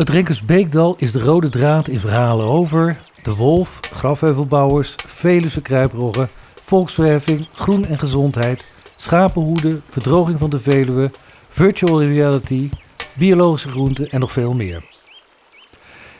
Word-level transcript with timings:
Het 0.00 0.08
Renkersbeekdal 0.08 0.94
is 0.98 1.12
de 1.12 1.20
rode 1.20 1.48
draad 1.48 1.88
in 1.88 2.00
verhalen 2.00 2.46
over 2.46 3.00
de 3.22 3.34
wolf, 3.34 3.80
grafheuvelbouwers, 3.80 4.94
Veluwe 5.06 5.60
kruiproggen, 5.60 6.28
volksverheffing, 6.62 7.46
groen 7.50 7.84
en 7.84 7.98
gezondheid, 7.98 8.74
schapenhoeden, 8.96 9.82
verdroging 9.88 10.38
van 10.38 10.50
de 10.50 10.58
Veluwe, 10.58 11.10
virtual 11.48 12.02
reality, 12.02 12.70
biologische 13.18 13.68
groenten 13.68 14.10
en 14.10 14.20
nog 14.20 14.32
veel 14.32 14.54
meer. 14.54 14.84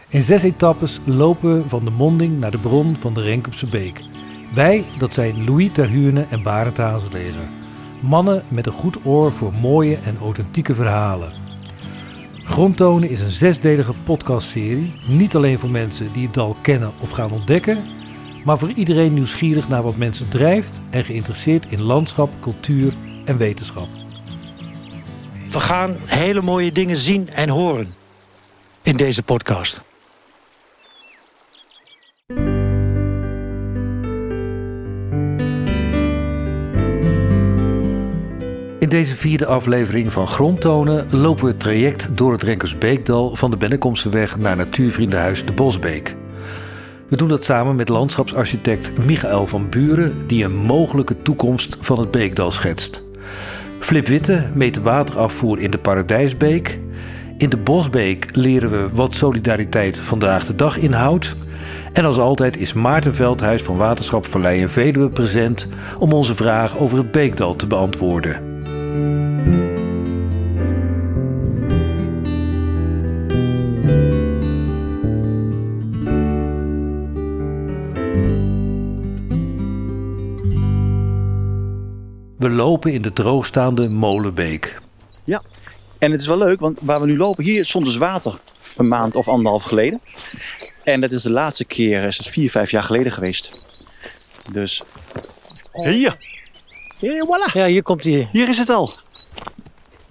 In 0.09 0.23
zes 0.23 0.42
etappes 0.42 1.01
lopen 1.05 1.56
we 1.56 1.69
van 1.69 1.84
de 1.84 1.91
monding 1.91 2.38
naar 2.38 2.51
de 2.51 2.59
bron 2.59 2.97
van 2.97 3.15
de 3.15 3.23
Renkopse 3.23 3.66
Beek. 3.66 4.02
Wij, 4.55 4.87
dat 4.98 5.15
zijn 5.15 5.45
Louis 5.45 5.73
Terhuurne 5.73 6.27
en 6.30 6.42
Barend 6.42 6.77
Hazelegen. 6.77 7.48
Mannen 8.01 8.42
met 8.48 8.66
een 8.66 8.73
goed 8.73 8.97
oor 9.05 9.33
voor 9.33 9.52
mooie 9.60 9.97
en 9.97 10.16
authentieke 10.19 10.74
verhalen. 10.74 11.49
Grondtonen 12.50 13.09
is 13.09 13.20
een 13.20 13.30
zesdelige 13.30 13.92
podcastserie. 14.04 14.92
Niet 15.06 15.34
alleen 15.34 15.59
voor 15.59 15.70
mensen 15.70 16.12
die 16.12 16.24
het 16.24 16.34
dal 16.34 16.56
kennen 16.60 16.92
of 17.00 17.10
gaan 17.10 17.32
ontdekken, 17.32 17.84
maar 18.45 18.59
voor 18.59 18.70
iedereen 18.70 19.14
nieuwsgierig 19.14 19.68
naar 19.68 19.82
wat 19.82 19.96
mensen 19.96 20.28
drijft 20.28 20.80
en 20.90 21.04
geïnteresseerd 21.04 21.66
in 21.66 21.80
landschap, 21.80 22.30
cultuur 22.40 22.92
en 23.24 23.36
wetenschap. 23.36 23.86
We 25.50 25.60
gaan 25.60 25.96
hele 26.04 26.42
mooie 26.42 26.73
dingen 26.73 26.96
zien 26.96 27.28
en 27.28 27.48
horen 27.48 27.95
in 28.82 28.96
deze 28.96 29.23
podcast. 29.23 29.80
Deze 38.91 39.17
vierde 39.17 39.47
aflevering 39.47 40.12
van 40.12 40.27
Grondtonen 40.27 41.07
lopen 41.10 41.45
we 41.45 41.51
het 41.51 41.60
traject 41.60 42.09
door 42.13 42.33
het 42.33 42.43
Renkersbeekdal 42.43 43.37
van 43.37 43.51
de 43.51 43.57
Bennekomseweg 43.57 44.38
naar 44.38 44.57
Natuurvriendenhuis 44.57 45.45
de 45.47 45.52
Bosbeek. 45.52 46.16
We 47.09 47.16
doen 47.16 47.29
dat 47.29 47.45
samen 47.45 47.77
met 47.77 47.88
landschapsarchitect 47.88 49.05
Michael 49.05 49.47
van 49.47 49.69
Buren, 49.69 50.15
die 50.27 50.45
een 50.45 50.57
mogelijke 50.57 51.23
toekomst 51.23 51.77
van 51.80 51.99
het 51.99 52.10
Beekdal 52.10 52.51
schetst. 52.51 53.02
Flip 53.79 54.07
Witte 54.07 54.47
meet 54.55 54.82
waterafvoer 54.82 55.59
in 55.59 55.71
de 55.71 55.79
Paradijsbeek. 55.79 56.79
In 57.37 57.49
de 57.49 57.59
Bosbeek 57.59 58.29
leren 58.32 58.71
we 58.71 58.88
wat 58.93 59.15
solidariteit 59.15 59.99
vandaag 59.99 60.47
de 60.47 60.54
dag 60.54 60.77
inhoudt. 60.77 61.37
En 61.93 62.04
als 62.04 62.19
altijd 62.19 62.57
is 62.57 62.73
Maarten 62.73 63.15
Veldhuis 63.15 63.63
van 63.63 63.77
Waterschap 63.77 64.27
Vallei 64.27 64.62
en 64.62 64.71
Veluwe 64.71 65.09
present 65.09 65.69
om 65.99 66.12
onze 66.12 66.34
vraag 66.34 66.78
over 66.78 66.99
het 66.99 67.10
Beekdal 67.10 67.56
te 67.56 67.66
beantwoorden. 67.66 68.50
We 82.41 82.49
lopen 82.50 82.93
in 82.93 83.03
de 83.03 83.12
droogstaande 83.12 83.88
Molenbeek. 83.88 84.78
Ja, 85.25 85.43
en 85.99 86.10
het 86.12 86.21
is 86.21 86.27
wel 86.27 86.38
leuk, 86.38 86.60
want 86.60 86.78
waar 86.82 87.00
we 87.00 87.06
nu 87.06 87.16
lopen, 87.16 87.44
hier 87.44 87.65
stond 87.65 87.84
dus 87.84 87.97
water 87.97 88.38
een 88.77 88.88
maand 88.88 89.16
of 89.16 89.28
anderhalf 89.28 89.62
geleden. 89.62 90.00
En 90.84 91.00
dat 91.00 91.10
is 91.10 91.22
de 91.22 91.31
laatste 91.31 91.65
keer, 91.65 92.03
is 92.05 92.16
het 92.19 92.27
vier, 92.27 92.50
vijf 92.50 92.71
jaar 92.71 92.82
geleden 92.82 93.12
geweest. 93.12 93.65
Dus 94.53 94.82
hier, 95.72 96.16
hier, 96.99 97.25
voilà, 97.27 97.53
Ja, 97.53 97.66
hier 97.66 97.82
komt 97.82 98.05
hij. 98.05 98.28
hier 98.32 98.49
is 98.49 98.59
het 98.59 98.69
al. 98.71 98.93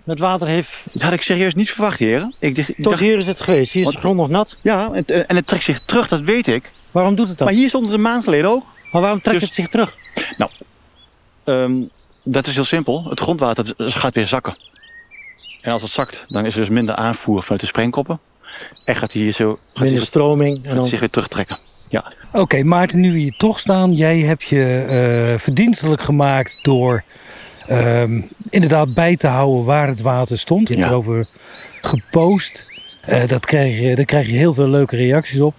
Het 0.03 0.19
water 0.19 0.47
heeft... 0.47 0.81
Dat 0.93 1.01
had 1.01 1.13
ik 1.13 1.21
serieus 1.21 1.53
niet 1.55 1.71
verwacht, 1.71 1.99
heren. 1.99 2.35
Ik 2.39 2.55
dacht, 2.55 2.67
Tot 2.75 2.83
dacht 2.83 2.99
hier 2.99 3.17
is 3.17 3.27
het 3.27 3.39
geweest. 3.41 3.71
Hier 3.71 3.81
is 3.81 3.87
de 3.87 3.93
Wat- 3.93 4.01
grond 4.03 4.17
nog 4.17 4.29
nat. 4.29 4.55
ja, 4.63 4.91
en, 4.91 5.27
en 5.27 5.35
het 5.35 5.47
trekt 5.47 5.63
zich 5.63 5.79
terug, 5.79 6.07
dat 6.07 6.21
weet 6.21 6.47
ik. 6.47 6.71
Waarom 6.91 7.15
doet 7.15 7.27
het 7.29 7.37
dat? 7.37 7.47
Maar 7.47 7.57
hier 7.57 7.69
stond 7.69 7.85
het 7.85 7.93
een 7.93 8.01
maand 8.01 8.23
geleden 8.23 8.49
ook. 8.49 8.63
Maar 8.91 9.01
waarom 9.01 9.21
trekt 9.21 9.39
Dus- 9.39 9.47
het 9.49 9.57
zich 9.57 9.67
terug? 9.67 9.97
Ehm, 11.43 11.81
dat 12.31 12.47
is 12.47 12.55
heel 12.55 12.63
simpel. 12.63 13.05
Het 13.09 13.19
grondwater 13.19 13.73
gaat 13.77 14.15
weer 14.15 14.27
zakken. 14.27 14.55
En 15.61 15.71
als 15.71 15.81
het 15.81 15.91
zakt, 15.91 16.25
dan 16.27 16.45
is 16.45 16.53
er 16.53 16.59
dus 16.59 16.69
minder 16.69 16.95
aanvoer 16.95 17.41
vanuit 17.43 17.61
de 17.61 17.67
sprengkoppen. 17.67 18.19
En 18.85 18.95
gaat 18.95 19.13
hij 19.13 19.21
hier 19.21 19.33
zo 19.33 19.49
gaat 19.49 19.83
Minder 19.83 19.99
zich, 19.99 20.07
stroming. 20.07 20.65
En 20.65 20.75
dan... 20.75 20.83
zich 20.83 20.99
weer 20.99 21.09
terugtrekken. 21.09 21.57
Ja, 21.87 22.13
Oké, 22.33 22.63
Maarten, 22.63 22.99
nu 22.99 23.11
we 23.11 23.17
hier 23.17 23.37
toch 23.37 23.59
staan. 23.59 23.91
Jij 23.93 24.19
hebt 24.19 24.43
je 24.43 24.85
eh, 25.33 25.39
verdienstelijk 25.39 26.01
gemaakt 26.01 26.59
door 26.61 27.03
ehm, 27.67 28.21
inderdaad 28.49 28.93
bij 28.93 29.15
te 29.15 29.27
houden 29.27 29.63
waar 29.65 29.87
het 29.87 30.01
water 30.01 30.37
stond. 30.37 30.67
Je 30.67 30.73
hebt 30.73 30.85
Ja. 30.85 30.91
erover 30.91 31.29
gepost. 31.81 32.65
Eh, 33.01 33.27
dat 33.27 33.45
krijg 33.45 33.79
je, 33.79 33.95
daar 33.95 34.05
krijg 34.05 34.27
je 34.27 34.33
heel 34.33 34.53
veel 34.53 34.69
leuke 34.69 34.95
reacties 34.95 35.39
op. 35.39 35.53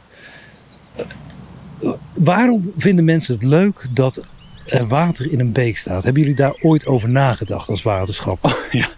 Eh, 0.96 1.90
waarom 2.14 2.72
vinden 2.76 3.04
mensen 3.04 3.34
het 3.34 3.42
leuk 3.42 3.86
dat 3.90 4.20
er 4.70 4.88
water 4.88 5.32
in 5.32 5.40
een 5.40 5.52
beek 5.52 5.76
staat? 5.76 6.04
Hebben 6.04 6.22
jullie 6.22 6.36
daar 6.36 6.54
ooit 6.60 6.86
over 6.86 7.08
nagedacht 7.08 7.68
als 7.68 7.82
waterschap? 7.82 8.56
ja. 8.70 8.88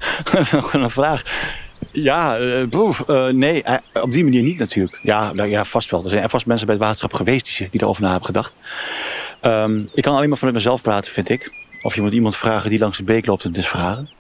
nog 0.53 0.73
een 0.73 0.91
vraag. 0.91 1.23
Ja, 1.93 2.39
eh, 2.39 2.67
boef, 2.69 3.09
eh, 3.09 3.27
nee, 3.27 3.63
eh, 3.63 4.03
op 4.03 4.13
die 4.13 4.25
manier 4.25 4.43
niet 4.43 4.59
natuurlijk. 4.59 4.99
Ja, 5.03 5.33
nou, 5.33 5.49
ja, 5.49 5.65
vast 5.65 5.91
wel. 5.91 6.05
Er 6.05 6.11
zijn 6.11 6.31
vast 6.31 6.47
mensen 6.47 6.67
bij 6.67 6.75
het 6.75 6.85
waterschap 6.85 7.13
geweest 7.13 7.59
die, 7.59 7.69
die 7.71 7.81
erover 7.81 8.03
na 8.03 8.09
hebben 8.09 8.27
gedacht. 8.27 8.55
Ehm, 9.41 9.81
ik 9.93 10.03
kan 10.03 10.15
alleen 10.15 10.29
maar 10.29 10.39
vanuit 10.39 10.57
mezelf 10.57 10.83
praten, 10.83 11.13
vind 11.13 11.29
ik. 11.29 11.53
Of 11.83 11.95
je 11.95 12.01
moet 12.01 12.13
iemand 12.13 12.37
vragen 12.37 12.71
die 12.71 12.79
langs 12.79 12.99
de 12.99 13.05
beek 13.05 13.27
loopt 13.27 13.43
en 13.43 13.49
het 13.49 13.59
is 13.59 13.69
vragen. 13.69 14.11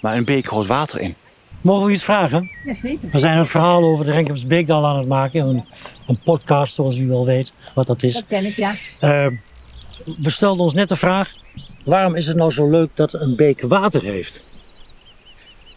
Maar 0.00 0.16
een 0.16 0.24
beek 0.24 0.46
hoort 0.46 0.66
water 0.66 1.00
in. 1.00 1.14
Mogen 1.60 1.86
we 1.86 1.92
iets 1.92 2.04
vragen? 2.04 2.50
Jazeker. 2.64 3.08
We 3.10 3.18
zijn 3.18 3.38
een 3.38 3.46
verhaal 3.46 3.82
over 3.82 4.04
de 4.04 4.10
Renkers 4.10 4.46
Beekdal 4.46 4.86
aan 4.86 4.98
het 4.98 5.08
maken. 5.08 5.46
Een, 5.46 5.64
een 6.06 6.18
podcast, 6.24 6.74
zoals 6.74 6.98
u 6.98 7.08
wel 7.08 7.26
weet 7.26 7.52
wat 7.74 7.86
dat 7.86 8.02
is. 8.02 8.14
Dat 8.14 8.24
ken 8.28 8.44
ik, 8.44 8.56
ja. 8.56 8.74
We 10.18 10.30
stelden 10.30 10.62
ons 10.62 10.74
net 10.74 10.88
de 10.88 10.96
vraag... 10.96 11.34
Waarom 11.84 12.14
is 12.14 12.26
het 12.26 12.36
nou 12.36 12.50
zo 12.50 12.70
leuk 12.70 12.90
dat 12.94 13.12
een 13.12 13.36
beek 13.36 13.60
water 13.60 14.02
heeft? 14.02 14.42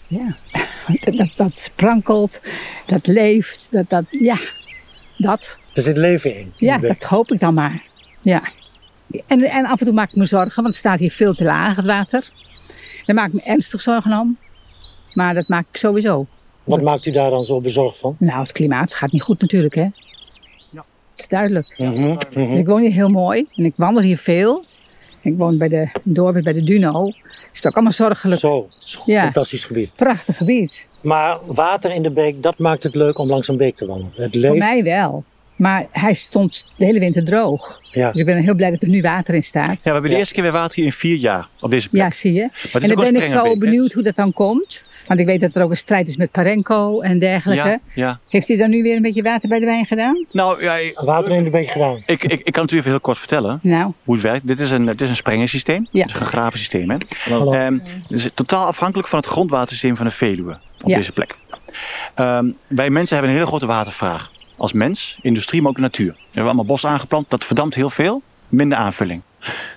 ja. 0.07 0.35
Dat, 1.01 1.17
dat, 1.17 1.29
dat 1.35 1.59
sprankelt, 1.59 2.41
dat 2.85 3.07
leeft, 3.07 3.67
dat, 3.71 3.89
dat, 3.89 4.05
ja, 4.09 4.37
dat. 5.17 5.55
Er 5.73 5.81
zit 5.81 5.97
leven 5.97 6.37
in. 6.37 6.51
Ja, 6.55 6.77
dat 6.77 7.03
hoop 7.03 7.31
ik 7.31 7.39
dan 7.39 7.53
maar. 7.53 7.83
Ja. 8.21 8.51
En, 9.27 9.43
en 9.43 9.65
af 9.65 9.79
en 9.79 9.85
toe 9.85 9.95
maak 9.95 10.09
ik 10.09 10.15
me 10.15 10.25
zorgen, 10.25 10.55
want 10.55 10.67
het 10.67 10.75
staat 10.75 10.99
hier 10.99 11.11
veel 11.11 11.33
te 11.33 11.43
laag, 11.43 11.75
het 11.75 11.85
water. 11.85 12.29
Daar 13.05 13.15
maak 13.15 13.27
ik 13.27 13.33
me 13.33 13.41
ernstig 13.41 13.81
zorgen 13.81 14.19
om. 14.19 14.37
Maar 15.13 15.33
dat 15.33 15.47
maak 15.47 15.65
ik 15.71 15.77
sowieso. 15.77 16.27
Wat 16.63 16.81
maakt 16.81 17.05
u 17.05 17.11
daar 17.11 17.29
dan 17.29 17.43
zo 17.43 17.61
bezorgd 17.61 17.97
van? 17.97 18.15
Nou, 18.19 18.41
het 18.41 18.51
klimaat 18.51 18.93
gaat 18.93 19.11
niet 19.11 19.21
goed 19.21 19.41
natuurlijk, 19.41 19.75
hè. 19.75 19.87
Is 21.23 21.29
duidelijk. 21.29 21.75
Mhm, 21.77 22.15
Dus 22.33 22.45
mhm. 22.45 22.53
ik 22.55 22.65
woon 22.67 22.81
hier 22.81 22.91
heel 22.91 23.09
mooi 23.09 23.45
en 23.55 23.65
ik 23.65 23.73
wandel 23.75 24.03
hier 24.03 24.17
veel. 24.17 24.63
Ik 25.21 25.37
woon 25.37 25.57
bij 25.57 25.67
de 25.67 25.89
dorp 26.03 26.43
bij 26.43 26.53
de 26.53 26.63
Duno. 26.63 27.07
Is 27.51 27.57
het 27.59 27.67
ook 27.67 27.73
allemaal 27.73 27.91
zorgelijk. 27.91 28.39
Zo, 28.39 28.67
Ja. 29.05 29.21
fantastisch 29.21 29.63
gebied. 29.63 29.95
Prachtig 29.95 30.37
gebied. 30.37 30.87
Maar 31.01 31.37
water 31.45 31.91
in 31.91 32.01
de 32.03 32.11
beek, 32.11 32.43
dat 32.43 32.57
maakt 32.57 32.83
het 32.83 32.95
leuk 32.95 33.17
om 33.17 33.29
langs 33.29 33.47
een 33.47 33.57
beek 33.57 33.75
te 33.75 33.85
wandelen. 33.85 34.11
Het 34.15 34.31
Voor 34.31 34.41
leeft. 34.41 34.57
mij 34.57 34.83
wel. 34.83 35.23
Maar 35.63 35.85
hij 35.91 36.13
stond 36.13 36.65
de 36.77 36.85
hele 36.85 36.99
winter 36.99 37.23
droog. 37.23 37.79
Ja. 37.91 38.11
Dus 38.11 38.19
ik 38.19 38.25
ben 38.25 38.37
heel 38.37 38.55
blij 38.55 38.71
dat 38.71 38.81
er 38.81 38.89
nu 38.89 39.01
water 39.01 39.35
in 39.35 39.43
staat. 39.43 39.67
Ja, 39.67 39.75
we 39.83 39.89
hebben 39.89 40.01
de 40.03 40.09
Ja. 40.09 40.17
eerste 40.17 40.33
keer 40.33 40.43
weer 40.43 40.51
water 40.51 40.75
hier 40.75 40.85
in 40.85 40.91
vier 40.91 41.15
jaar 41.17 41.47
op 41.59 41.71
deze 41.71 41.89
plek. 41.89 42.01
Ja, 42.01 42.11
zie 42.11 42.33
je. 42.33 42.49
En 42.73 42.87
dan 42.87 43.03
ben 43.03 43.15
ik 43.15 43.27
zo 43.27 43.43
hè? 43.43 43.57
benieuwd 43.57 43.91
hoe 43.93 44.03
dat 44.03 44.15
dan 44.15 44.33
komt. 44.33 44.85
Want 45.07 45.19
ik 45.19 45.25
weet 45.25 45.39
dat 45.41 45.55
er 45.55 45.63
ook 45.63 45.69
een 45.69 45.75
strijd 45.75 46.07
is 46.07 46.17
met 46.17 46.31
Parenco 46.31 47.01
en 47.01 47.19
dergelijke. 47.19 47.67
Ja, 47.67 47.79
ja. 47.95 48.19
Heeft 48.29 48.47
hij 48.47 48.57
dan 48.57 48.69
nu 48.69 48.81
weer 48.83 48.95
een 48.95 49.01
beetje 49.01 49.21
water 49.23 49.49
bij 49.49 49.59
de 49.59 49.65
wijn 49.65 49.85
gedaan? 49.85 50.25
Nou, 50.31 50.63
ja, 50.63 50.75
ik, 50.75 50.99
Water 50.99 51.31
in 51.31 51.43
de 51.43 51.49
beek 51.49 51.67
gedaan. 51.69 52.03
ik, 52.05 52.23
ik, 52.23 52.41
ik 52.43 52.53
kan 52.53 52.63
het 52.63 52.71
u 52.71 52.77
even 52.77 52.89
heel 52.89 52.99
kort 52.99 53.17
vertellen 53.17 53.59
Nou, 53.61 53.91
hoe 54.03 54.13
het 54.13 54.23
werkt. 54.23 54.47
Dit 54.47 54.59
is 54.59 54.71
een, 54.71 54.87
het 54.87 55.01
is 55.01 55.09
een 55.09 55.15
sprengensysteem. 55.15 55.87
Ja. 55.91 56.01
Het 56.01 56.09
is 56.09 56.15
een 56.19 56.25
gegraven 56.25 56.59
systeem. 56.59 56.89
Hè? 56.89 56.97
Hallo. 57.29 57.51
Ehm, 57.53 57.77
het 58.01 58.11
is 58.11 58.29
totaal 58.33 58.65
afhankelijk 58.65 59.07
van 59.07 59.19
het 59.19 59.27
grondwatersysteem 59.27 59.95
van 59.95 60.05
de 60.05 60.11
Veluwe 60.11 60.61
op 60.81 60.89
Ja. 60.89 60.95
deze 60.95 61.11
plek. 61.11 61.35
Ehm, 62.15 62.45
wij 62.67 62.89
mensen 62.89 63.13
hebben 63.15 63.31
een 63.33 63.37
hele 63.39 63.49
grote 63.49 63.65
watervraag. 63.65 64.31
Als 64.57 64.73
mens, 64.73 65.17
industrie, 65.21 65.61
maar 65.61 65.71
ook 65.71 65.77
natuur. 65.77 66.11
We 66.11 66.19
hebben 66.23 66.43
allemaal 66.43 66.65
bos 66.65 66.85
aangeplant, 66.85 67.29
dat 67.29 67.45
verdampt 67.45 67.75
heel 67.75 67.89
veel, 67.89 68.21
minder 68.49 68.77
aanvulling. 68.77 69.21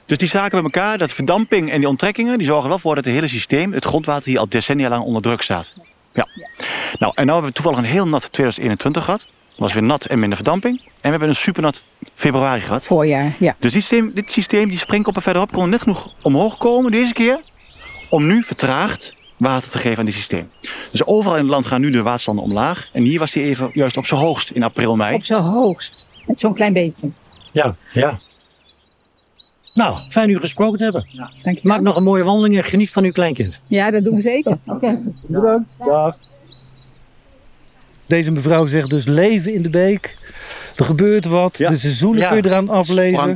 Dus 0.06 0.19
die 0.19 0.28
zaken 0.28 0.50
bij 0.50 0.62
elkaar, 0.62 0.99
dat 0.99 1.12
verdamping 1.12 1.70
en 1.70 1.78
die 1.78 1.88
onttrekkingen, 1.88 2.38
die 2.38 2.46
zorgen 2.46 2.64
er 2.64 2.70
wel 2.70 2.78
voor 2.78 2.94
dat 2.94 3.05
het 3.05 3.14
hele 3.14 3.28
systeem, 3.28 3.73
het 3.73 3.84
grondwater 3.84 4.28
hier 4.28 4.38
al 4.38 4.49
decennia 4.49 4.88
lang 4.88 5.02
onder 5.02 5.23
druk 5.23 5.43
staat. 5.43 5.73
Ja. 6.12 6.26
Nou, 6.99 7.12
en 7.14 7.26
nu 7.26 7.32
hebben 7.32 7.49
we 7.49 7.55
toevallig 7.55 7.78
een 7.78 7.84
heel 7.84 8.08
nat 8.08 8.32
2021 8.32 9.05
gehad. 9.05 9.28
Was 9.56 9.73
weer 9.73 9.82
nat 9.82 10.05
en 10.05 10.19
minder 10.19 10.37
verdamping. 10.37 10.81
En 10.81 10.88
we 11.02 11.08
hebben 11.08 11.28
een 11.28 11.34
supernat 11.34 11.84
februari 12.14 12.61
gehad. 12.61 12.87
voorjaar, 12.87 13.37
ja. 13.38 13.56
Dus 13.58 13.73
dit 13.73 13.82
systeem, 13.82 14.11
dit 14.14 14.31
systeem 14.32 14.69
die 14.69 14.78
springkoppen 14.78 15.23
verderop 15.23 15.52
konden 15.52 15.70
net 15.70 15.82
genoeg 15.82 16.12
omhoog 16.23 16.56
komen 16.56 16.90
deze 16.90 17.12
keer. 17.12 17.40
Om 18.11 18.26
nu 18.26 18.43
vertraagd 18.43 19.14
water 19.37 19.71
te 19.71 19.79
geven 19.79 19.99
aan 19.99 20.05
dit 20.05 20.15
systeem. 20.15 20.50
Dus 20.91 21.06
overal 21.06 21.37
in 21.37 21.43
het 21.43 21.50
land 21.50 21.67
gaan 21.67 21.81
nu 21.81 21.91
de 21.91 22.03
waterstanden 22.03 22.44
omlaag. 22.44 22.88
En 22.93 23.03
hier 23.05 23.19
was 23.19 23.31
die 23.31 23.43
even 23.43 23.71
juist 23.73 23.97
op 23.97 24.06
zijn 24.06 24.21
hoogst 24.21 24.50
in 24.50 24.62
april, 24.62 24.97
mei. 24.97 25.15
Op 25.15 25.25
zijn 25.25 25.43
hoogst. 25.43 26.06
Met 26.27 26.41
zo'n 26.41 26.55
klein 26.55 26.73
beetje. 26.73 27.11
Ja, 27.53 27.75
ja. 27.93 28.19
Nou, 29.75 29.99
fijn 30.09 30.31
u 30.31 30.38
gesproken 30.38 30.79
te 30.79 30.85
hebben. 30.85 31.05
Dank 31.43 31.59
je 31.59 31.69
Maak 31.69 31.81
nog 31.81 31.97
een 31.97 32.03
mooie 32.03 32.25
wandeling 32.25 32.56
en 32.56 32.65
geniet 32.65 32.91
van 32.91 33.05
uw 33.05 33.12
kleinkind. 33.12 33.61
Ja, 33.67 33.91
dat 33.91 34.05
doen 34.05 34.15
we 34.15 34.21
zeker. 34.21 34.59
Oké. 34.67 35.03
Bedankt. 35.27 35.79
Dag. 35.79 36.17
Deze 38.06 38.31
mevrouw 38.31 38.67
zegt 38.67 38.91
dus 38.91 39.06
leven 39.06 39.55
in 39.55 39.62
de 39.62 39.71
beek. 39.71 40.17
Er 40.76 40.84
gebeurt 40.84 41.25
wat. 41.25 41.58
Ja. 41.58 41.69
De 41.69 41.76
seizoenen 41.76 42.20
Ja. 42.20 42.28
kun 42.28 42.37
je 42.37 42.46
eraan 42.46 42.69
aflezen. 42.69 43.34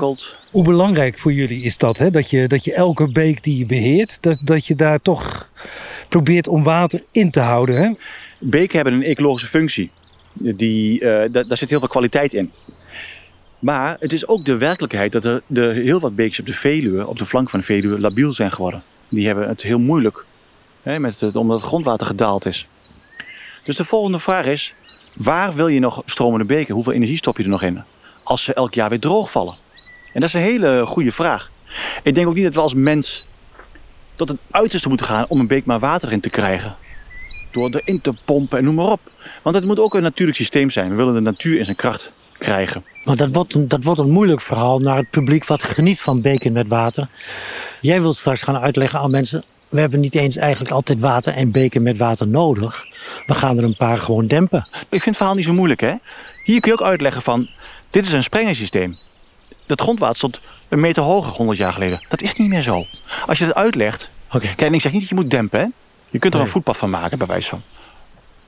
Hoe 0.51 0.65
belangrijk 0.65 1.19
voor 1.19 1.33
jullie 1.33 1.63
is 1.63 1.77
dat? 1.77 1.99
Hè? 1.99 2.11
Dat, 2.11 2.31
je, 2.31 2.49
dat 2.49 2.65
je 2.65 2.73
elke 2.75 3.09
beek 3.13 3.43
die 3.43 3.59
je 3.59 3.67
beheert, 3.67 4.19
dat, 4.21 4.39
dat 4.43 4.67
je 4.67 4.75
daar 4.75 5.03
toch 5.03 5.51
probeert 6.09 6.49
om 6.49 6.63
water 6.63 7.03
in 7.13 7.31
te 7.31 7.41
houden. 7.41 7.77
Hè? 7.83 7.91
Beken 8.39 8.77
hebben 8.77 8.95
een 8.95 9.03
ecologische 9.03 9.47
functie. 9.49 9.91
Die, 10.33 11.01
eh, 11.05 11.33
da- 11.33 11.43
daar 11.43 11.57
zit 11.57 11.71
heel 11.71 11.79
veel 11.79 11.89
kwaliteit 11.89 12.35
in. 12.35 12.51
Maar 13.59 13.97
het 14.01 14.13
is 14.13 14.29
ook 14.29 14.45
de 14.45 14.57
werkelijkheid 14.57 15.13
dat 15.13 15.25
er 15.25 15.43
de, 15.47 15.81
heel 15.85 16.01
wat 16.01 16.15
beekjes 16.17 16.41
op 16.41 16.47
de 16.47 16.53
Veluwe, 16.53 17.07
op 17.07 17.19
de 17.19 17.27
flank 17.27 17.51
van 17.51 17.59
de 17.61 17.67
Veluwe, 17.67 18.01
labiel 18.01 18.33
zijn 18.33 18.53
geworden. 18.53 18.83
Die 19.09 19.27
hebben 19.27 19.49
het 19.49 19.63
heel 19.63 19.79
moeilijk, 19.79 20.25
hè, 20.83 20.99
met 20.99 21.21
het, 21.21 21.37
omdat 21.37 21.57
het 21.57 21.67
grondwater 21.67 22.07
gedaald 22.07 22.47
is. 22.47 22.67
Dus 23.65 23.77
de 23.77 23.85
volgende 23.85 24.19
vraag 24.19 24.47
is, 24.47 24.75
waar 25.17 25.55
wil 25.55 25.69
je 25.69 25.81
nog 25.81 26.03
stromende 26.07 26.45
beken? 26.45 26.75
Hoeveel 26.75 26.93
energie 26.93 27.17
stop 27.17 27.37
je 27.37 27.43
er 27.43 27.49
nog 27.49 27.63
in? 27.63 27.83
Als 28.23 28.43
ze 28.43 28.55
elk 28.55 28.75
jaar 28.75 28.89
weer 28.89 29.01
droog 29.01 29.31
vallen. 29.31 29.55
En 30.13 30.21
dat 30.21 30.29
is 30.29 30.35
een 30.35 30.41
hele 30.41 30.87
goede 30.87 31.13
vraag. 31.13 31.49
Ik 32.03 32.15
denk 32.15 32.27
ook 32.27 32.35
niet 32.35 32.45
dat 32.45 32.55
we 32.55 32.61
als 32.61 32.75
mens 32.75 33.27
tot 34.17 34.29
het 34.29 34.39
uiterste 34.51 34.89
moeten 34.89 35.07
gaan 35.07 35.25
om 35.29 35.41
een 35.41 35.47
beek 35.47 35.65
maar 35.65 35.79
water 35.79 36.09
erin 36.09 36.21
te 36.21 36.31
krijgen 36.31 36.77
door 37.51 37.71
erin 37.71 38.01
te 38.01 38.15
pompen 38.25 38.59
en 38.59 38.65
noem 38.65 38.75
maar 38.75 38.91
op. 38.91 39.01
Want 39.43 39.57
het 39.57 39.65
moet 39.65 39.81
ook 39.81 39.95
een 39.95 40.03
natuurlijk 40.03 40.39
systeem 40.39 40.71
zijn. 40.71 40.91
We 40.91 40.97
willen 40.97 41.15
de 41.15 41.21
natuur 41.21 41.59
in 41.59 41.65
zijn 41.65 41.77
kracht 41.77 42.13
krijgen. 42.39 42.85
Maar 43.05 43.17
dat 43.17 43.31
wordt, 43.31 43.55
een, 43.55 43.69
dat 43.69 43.85
wordt 43.85 44.01
een 44.01 44.11
moeilijk 44.11 44.41
verhaal 44.41 44.79
naar 44.79 44.97
het 44.97 45.11
publiek 45.11 45.47
wat 45.47 45.65
geniet 45.65 46.01
van 46.01 46.21
beken 46.21 46.53
met 46.53 46.69
water. 46.69 47.09
Jij 47.81 48.01
wilt 48.01 48.17
straks 48.17 48.43
gaan 48.43 48.59
uitleggen 48.59 49.01
aan 49.01 49.11
mensen. 49.11 49.45
We 49.71 49.81
hebben 49.81 50.01
niet 50.01 50.15
eens 50.15 50.37
eigenlijk 50.37 50.73
altijd 50.73 51.01
water 51.01 51.35
en 51.35 51.51
beken 51.51 51.83
met 51.83 51.97
water 51.97 52.29
nodig. 52.29 52.87
We 53.27 53.35
gaan 53.35 53.59
er 53.59 53.65
een 53.65 53.77
paar 53.77 53.99
gewoon 53.99 54.27
dempen. 54.27 54.67
Ik 54.73 54.87
vind 54.89 55.05
het 55.05 55.17
verhaal 55.17 55.35
niet 55.35 55.45
zo 55.45 55.53
moeilijk, 55.53 55.81
hè? 55.81 55.95
Hier 56.45 56.61
kun 56.61 56.73
je 56.73 56.79
ook 56.79 56.87
uitleggen 56.87 57.23
van, 57.23 57.49
dit 57.91 58.05
is 58.07 58.13
een 58.13 58.23
sprengensysteem. 58.23 58.97
Dat 59.67 59.81
grondwater 59.81 60.17
stond 60.17 60.41
een 60.69 60.81
meter 60.81 61.03
hoger 61.03 61.33
100 61.33 61.59
jaar 61.59 61.73
geleden. 61.73 62.07
Dat 62.09 62.23
is 62.23 62.35
niet 62.35 62.49
meer 62.49 62.63
zo. 62.63 62.87
Als 63.27 63.39
je 63.39 63.47
dat 63.47 63.55
uitlegt... 63.55 64.11
Kijk, 64.39 64.61
en 64.63 64.75
ik 64.75 64.81
zeg 64.81 64.93
niet 64.93 65.01
dat 65.01 65.11
je 65.11 65.15
moet 65.15 65.31
dempen, 65.31 65.61
hè? 65.61 65.67
Je 66.11 66.19
kunt 66.19 66.33
er 66.33 66.39
Nee. 66.39 66.49
een 66.49 66.53
voetpad 66.53 66.77
van 66.77 66.91
maken, 66.91 67.19
bij 67.19 67.27
wijze 67.27 67.49
van. 67.49 67.63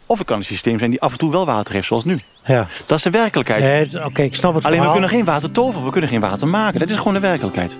Of 0.06 0.18
het 0.18 0.26
kan 0.26 0.36
een 0.36 0.44
systeem 0.44 0.78
zijn 0.78 0.90
die 0.90 1.00
af 1.00 1.12
en 1.12 1.18
toe 1.18 1.30
wel 1.30 1.46
water 1.46 1.74
heeft, 1.74 1.86
zoals 1.86 2.04
nu. 2.04 2.22
Ja. 2.44 2.66
Dat 2.86 2.98
is 2.98 3.04
de 3.04 3.10
werkelijkheid. 3.10 3.92
Nee, 3.92 4.04
Oké, 4.04 4.22
ik 4.22 4.34
snap 4.34 4.54
het 4.54 4.64
Alleen 4.64 4.80
we 4.80 4.90
kunnen 4.92 5.08
geen 5.08 5.24
water 5.24 5.50
toveren, 5.50 5.84
we 5.84 5.90
kunnen 5.90 6.10
geen 6.10 6.20
water 6.20 6.48
maken. 6.48 6.80
Dat 6.80 6.90
is 6.90 6.96
gewoon 6.96 7.14
de 7.14 7.20
werkelijkheid. 7.20 7.76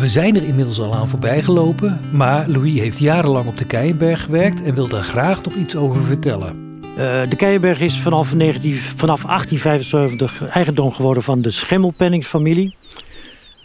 We 0.00 0.08
zijn 0.08 0.36
er 0.36 0.42
inmiddels 0.42 0.80
al 0.80 0.94
aan 0.94 1.08
voorbij 1.08 1.42
gelopen, 1.42 2.00
maar 2.12 2.48
Louis 2.48 2.80
heeft 2.80 2.98
jarenlang 2.98 3.46
op 3.46 3.58
de 3.58 3.66
Keienberg 3.66 4.22
gewerkt 4.22 4.62
en 4.62 4.74
wil 4.74 4.88
daar 4.88 5.02
graag 5.02 5.44
nog 5.44 5.54
iets 5.54 5.76
over 5.76 6.02
vertellen. 6.02 6.80
Eh, 6.82 7.28
de 7.28 7.36
Keienberg 7.36 7.80
is 7.80 8.00
vanaf, 8.00 8.34
19, 8.34 8.74
vanaf 8.74 9.24
1875 9.24 10.48
eigendom 10.48 10.92
geworden 10.92 11.22
van 11.22 11.42
de 11.42 11.50
Schimmelpenningsfamilie. 11.50 12.76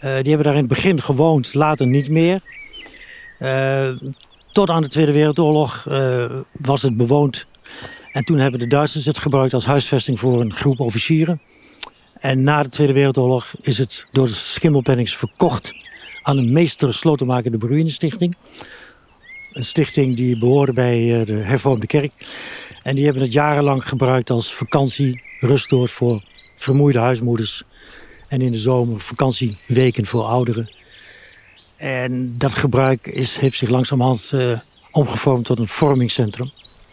die 0.00 0.28
hebben 0.28 0.42
daar 0.42 0.54
in 0.54 0.58
het 0.58 0.68
begin 0.68 1.02
gewoond, 1.02 1.54
later 1.54 1.86
niet 1.86 2.10
meer. 2.10 2.40
Eh, 3.38 3.88
tot 4.52 4.70
aan 4.70 4.82
de 4.82 4.88
Tweede 4.88 5.12
Wereldoorlog 5.12 5.84
was 6.52 6.82
het 6.82 6.96
bewoond. 6.96 7.46
En 8.12 8.24
toen 8.24 8.38
hebben 8.38 8.60
de 8.60 8.66
Duitsers 8.66 9.04
het 9.04 9.18
gebruikt 9.18 9.54
als 9.54 9.66
huisvesting 9.66 10.18
voor 10.18 10.40
een 10.40 10.54
groep 10.54 10.80
officieren. 10.80 11.40
En 12.20 12.42
na 12.42 12.62
de 12.62 12.68
Tweede 12.68 12.92
Wereldoorlog 12.92 13.54
is 13.60 13.78
het 13.78 14.06
door 14.10 14.26
de 14.26 14.32
Schimmelpennings 14.32 15.16
verkocht 15.16 15.85
aan 16.26 16.38
een 16.38 16.52
meester 16.52 16.94
slotenmaker 16.94 17.50
de 17.50 17.58
Bruine 17.58 17.90
Stichting. 17.90 18.36
Een 19.52 19.64
stichting 19.64 20.14
die 20.14 20.38
behoorde 20.38 20.72
bij 20.72 21.20
eh, 21.20 21.26
de 21.26 21.32
hervormde 21.32 21.86
kerk. 21.86 22.12
En 22.82 22.94
die 22.94 23.04
hebben 23.04 23.22
het 23.22 23.32
jarenlang 23.32 23.88
gebruikt 23.88 24.30
als 24.30 24.54
vakantie, 24.54 25.22
rustoord 25.40 25.90
voor 25.90 26.22
vermoeide 26.56 26.98
huismoeders. 26.98 27.62
En 28.28 28.40
in 28.40 28.52
de 28.52 28.58
zomer 28.58 29.00
vakantieweken 29.00 30.06
voor 30.06 30.22
ouderen. 30.22 30.72
En 31.76 32.38
dat 32.38 32.54
gebruik 32.54 33.06
is, 33.06 33.36
heeft 33.36 33.56
zich 33.56 33.68
langzamerhand 33.68 34.30
eh 34.32 34.58
omgevormd 34.90 35.44
tot 35.44 35.58
een 35.58 35.68
vormingscentrum. 35.68 36.50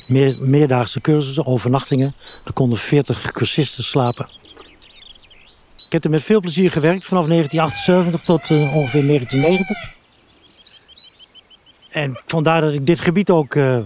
Meer, 0.08 0.38
meerdaagse 0.40 1.02
cursussen, 1.02 1.46
overnachtingen. 1.46 2.14
Er 2.46 2.54
konden 2.54 2.78
40 2.78 3.32
cursisten 3.32 3.84
slapen. 3.84 4.30
Ik 5.94 6.02
heb 6.04 6.12
er 6.12 6.18
met 6.18 6.28
veel 6.28 6.40
plezier 6.40 6.72
gewerkt 6.72 7.06
vanaf 7.06 7.26
1978 7.26 8.22
tot 8.22 8.52
eh, 8.52 8.76
ongeveer 8.76 9.08
1990. 9.08 9.94
En 11.90 12.20
vandaar 12.26 12.62
dat 12.62 12.74
ik 12.74 12.86
dit 12.86 13.02
gebied 13.02 13.30
ook 13.30 13.56
eh, 13.56 13.78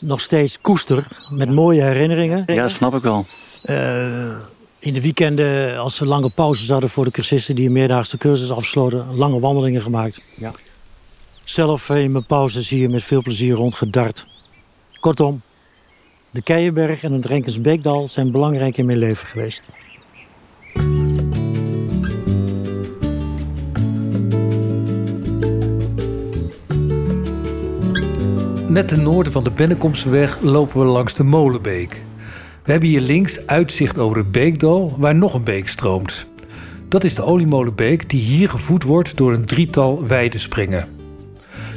nog 0.00 0.20
steeds 0.20 0.60
koester 0.60 1.06
met 1.30 1.50
mooie 1.50 1.82
herinneringen. 1.82 2.42
Ja, 2.46 2.54
dat 2.54 2.70
snap 2.70 2.94
ik 2.94 3.02
wel. 3.02 3.26
Eh, 3.62 4.38
in 4.78 4.94
de 4.94 5.00
weekenden, 5.00 5.78
als 5.78 5.96
ze 5.96 6.06
lange 6.06 6.30
pauzes 6.30 6.68
hadden 6.68 6.90
voor 6.90 7.04
de 7.04 7.10
cursisten 7.10 7.54
die 7.54 7.66
een 7.66 7.72
meerdaagse 7.72 8.18
cursus 8.18 8.50
afsloten, 8.50 9.14
lange 9.16 9.40
wandelingen 9.40 9.82
gemaakt. 9.82 10.24
Ja. 10.36 10.52
Zelf 11.44 11.88
in 11.90 12.12
mijn 12.12 12.26
pauzes 12.26 12.68
hier 12.68 12.90
met 12.90 13.02
veel 13.02 13.22
plezier 13.22 13.54
rondgedart. 13.54 14.26
Kortom, 15.00 15.42
de 16.30 16.42
Keienberg 16.42 17.02
en 17.02 17.12
het 17.12 17.26
Renkensbeekdal 17.26 18.08
zijn 18.08 18.30
belangrijk 18.30 18.76
in 18.76 18.86
mijn 18.86 18.98
leven 18.98 19.26
geweest. 19.26 19.62
Net 28.74 28.88
ten 28.88 29.02
noorden 29.02 29.32
van 29.32 29.44
de 29.44 29.50
Bennekomseweg 29.50 30.38
lopen 30.40 30.80
we 30.80 30.86
langs 30.86 31.14
de 31.14 31.22
Molenbeek. 31.22 32.02
We 32.64 32.70
hebben 32.70 32.88
hier 32.88 33.00
links 33.00 33.46
uitzicht 33.46 33.98
over 33.98 34.16
het 34.16 34.32
beekdal 34.32 34.94
waar 34.98 35.14
nog 35.14 35.34
een 35.34 35.44
beek 35.44 35.68
stroomt. 35.68 36.26
Dat 36.88 37.04
is 37.04 37.14
de 37.14 37.22
Oliemolenbeek 37.22 38.10
die 38.10 38.20
hier 38.20 38.50
gevoed 38.50 38.82
wordt 38.82 39.16
door 39.16 39.32
een 39.32 39.44
drietal 39.44 40.06
weidespringen. 40.06 40.88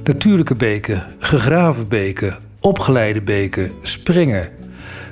Natuurlijke 0.04 0.56
beken, 0.56 1.04
gegraven 1.20 1.88
beken, 1.88 2.38
opgeleide 2.60 3.22
beken, 3.22 3.72
springen. 3.82 4.50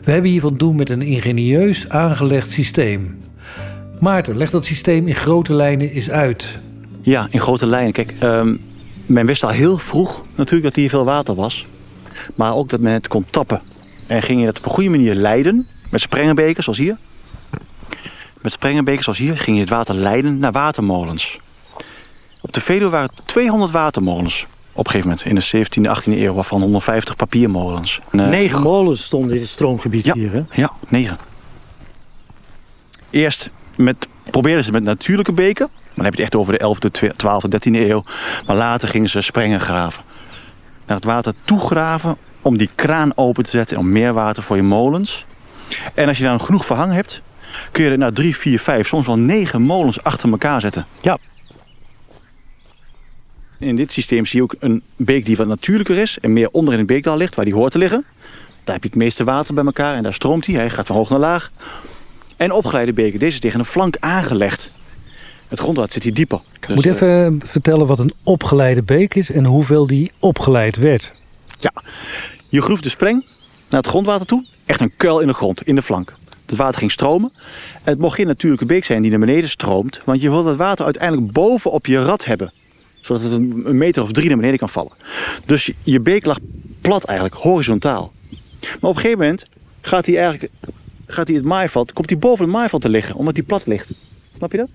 We 0.04 0.12
hebben 0.12 0.32
hier 0.32 0.42
van 0.42 0.56
doen 0.56 0.76
met 0.76 0.90
een 0.90 1.02
ingenieus 1.02 1.90
aangelegd 1.90 2.52
systeem. 2.52 3.20
Maarten, 4.00 4.38
leg 4.38 4.50
dat 4.50 4.66
systeem 4.66 5.08
in 5.08 5.16
grote 5.16 5.54
lijnen 5.54 5.90
eens 5.90 6.10
uit. 6.10 6.60
Ja, 7.02 7.28
in 7.30 7.40
grote 7.40 7.66
lijnen. 7.66 7.92
Kijk, 7.92 8.14
ehm, 8.20 8.56
men 9.06 9.26
wist 9.26 9.44
al 9.44 9.50
heel 9.50 9.78
vroeg 9.78 10.24
natuurlijk 10.36 10.64
dat 10.64 10.76
hier 10.76 10.90
veel 10.90 11.06
water 11.06 11.36
was. 11.36 11.66
Maar 12.36 12.54
ook 12.56 12.70
dat 12.70 12.80
men 12.80 12.94
het 12.94 13.08
kon 13.08 13.26
tappen. 13.30 13.62
En 14.08 14.22
ging 14.22 14.40
je 14.40 14.46
dat 14.46 14.58
op 14.58 14.66
een 14.66 14.72
goede 14.72 14.90
manier 14.90 15.16
leiden. 15.16 15.68
Met 15.90 16.02
sprengenbekers 16.02 16.64
zoals 16.64 16.80
hier. 16.80 16.98
Met 18.42 18.52
sprengenbekers 18.52 19.04
zoals 19.04 19.20
hier 19.20 19.38
ging 19.38 19.56
je 19.56 19.62
het 19.62 19.72
water 19.72 19.96
leiden 19.96 20.40
naar 20.40 20.52
watermolens. 20.52 21.40
Op 22.42 22.54
de 22.54 22.62
Veluwe 22.62 22.90
waren 22.90 23.10
200 23.26 23.72
watermolens. 23.72 24.46
Op 24.72 24.86
een 24.86 24.92
gegeven 24.92 25.10
moment 25.10 25.26
in 25.52 25.60
de 25.60 25.66
17e, 25.92 26.02
18e 26.04 26.20
eeuw. 26.20 26.34
Waarvan 26.34 26.62
150 26.62 27.16
papiermolens. 27.16 28.00
En, 28.12 28.20
eh, 28.20 28.28
Negen 28.28 28.62
molens 28.62 29.04
stonden 29.04 29.36
in 29.36 29.42
het 29.42 29.50
stroomgebied 29.50 30.06
Ja. 30.06 30.14
hier. 30.14 30.32
Hè? 30.32 30.42
Ja, 30.52 30.72
negen. 30.88 31.18
Eerst 33.10 33.50
met, 33.76 34.08
probeerden 34.32 34.64
ze 34.64 34.72
met 34.72 34.84
natuurlijke 34.84 35.32
beken. 35.32 35.68
Maar 35.72 35.94
dan 35.96 36.06
heb 36.06 36.14
je 36.16 36.24
het 36.24 36.34
echt 36.34 36.42
over 36.42 36.54
de 36.54 36.60
11e, 36.60 37.12
12e, 37.16 37.48
13e 37.50 37.90
eeuw. 37.90 38.04
Maar 38.46 38.56
later 38.56 38.88
gingen 38.88 39.10
ze 39.10 39.22
sprengen 39.22 39.60
graven. 39.60 40.04
Naar 40.86 40.96
het 40.96 41.06
water 41.06 41.34
toegraven 41.44 42.18
om 42.42 42.58
die 42.58 42.70
kraan 42.76 43.18
open 43.18 43.44
te 43.44 43.50
zetten. 43.50 43.78
Om 43.78 43.92
meer 43.92 44.14
water 44.14 44.44
voor 44.44 44.56
je 44.56 44.62
molens. 44.62 45.26
En 45.94 46.08
als 46.08 46.18
je 46.18 46.24
dan 46.24 46.40
genoeg 46.40 46.66
verhang 46.66 46.94
hebt, 46.94 47.22
kun 47.72 47.84
je 47.84 47.90
er 47.90 47.98
nou 47.98 48.14
drie, 48.14 48.38
vier, 48.38 48.60
vijf, 48.60 48.88
soms 48.88 49.08
wel 49.08 49.18
negen 49.18 49.62
molens 49.62 50.04
achter 50.04 50.30
elkaar 50.30 50.62
zetten. 50.62 50.86
Ja. 51.02 51.18
In 53.60 53.76
dit 53.76 53.92
systeem 53.92 54.26
zie 54.26 54.38
je 54.38 54.44
ook 54.44 54.56
een 54.60 54.82
beek 54.96 55.26
die 55.26 55.38
wat 55.38 55.48
natuurlijker 55.48 55.98
is. 55.98 56.18
En 56.22 56.34
meer 56.34 56.50
onder 56.50 56.74
in 56.74 56.80
het 56.80 56.88
beekdal 56.88 57.18
ligt, 57.18 57.36
waar 57.36 57.46
die 57.46 57.54
hoort 57.54 57.72
te 57.72 57.78
liggen. 57.78 58.06
Daar 58.64 58.74
heb 58.74 58.84
je 58.84 58.90
het 58.90 58.98
meeste 58.98 59.24
water 59.24 59.54
bij 59.54 59.66
elkaar 59.66 59.96
en 59.96 60.04
daar 60.04 60.14
stroomt 60.14 60.46
hij. 60.46 60.56
Hij 60.56 60.70
gaat 60.70 60.88
van 60.88 60.96
hoog 60.96 61.10
naar 61.10 61.20
laag. 61.20 61.52
En 62.38 62.52
opgeleide 62.52 62.94
beken, 62.94 63.20
deze 63.20 63.34
is 63.34 63.40
tegen 63.40 63.60
een 63.60 63.66
flank 63.66 63.98
aangelegd. 64.00 64.72
Het 65.48 65.60
grondwater 65.60 65.92
zit 65.94 66.04
hier 66.04 66.14
dieper. 66.14 66.40
Ik 66.60 66.68
Dus, 66.68 66.76
moet 66.76 66.86
eh, 66.86 66.92
even 66.92 67.42
vertellen 67.46 67.88
wat 67.88 68.00
een 68.00 68.14
opgeleide 68.24 68.84
beek 68.84 69.16
is 69.16 69.32
en 69.32 69.46
hoeveel 69.46 69.88
die 69.88 70.12
opgeleid 70.20 70.76
werd. 70.78 71.14
Je 72.50 72.62
groeft 72.62 72.84
de 72.84 72.90
spreng 72.90 73.26
naar 73.70 73.80
het 73.82 73.88
grondwater 73.90 74.26
toe. 74.26 74.46
Echt 74.66 74.80
een 74.82 74.96
kuil 74.98 75.20
in 75.20 75.28
de 75.28 75.34
grond, 75.34 75.62
in 75.62 75.76
de 75.76 75.82
flank. 75.82 76.16
Het 76.46 76.56
water 76.56 76.80
ging 76.80 76.92
stromen. 76.92 77.32
En 77.74 77.92
het 77.92 78.00
mocht 78.00 78.16
geen 78.16 78.28
natuurlijke 78.28 78.66
beek 78.66 78.86
zijn 78.86 79.02
die 79.02 79.12
naar 79.12 79.20
beneden 79.20 79.50
stroomt. 79.50 80.02
Want 80.06 80.22
je 80.22 80.30
wil 80.30 80.46
het 80.46 80.58
water 80.58 80.86
uiteindelijk 80.86 81.32
boven 81.32 81.72
op 81.72 81.86
je 81.86 82.02
rad 82.02 82.26
hebben. 82.26 82.54
Zodat 83.02 83.24
het 83.24 83.32
een 83.32 83.78
meter 83.78 84.04
of 84.04 84.12
drie 84.12 84.28
naar 84.28 84.38
beneden 84.38 84.58
kan 84.60 84.70
vallen. 84.70 84.92
Dus 85.46 85.66
je- 85.66 85.76
je 85.84 86.00
beek 86.00 86.26
lag 86.26 86.38
plat 86.82 87.04
eigenlijk, 87.04 87.38
horizontaal. 87.42 88.12
Maar 88.62 88.72
op 88.90 88.96
een 88.96 89.02
gegeven 89.02 89.20
moment 89.20 89.46
gaat 89.82 90.06
hij 90.06 90.18
eigenlijk 90.18 90.52
gaat 91.08 91.28
hij 91.28 91.36
het 91.36 91.46
maaiveld, 91.46 91.94
komt 91.94 92.10
hij 92.10 92.20
boven 92.20 92.44
het 92.46 92.54
maaiveld 92.54 92.82
te 92.82 92.90
liggen. 92.90 93.16
Omdat 93.16 93.36
hij 93.36 93.46
plat 93.46 93.66
ligt. 93.66 93.88
Snap 94.38 94.52
je 94.52 94.58
dat? 94.58 94.68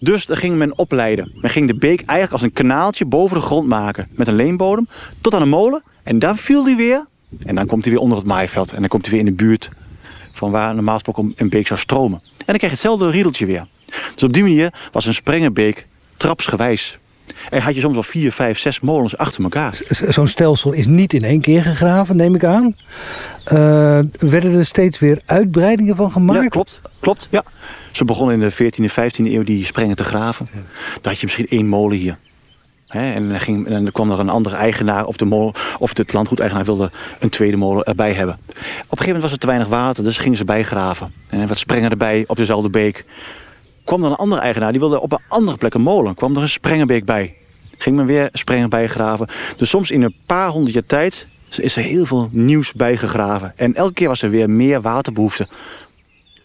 Dus 0.00 0.26
dan 0.26 0.36
ging 0.36 0.56
men 0.56 0.78
opleiden. 0.78 1.32
Men 1.34 1.50
ging 1.50 1.66
de 1.66 1.78
beek 1.78 1.98
eigenlijk 1.98 2.32
als 2.32 2.42
een 2.42 2.52
kanaaltje 2.52 3.04
boven 3.04 3.36
de 3.36 3.42
grond 3.42 3.68
maken. 3.68 4.08
Met 4.10 4.28
een 4.28 4.34
leenbodem. 4.34 4.88
Tot 5.20 5.34
aan 5.34 5.40
de 5.40 5.46
molen. 5.46 5.82
En 6.02 6.18
daar 6.18 6.36
viel 6.36 6.64
hij 6.64 6.76
weer 6.76 7.06
En 7.44 7.54
dan 7.54 7.66
komt 7.66 7.84
hij 7.84 7.92
weer 7.92 8.02
onder 8.02 8.18
het 8.18 8.26
maaiveld. 8.26 8.72
En 8.72 8.80
dan 8.80 8.88
komt 8.88 9.06
hij 9.06 9.10
weer 9.10 9.26
in 9.26 9.36
de 9.36 9.44
buurt 9.44 9.70
van 10.32 10.50
waar 10.50 10.74
normaal 10.74 10.94
gesproken 10.94 11.32
een 11.36 11.48
beek 11.48 11.66
zou 11.66 11.80
stromen. 11.80 12.18
En 12.18 12.44
dan 12.46 12.56
krijg 12.56 12.62
je 12.62 12.68
hetzelfde 12.68 13.10
riedeltje 13.10 13.46
weer. 13.46 13.66
Dus 14.14 14.22
op 14.22 14.32
die 14.32 14.42
manier 14.42 14.72
was 14.92 15.06
een 15.06 15.14
Sprengenbeek 15.14 15.86
trapsgewijs. 16.16 16.98
En 17.50 17.60
had 17.60 17.74
je 17.74 17.80
soms 17.80 17.94
wel 17.94 18.02
vier, 18.02 18.32
vijf, 18.32 18.58
zes 18.58 18.80
molens 18.80 19.16
achter 19.16 19.42
elkaar. 19.42 19.80
Zo'n 20.08 20.28
stelsel 20.28 20.72
is 20.72 20.86
niet 20.86 21.12
in 21.12 21.22
één 21.22 21.40
keer 21.40 21.62
gegraven, 21.62 22.16
neem 22.16 22.34
ik 22.34 22.44
aan. 22.44 22.76
Eh, 23.44 24.00
werden 24.18 24.54
er 24.54 24.66
steeds 24.66 24.98
weer 24.98 25.20
uitbreidingen 25.26 25.96
van 25.96 26.10
gemaakt? 26.10 26.42
Ja, 26.42 26.48
klopt. 26.48 26.80
klopt 27.00 27.28
ja. 27.30 27.42
Ze 27.92 28.04
begonnen 28.04 28.34
in 28.34 28.40
de 28.40 28.52
14e, 28.52 28.90
15e 28.90 29.24
eeuw 29.24 29.42
die 29.42 29.64
sprengen 29.64 29.96
te 29.96 30.04
graven. 30.04 30.48
Dan 31.00 31.12
had 31.12 31.18
je 31.18 31.26
misschien 31.26 31.46
één 31.48 31.66
molen 31.66 31.96
hier. 31.96 32.16
En, 32.88 33.28
dan 33.28 33.40
ging, 33.40 33.66
en 33.66 33.82
dan 33.82 33.92
kwam 33.92 34.10
er 34.10 34.18
een 34.18 34.28
andere 34.28 34.56
eigenaar 34.56 35.04
of, 35.04 35.16
de 35.16 35.24
molen, 35.24 35.54
of 35.78 35.96
het 35.96 36.12
landgoedeigenaar 36.12 36.64
wilde 36.64 36.90
een 37.18 37.28
tweede 37.28 37.56
molen 37.56 37.84
erbij 37.84 38.12
hebben. 38.12 38.34
Op 38.34 38.50
een 38.50 38.74
gegeven 38.80 39.04
moment 39.06 39.22
was 39.22 39.32
er 39.32 39.38
te 39.38 39.46
weinig 39.46 39.68
water, 39.68 40.04
dus 40.04 40.18
gingen 40.18 40.36
ze 40.36 40.44
bijgraven. 40.44 41.12
En 41.28 41.48
wat 41.48 41.58
sprengen 41.58 41.90
erbij 41.90 42.24
op 42.26 42.36
dezelfde 42.36 42.70
beek. 42.70 43.04
Kwam 43.88 44.04
er 44.04 44.10
een 44.10 44.16
andere 44.16 44.40
eigenaar, 44.40 44.70
die 44.70 44.80
wilde 44.80 45.00
op 45.00 45.12
een 45.12 45.18
andere 45.28 45.56
plek 45.56 45.74
een 45.74 45.80
molen. 45.80 46.14
Kwam 46.14 46.36
er 46.36 46.42
een 46.42 46.48
sprengenbeek 46.48 47.04
bij. 47.04 47.34
Ging 47.78 47.96
men 47.96 48.06
weer 48.06 48.28
sprengen 48.32 48.68
bijgraven. 48.70 49.28
Dus 49.56 49.68
soms 49.68 49.90
in 49.90 50.02
een 50.02 50.14
paar 50.26 50.48
honderd 50.48 50.74
jaar 50.74 50.86
tijd 50.86 51.26
is 51.60 51.76
er 51.76 51.82
heel 51.82 52.06
veel 52.06 52.28
nieuws 52.32 52.72
bijgegraven. 52.72 53.52
En 53.56 53.74
elke 53.74 53.92
keer 53.92 54.08
was 54.08 54.22
er 54.22 54.30
weer 54.30 54.50
meer 54.50 54.80
waterbehoefte. 54.80 55.48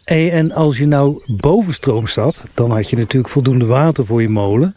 Hey, 0.04 0.32
en 0.32 0.52
als 0.52 0.78
je 0.78 0.86
nou 0.88 1.24
bovenstroom 1.28 2.08
zat, 2.08 2.44
dan 2.54 2.72
had 2.72 2.90
je 2.90 2.96
natuurlijk 2.98 3.34
voldoende 3.34 3.66
water 3.66 4.06
voor 4.06 4.22
je 4.22 4.30
molen. 4.30 4.76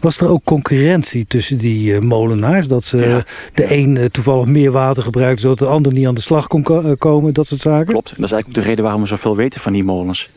Was 0.00 0.20
er 0.20 0.28
ook 0.28 0.44
concurrentie 0.44 1.26
tussen 1.26 1.58
die 1.58 1.94
eh, 1.94 2.00
molenaars? 2.00 2.66
Dat 2.68 2.84
ze 2.84 2.96
Ja. 2.98 3.24
de 3.54 3.74
een 3.76 3.96
eh, 3.96 4.04
toevallig 4.04 4.46
meer 4.46 4.70
water 4.70 5.02
gebruikte, 5.02 5.40
zodat 5.42 5.58
de 5.58 5.66
ander 5.66 5.92
niet 5.92 6.06
aan 6.06 6.14
de 6.14 6.20
slag 6.20 6.46
kon 6.46 6.62
ko- 6.62 6.80
eh, 6.82 6.92
komen, 6.98 7.34
dat 7.34 7.46
soort 7.46 7.60
zaken? 7.60 7.86
Klopt. 7.86 8.08
En 8.10 8.16
dat 8.16 8.24
is 8.24 8.32
eigenlijk 8.32 8.48
ook 8.58 8.64
de 8.64 8.68
reden 8.70 8.84
waarom 8.84 9.02
we 9.02 9.08
zoveel 9.08 9.36
weten 9.36 9.60
van 9.60 9.72
die 9.72 9.84
molens. 9.84 10.30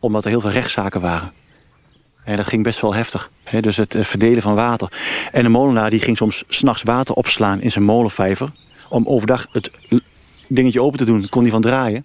Omdat 0.00 0.24
er 0.24 0.30
heel 0.30 0.40
veel 0.40 0.50
rechtszaken 0.50 1.00
waren. 1.00 1.32
En 2.24 2.36
dat 2.36 2.46
ging 2.46 2.62
best 2.62 2.80
wel 2.80 2.94
heftig. 2.94 3.30
dus 3.60 3.76
het 3.76 3.96
verdelen 4.00 4.42
van 4.42 4.54
water. 4.54 4.92
En 5.32 5.42
de 5.42 5.48
molenaar 5.48 5.90
die 5.90 6.00
ging 6.00 6.16
soms 6.16 6.44
s'nachts 6.48 6.82
water 6.82 7.14
opslaan 7.14 7.60
in 7.60 7.70
zijn 7.70 7.84
molenvijver. 7.84 8.48
Om 8.88 9.06
overdag 9.06 9.46
het 9.52 9.70
dingetje 10.46 10.82
open 10.82 10.98
te 10.98 11.04
doen. 11.04 11.28
Kon 11.28 11.42
hij 11.42 11.50
van 11.50 11.60
draaien. 11.60 12.04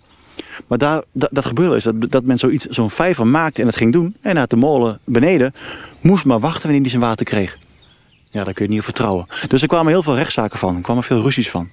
Maar 0.68 0.78
daar, 0.78 1.02
dat, 1.12 1.30
dat 1.32 1.46
gebeurde 1.46 1.76
is 1.76 1.84
dat, 1.84 2.12
dat 2.12 2.24
men 2.24 2.38
zoiets, 2.40 2.66
zo'n 2.66 2.90
vijver 2.90 3.28
maakte 3.28 3.62
en 3.62 3.68
het 3.68 3.76
ging 3.76 3.92
doen. 3.94 4.16
En 4.22 4.38
uit 4.38 4.50
de 4.50 4.56
molen 4.56 5.00
beneden 5.04 5.54
moest 6.02 6.26
maar 6.26 6.40
wachten 6.40 6.62
wanneer 6.62 6.82
hij 6.82 6.90
zijn 6.90 7.02
water 7.02 7.26
kreeg. 7.26 7.58
Ja, 8.32 8.44
daar 8.44 8.54
kun 8.54 8.64
je 8.64 8.70
niet 8.70 8.80
op 8.80 8.86
vertrouwen. 8.86 9.26
Dus 9.48 9.62
er 9.62 9.68
kwamen 9.68 9.92
heel 9.92 10.04
veel 10.04 10.16
rechtszaken 10.16 10.60
van. 10.60 10.76
Er 10.76 10.82
kwamen 10.82 11.04
veel 11.04 11.22
ruzies 11.22 11.50
van. 11.50 11.70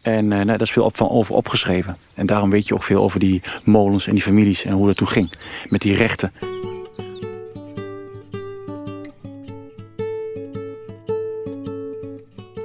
En 0.00 0.32
eh, 0.32 0.38
nou, 0.38 0.46
daar 0.46 0.60
is 0.60 0.70
veel 0.70 0.84
op, 0.84 0.96
van 0.96 1.08
over 1.08 1.34
opgeschreven. 1.34 1.96
En 2.14 2.26
daarom 2.26 2.50
weet 2.50 2.68
je 2.68 2.74
ook 2.74 2.82
veel 2.82 3.02
over 3.02 3.20
die 3.20 3.42
molens 3.64 4.06
en 4.06 4.14
die 4.14 4.22
families 4.22 4.64
en 4.64 4.72
hoe 4.72 4.86
dat 4.86 4.96
toen 4.96 5.08
ging. 5.08 5.32
Met 5.68 5.80
die 5.80 5.96
rechten. 5.96 6.32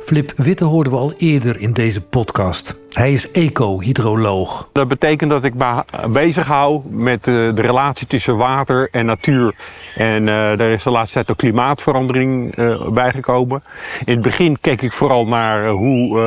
Flip 0.05 0.31
Witte 0.35 0.65
hoorden 0.65 0.93
we 0.93 0.99
al 0.99 1.13
eerder 1.17 1.59
in 1.59 1.73
deze 1.73 2.01
podcast. 2.01 2.75
Hij 2.89 3.13
is 3.13 3.31
eco-hydroloog. 3.31 4.69
Dat 4.71 4.87
betekent 4.87 5.29
dat 5.29 5.43
ik 5.43 5.53
me 5.53 5.83
bezig 6.09 6.47
hou 6.47 6.81
met 6.89 7.27
eh, 7.27 7.33
de 7.33 7.61
relatie 7.61 8.07
tussen 8.07 8.37
water 8.37 8.87
en 8.91 9.05
natuur. 9.05 9.55
En 9.95 10.27
eh 10.27 10.59
er 10.59 10.71
is 10.71 10.83
de 10.83 10.89
laatste 10.89 11.13
tijd 11.13 11.31
ook 11.31 11.37
klimaatverandering 11.37 12.55
eh, 12.55 12.87
bijgekomen. 12.89 13.63
In 14.05 14.13
het 14.13 14.21
begin 14.21 14.57
keek 14.61 14.81
ik 14.81 14.93
vooral 14.93 15.25
naar 15.25 15.67
hoe 15.67 16.19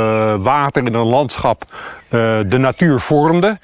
water 0.43 0.87
in 0.87 0.95
een 0.95 1.07
landschap 1.07 1.65
de 2.11 2.57
natuur 2.59 3.01
vormde. 3.01 3.59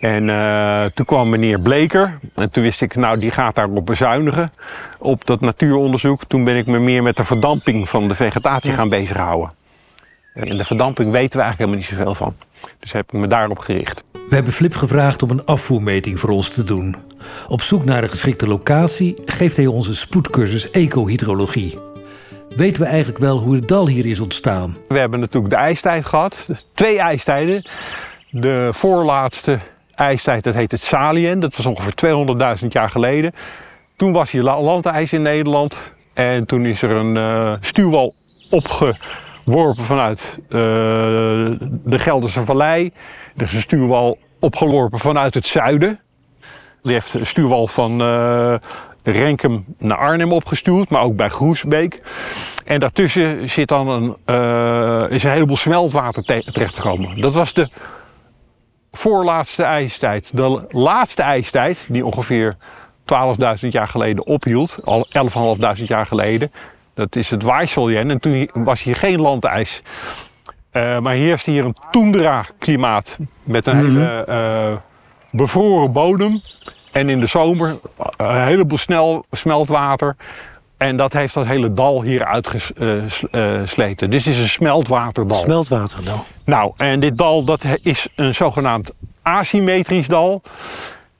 En 0.00 0.30
eh, 0.30 0.84
toen 0.94 1.06
kwam 1.06 1.28
meneer 1.28 1.60
Bleker. 1.60 2.18
En 2.34 2.50
toen 2.50 2.62
wist 2.62 2.80
ik, 2.80 2.94
nou 2.94 3.18
die 3.18 3.30
gaat 3.30 3.54
daarop 3.54 3.86
bezuinigen. 3.86 4.52
Op 4.98 5.26
dat 5.26 5.40
natuuronderzoek. 5.40 6.24
Toen 6.24 6.44
ben 6.44 6.56
ik 6.56 6.66
me 6.66 6.78
meer 6.78 7.02
met 7.02 7.16
de 7.16 7.24
verdamping 7.24 7.88
van 7.88 8.08
de 8.08 8.14
vegetatie 8.14 8.72
gaan 8.72 8.88
bezighouden. 8.88 9.50
En 10.34 10.56
de 10.56 10.64
verdamping 10.64 11.10
weten 11.10 11.38
we 11.38 11.44
eigenlijk 11.44 11.58
helemaal 11.58 11.78
niet 11.78 11.98
zoveel 11.98 12.14
van. 12.14 12.34
Dus 12.80 12.92
heb 12.92 13.12
ik 13.12 13.20
me 13.20 13.26
daarop 13.26 13.58
gericht. 13.58 14.04
We 14.12 14.34
hebben 14.34 14.52
Flip 14.52 14.74
gevraagd 14.74 15.22
om 15.22 15.30
een 15.30 15.44
afvoermeting 15.44 16.20
voor 16.20 16.30
ons 16.30 16.48
te 16.48 16.64
doen. 16.64 16.96
Op 17.48 17.62
zoek 17.62 17.84
naar 17.84 18.02
een 18.02 18.08
geschikte 18.08 18.46
locatie 18.46 19.18
geeft 19.24 19.56
hij 19.56 19.66
ons 19.66 19.88
een 19.88 19.94
spoedcursus 19.94 20.70
eco-hydrologie. 20.70 21.78
Weten 22.56 22.82
we 22.82 22.88
eigenlijk 22.88 23.18
wel 23.18 23.38
hoe 23.38 23.54
het 23.54 23.68
dal 23.68 23.88
hier 23.88 24.06
is 24.06 24.20
ontstaan? 24.20 24.76
We 24.88 24.98
hebben 24.98 25.20
natuurlijk 25.20 25.54
de 25.54 25.60
ijstijd 25.60 26.04
gehad. 26.04 26.48
Twee 26.74 26.98
ijstijden. 26.98 27.64
De 28.30 28.68
voorlaatste 28.72 29.60
ijstijd, 29.96 30.44
dat 30.44 30.54
heet 30.54 30.70
het 30.70 30.80
Salien. 30.80 31.40
Dat 31.40 31.56
was 31.56 31.66
ongeveer 31.66 31.94
200.000 32.62 32.66
jaar 32.68 32.90
geleden. 32.90 33.32
Toen 33.96 34.12
was 34.12 34.30
hier 34.30 34.42
la- 34.42 34.60
landijs 34.60 35.12
in 35.12 35.22
Nederland. 35.22 35.94
En 36.14 36.46
toen 36.46 36.64
is 36.66 36.82
er 36.82 36.90
een 36.90 37.16
eh, 37.16 37.52
stuwwal 37.60 38.14
opgeworpen 38.50 39.84
vanuit 39.84 40.38
eh, 40.48 40.58
de 41.84 41.98
Gelderse 41.98 42.44
Vallei. 42.44 42.92
Er 43.36 43.42
is 43.42 43.52
een 43.52 43.60
stuwwal 43.60 44.18
opgeworpen 44.40 44.98
vanuit 44.98 45.34
het 45.34 45.46
zuiden. 45.46 46.00
Die 46.82 46.92
heeft 46.92 47.14
een 47.14 47.26
stuwwal 47.26 47.66
van 47.66 48.00
eh, 48.00 48.54
Renkum 49.02 49.64
naar 49.78 49.98
Arnhem 49.98 50.32
opgestuurd, 50.32 50.90
maar 50.90 51.02
ook 51.02 51.16
bij 51.16 51.28
Groesbeek. 51.28 52.02
En 52.64 52.80
daartussen 52.80 53.50
zit 53.50 53.68
dan 53.68 53.88
een, 53.88 54.16
is 55.10 55.24
een 55.24 55.30
heleboel 55.30 55.56
smeltwater 55.56 56.22
te- 56.22 56.44
terechtgekomen. 56.52 57.20
Dat 57.20 57.34
was 57.34 57.52
de 57.52 57.68
voorlaatste 58.96 59.62
ijstijd. 59.62 60.30
De 60.32 60.66
laatste 60.70 61.22
ijstijd, 61.22 61.86
die 61.88 62.04
ongeveer 62.04 62.56
12.000 63.00 63.68
jaar 63.68 63.88
geleden 63.88 64.26
ophield, 64.26 64.80
al 64.84 65.06
11.500 65.78 65.84
jaar 65.84 66.06
geleden, 66.06 66.52
dat 66.94 67.16
is 67.16 67.30
het 67.30 67.42
Weisseljen. 67.42 68.10
En 68.10 68.20
toen 68.20 68.50
was 68.54 68.82
hier 68.82 68.96
geen 68.96 69.20
landijs. 69.20 69.82
Eh, 70.70 70.98
maar 70.98 71.14
heerst 71.14 71.46
hier 71.46 71.64
een 71.64 71.76
toendra-klimaat 71.90 73.18
met 73.42 73.66
een 73.66 73.76
hele 73.76 74.24
eh, 74.24 74.76
bevroren 75.30 75.92
bodem. 75.92 76.42
En 76.92 77.08
in 77.08 77.20
de 77.20 77.26
zomer 77.26 77.78
een 78.16 78.44
heleboel 78.44 78.78
snel 78.78 79.24
smeltwater. 79.30 80.16
En 80.76 80.96
dat 80.96 81.12
heeft 81.12 81.34
dat 81.34 81.46
hele 81.46 81.72
dal 81.72 82.02
hier 82.02 82.24
uitgesleten. 82.24 84.10
dus 84.10 84.24
het 84.24 84.34
is 84.34 84.40
een 84.40 84.48
smeltwaterdal. 84.48 85.36
Smeltwater 85.36 85.98
nou. 86.44 86.72
En 86.76 87.00
dit 87.00 87.18
dal 87.18 87.44
dat 87.44 87.64
is 87.82 88.08
een 88.14 88.34
zogenaamd 88.34 88.92
asymmetrisch 89.22 90.08
dal. 90.08 90.42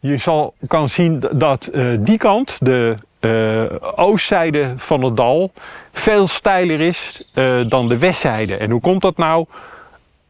Je 0.01 0.17
zal, 0.17 0.55
kan 0.67 0.89
zien 0.89 1.25
dat 1.33 1.67
eh, 1.67 1.85
die 1.99 2.19
kant, 2.19 2.59
de 2.61 2.97
eh, 3.21 3.65
oostzijde 3.97 4.75
van 4.77 5.03
het 5.03 5.17
dal, 5.17 5.53
veel 5.93 6.27
steiler 6.27 6.81
is 6.81 7.29
eh, 7.35 7.61
dan 7.69 7.89
de 7.89 7.99
westzijde. 7.99 8.57
En 8.57 8.71
hoe 8.71 8.81
komt 8.81 9.03
dat 9.03 9.17
nou? 9.17 9.45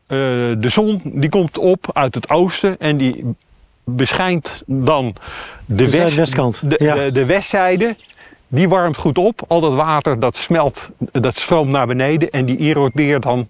Eh, 0.06 0.18
de 0.58 0.68
zon 0.68 1.00
die 1.04 1.28
komt 1.28 1.58
op 1.58 1.90
uit 1.92 2.14
het 2.14 2.30
oosten 2.30 2.76
en 2.78 2.96
die 2.96 3.24
beschijnt 3.84 4.62
dan 4.66 5.14
de, 5.64 5.74
De 5.74 5.82
west, 5.84 5.96
zuidwestkant, 5.96 6.70
de, 6.70 6.84
ja. 6.84 6.94
de, 6.94 7.12
de 7.12 7.26
westzijde. 7.26 7.96
Die 8.48 8.68
warmt 8.68 8.96
goed 8.96 9.18
op. 9.18 9.42
Al 9.48 9.60
dat 9.60 9.74
water 9.74 10.20
dat 10.20 10.36
smelt, 10.36 10.90
dat 10.98 11.36
stroomt 11.36 11.70
naar 11.70 11.86
beneden 11.86 12.30
en 12.30 12.44
die 12.44 12.58
erodeert 12.58 13.22
dan 13.22 13.48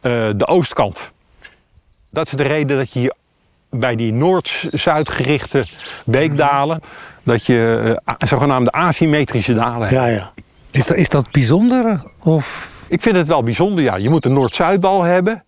eh, 0.00 0.28
de 0.36 0.46
oostkant. 0.46 1.10
Dat 2.10 2.26
is 2.26 2.32
de 2.32 2.42
reden 2.42 2.76
dat 2.76 2.92
je 2.92 2.98
hier 2.98 3.12
bij 3.70 3.96
die 3.96 4.12
noord-zuid 4.12 5.08
gerichte 5.08 5.66
beekdalen, 6.04 6.80
dat 7.22 7.46
je 7.46 8.00
eh, 8.04 8.14
zogenaamde 8.28 8.70
asymmetrische 8.70 9.54
dalen 9.54 9.80
hebt. 9.80 9.90
Ja, 9.90 10.06
ja. 10.06 10.32
Is 10.70 10.86
dat, 10.86 10.96
is 10.96 11.08
dat 11.08 11.30
bijzonder? 11.30 12.02
Of 12.18 12.80
Ik 12.88 13.02
vind 13.02 13.16
het 13.16 13.26
wel 13.26 13.42
bijzonder, 13.42 13.84
ja. 13.84 13.96
Je 13.96 14.10
moet 14.10 14.24
een 14.24 14.32
Noord-Zuiddal 14.32 15.02
hebben. 15.02 15.44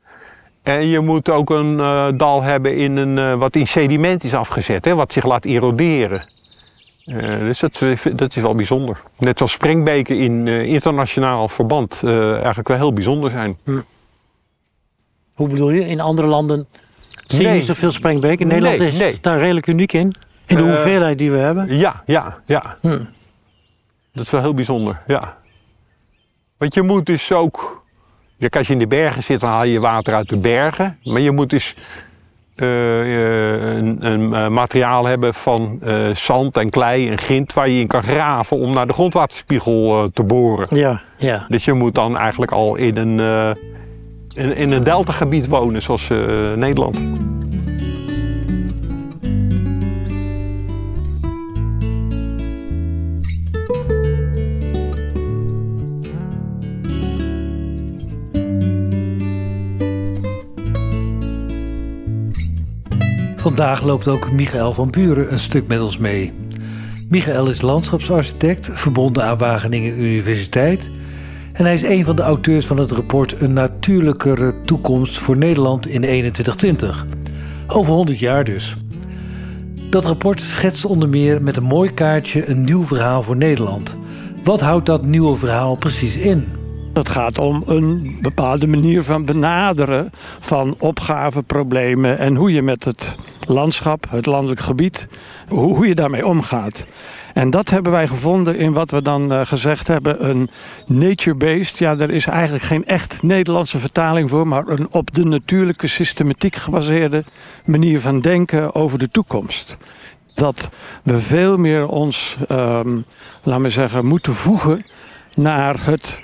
En 0.63 0.87
je 0.87 1.01
moet 1.01 1.31
ook 1.31 1.51
een 1.51 1.81
eh, 1.81 2.07
dal 2.15 2.43
hebben 2.43 2.77
in 2.77 2.97
een, 2.97 3.39
wat 3.39 3.57
in 3.57 3.67
sediment 3.67 4.25
is 4.25 4.35
afgezet, 4.35 4.85
hè, 4.85 4.95
wat 4.95 5.13
zich 5.13 5.25
laat 5.25 5.45
eroderen. 5.45 6.23
Eh, 7.05 7.39
dus 7.39 7.59
dat, 7.59 7.81
eh, 7.83 7.97
dat 8.15 8.37
is 8.37 8.43
wel 8.43 8.55
bijzonder. 8.55 9.03
Net 9.19 9.37
zoals 9.39 9.53
springbeken 9.53 10.19
in 10.19 10.49
eh, 10.49 10.63
internationaal 10.65 11.49
verband 11.49 12.01
eigenlijk 12.05 12.69
wel 12.69 12.77
heel 12.77 12.93
bijzonder 12.93 13.31
zijn. 13.31 13.59
Hoe 15.35 15.49
bedoel 15.49 15.71
je? 15.71 15.87
In 15.89 16.01
andere 16.01 16.29
landen 16.29 16.67
zie 17.27 17.41
je 17.41 17.47
Nee. 17.47 17.55
niet 17.55 17.65
zoveel 17.65 17.91
sprengbeken. 17.91 18.41
In 18.41 18.47
Nederland 18.49 18.79
Nee, 18.79 18.89
is 18.89 18.99
nee. 18.99 19.19
daar 19.21 19.39
redelijk 19.39 19.67
uniek 19.67 19.93
in. 19.93 20.15
In 20.47 20.57
de 20.57 20.63
hoeveelheid 20.63 21.19
die 21.19 21.31
we 21.31 21.37
hebben. 21.37 21.77
Ja, 21.77 22.03
ja, 22.07 22.43
ja. 22.47 22.77
Hm. 22.81 23.01
Dat 24.13 24.25
is 24.25 24.31
wel 24.31 24.41
heel 24.41 24.55
bijzonder, 24.55 25.01
ja. 25.07 25.37
Want 26.57 26.75
je 26.75 26.83
moet 26.83 27.07
dus 27.07 27.33
ook... 27.33 27.83
Kijk, 28.39 28.57
als 28.57 28.67
je 28.67 28.73
in 28.73 28.79
de 28.79 28.87
bergen 28.87 29.23
zit, 29.23 29.41
dan 29.41 29.51
haal 29.51 29.65
je 29.65 29.81
water 29.81 30.15
uit 30.15 30.29
de 30.29 30.39
bergen. 30.39 30.99
Maar 31.05 31.21
je 31.21 31.31
moet 31.31 31.51
dus 31.51 31.75
een, 32.55 34.07
een 34.07 34.35
eh, 34.35 34.49
materiaal 34.49 35.05
hebben 35.05 35.35
van 35.35 35.79
eh, 35.83 36.15
zand 36.15 36.57
en 36.57 36.71
klei 36.71 37.09
en 37.09 37.19
grind... 37.19 37.53
waar 37.53 37.69
je 37.69 37.81
in 37.81 37.87
kan 37.87 38.03
graven 38.03 38.57
om 38.57 38.73
naar 38.73 38.87
de 38.87 38.93
grondwaterspiegel 38.93 40.03
eh, 40.03 40.09
te 40.13 40.23
boren. 40.23 40.67
Ja, 40.71 41.03
ja. 41.17 41.47
Dus 41.49 41.65
je 41.65 41.73
moet 41.73 41.95
dan 41.95 42.17
eigenlijk 42.17 42.53
al 42.53 42.77
in 42.77 42.97
een, 42.97 43.21
eh, 43.21 43.51
in, 44.35 44.57
in 44.57 44.73
een 44.73 44.85
deltagebied 44.85 45.49
wonen 45.49 45.83
zoals 45.83 46.09
uh, 46.09 46.53
Nederland. 46.53 47.01
Vandaag 63.45 63.83
loopt 63.83 64.09
ook 64.09 64.33
Michael 64.33 64.73
van 64.73 64.91
Buren 64.91 65.33
een 65.33 65.39
stuk 65.39 65.69
met 65.69 65.81
ons 65.81 65.99
mee. 65.99 66.33
Michael 67.09 67.49
is 67.49 67.61
landschapsarchitect, 67.61 68.71
verbonden 68.73 69.25
aan 69.25 69.39
Wageningen 69.39 70.01
Universiteit. 70.01 70.91
En 71.53 71.65
hij 71.65 71.75
is 71.75 71.83
een 71.83 72.05
van 72.05 72.17
de 72.17 72.23
auteurs 72.23 72.67
van 72.67 72.79
het 72.79 72.91
rapport 72.91 73.41
Een 73.41 73.53
natuurlijkere 73.53 74.61
toekomst 74.61 75.19
voor 75.19 75.37
Nederland 75.37 75.87
in 75.87 76.01
2120. 76.01 77.07
Over 77.67 77.93
100 77.93 78.19
jaar 78.19 78.45
dus. 78.45 78.77
Dat 79.91 80.05
rapport 80.05 80.41
schetst 80.41 80.85
onder 80.85 81.09
meer 81.09 81.43
met 81.43 81.57
een 81.57 81.63
mooi 81.63 81.95
kaartje 81.95 82.49
een 82.49 82.65
nieuw 82.65 82.85
verhaal 82.85 83.23
voor 83.23 83.37
Nederland. 83.37 83.97
Wat 84.45 84.61
houdt 84.61 84.87
dat 84.87 85.07
nieuwe 85.07 85.37
verhaal 85.37 85.77
precies 85.77 86.17
in? 86.17 86.45
Het 86.95 87.09
gaat 87.09 87.39
om 87.39 87.63
een 87.67 88.19
bepaalde 88.21 88.67
manier 88.67 89.03
van 89.03 89.25
benaderen 89.25 90.11
van 90.41 90.75
opgaven, 90.79 91.45
problemen 91.45 92.19
en 92.19 92.35
hoe 92.35 92.53
je 92.53 92.63
met 92.63 92.85
het 92.85 93.17
landschap, 93.49 94.07
het 94.11 94.27
landelijk 94.27 94.61
gebied, 94.61 95.09
hoe 95.49 95.87
je 95.87 95.95
daarmee 95.95 96.27
omgaat. 96.27 96.87
En 97.35 97.51
dat 97.51 97.71
hebben 97.71 97.93
wij 97.93 98.09
gevonden 98.09 98.57
in 98.57 98.73
wat 98.73 98.91
we 98.91 99.03
dan 99.03 99.33
uh, 99.33 99.41
gezegd 99.45 99.89
hebben, 99.89 100.29
een 100.29 100.51
nature-based. 100.87 101.79
Ja, 101.79 101.99
er 101.99 102.11
is 102.11 102.27
eigenlijk 102.27 102.65
geen 102.65 102.87
echt 102.87 103.23
Nederlandse 103.23 103.79
vertaling 103.79 104.31
voor, 104.31 104.47
maar 104.47 104.69
een 104.69 104.89
op 104.91 105.15
de 105.15 105.25
natuurlijke 105.25 105.87
systematiek 105.87 106.55
gebaseerde 106.55 107.25
manier 107.65 108.01
van 108.01 108.21
denken 108.21 108.75
over 108.75 108.99
de 108.99 109.09
toekomst. 109.09 109.77
Dat 110.35 110.71
we 111.03 111.21
veel 111.21 111.57
meer 111.57 111.87
ons, 111.87 112.37
um, 112.51 113.05
laten 113.43 113.63
we 113.63 113.71
zeggen, 113.71 114.07
moeten 114.07 114.35
voegen 114.35 114.85
naar 115.35 115.77
het 115.85 116.21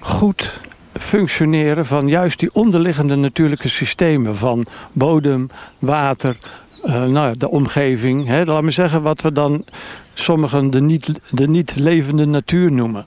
goed 0.00 0.60
functioneren 1.02 1.86
van 1.86 2.08
juist 2.08 2.38
die 2.38 2.50
onderliggende 2.52 3.16
natuurlijke 3.16 3.68
systemen 3.68 4.36
van 4.36 4.66
bodem, 4.92 5.48
water, 5.78 6.36
uh, 6.84 7.04
nou, 7.04 7.36
de 7.38 7.50
omgeving. 7.50 8.26
Hè, 8.26 8.44
laat 8.44 8.62
me 8.62 8.70
zeggen 8.70 9.02
wat 9.02 9.22
we 9.22 9.32
dan 9.32 9.64
sommigen 10.14 10.70
de 10.70 10.80
niet, 10.80 11.20
de 11.30 11.48
niet 11.48 11.76
levende 11.76 12.26
natuur 12.26 12.72
noemen. 12.72 13.06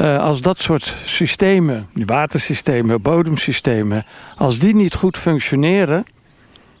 Uh, 0.00 0.22
als 0.22 0.40
dat 0.40 0.60
soort 0.60 0.94
systemen, 1.04 1.88
watersystemen, 1.92 3.02
bodemsystemen, 3.02 4.04
als 4.36 4.58
die 4.58 4.74
niet 4.74 4.94
goed 4.94 5.16
functioneren, 5.16 6.04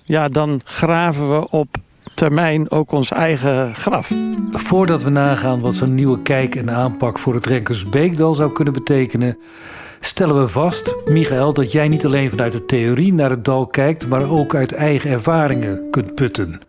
ja, 0.02 0.28
dan 0.28 0.60
graven 0.64 1.38
we 1.38 1.48
op 1.50 1.76
termijn 2.14 2.70
ook 2.70 2.92
ons 2.92 3.10
eigen 3.10 3.74
graf. 3.74 4.12
Voordat 4.50 5.02
we 5.02 5.10
nagaan 5.10 5.60
wat 5.60 5.74
zo'n 5.74 5.94
nieuwe 5.94 6.22
kijk 6.22 6.54
en 6.54 6.70
aanpak 6.70 7.18
voor 7.18 7.34
het 7.34 7.46
Renkersbeekdal 7.46 8.34
zou 8.34 8.52
kunnen 8.52 8.72
betekenen, 8.72 9.38
stellen 10.04 10.40
we 10.40 10.48
vast, 10.48 10.94
Michael, 11.04 11.52
dat 11.52 11.72
jij 11.72 11.88
niet 11.88 12.04
alleen 12.04 12.30
vanuit 12.30 12.52
de 12.52 12.64
theorie 12.64 13.12
naar 13.12 13.30
het 13.30 13.44
dal 13.44 13.66
kijkt, 13.66 14.08
maar 14.08 14.30
ook 14.30 14.54
uit 14.54 14.72
eigen 14.72 15.10
ervaringen 15.10 15.90
kunt 15.90 16.14
putten. 16.14 16.60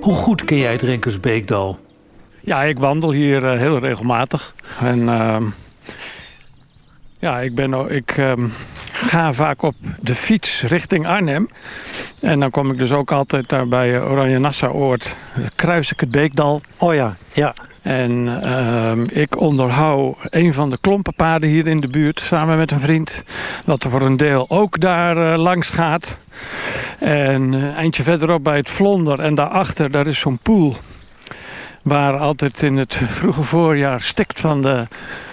Hoe 0.00 0.14
goed 0.14 0.44
ken 0.44 0.56
jij 0.56 0.72
het 0.72 0.82
Renkersbeekdal? 0.82 1.78
Ja, 2.40 2.62
ik 2.62 2.78
wandel 2.78 3.12
hier 3.12 3.42
uh, 3.42 3.58
heel 3.58 3.78
regelmatig. 3.78 4.54
En 4.80 4.98
uh, 4.98 5.36
ja, 7.18 7.40
ik, 7.40 7.54
ben, 7.54 7.90
ik 7.90 8.16
uh, 8.16 8.32
ga 8.92 9.32
vaak 9.32 9.62
op 9.62 9.74
de 10.00 10.14
fiets 10.14 10.62
richting 10.62 11.06
Arnhem. 11.06 11.48
En 12.20 12.40
dan 12.40 12.50
kom 12.50 12.70
ik 12.70 12.78
dus 12.78 12.92
ook 12.92 13.12
altijd 13.12 13.48
daar 13.48 13.68
bij 13.68 14.02
Oranje 14.02 14.38
Nassau-oord. 14.38 15.16
Kruis 15.54 15.92
ik 15.92 16.00
het 16.00 16.10
Beekdal. 16.10 16.60
Oh 16.76 16.94
ja, 16.94 17.16
ja. 17.32 17.54
En 17.82 18.12
uh, 18.44 18.92
ik 19.22 19.40
onderhoud 19.40 20.16
een 20.20 20.54
van 20.54 20.70
de 20.70 20.78
klompenpaden 20.80 21.48
hier 21.48 21.66
in 21.66 21.80
de 21.80 21.88
buurt 21.88 22.20
samen 22.20 22.56
met 22.56 22.70
een 22.70 22.80
vriend. 22.80 23.24
Dat 23.64 23.86
voor 23.88 24.00
een 24.00 24.16
deel 24.16 24.46
ook 24.48 24.80
daar 24.80 25.16
uh, 25.16 25.42
langs 25.42 25.68
gaat. 25.68 26.18
En 26.98 27.52
uh, 27.52 27.76
eindje 27.76 28.02
verderop 28.02 28.44
bij 28.44 28.56
het 28.56 28.70
Vlonder 28.70 29.20
en 29.20 29.34
daarachter 29.34 29.90
daar 29.90 30.06
is 30.06 30.18
zo'n 30.18 30.38
poel. 30.42 30.76
Waar 31.82 32.18
altijd 32.18 32.62
in 32.62 32.76
het 32.76 33.00
vroege 33.06 33.42
voorjaar 33.42 34.00
stikt 34.00 34.40
van 34.40 34.62
de, 34.62 34.86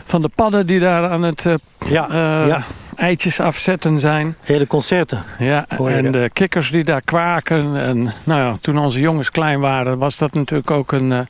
van 0.05 0.21
de 0.21 0.29
padden 0.36 0.65
die 0.65 0.79
daar 0.79 1.10
aan 1.10 1.21
het 1.21 1.45
ja, 1.89 2.07
ja. 2.45 2.63
eitjes 2.95 3.39
afzetten 3.39 3.99
zijn. 3.99 4.36
Hele 4.41 4.67
concerten. 4.67 5.23
Ja, 5.39 5.65
en 5.67 6.12
de 6.12 6.29
kikkers 6.33 6.71
die 6.71 6.83
daar 6.83 7.01
kwaken. 7.01 7.75
En 7.75 8.13
nou 8.23 8.41
ja, 8.41 8.57
toen 8.62 8.77
onze 8.77 8.99
jongens 8.99 9.31
klein 9.31 9.60
waren 9.60 9.97
was 9.97 10.17
dat 10.17 10.33
natuurlijk 10.33 10.71
ook 10.71 10.91
een 10.91 11.27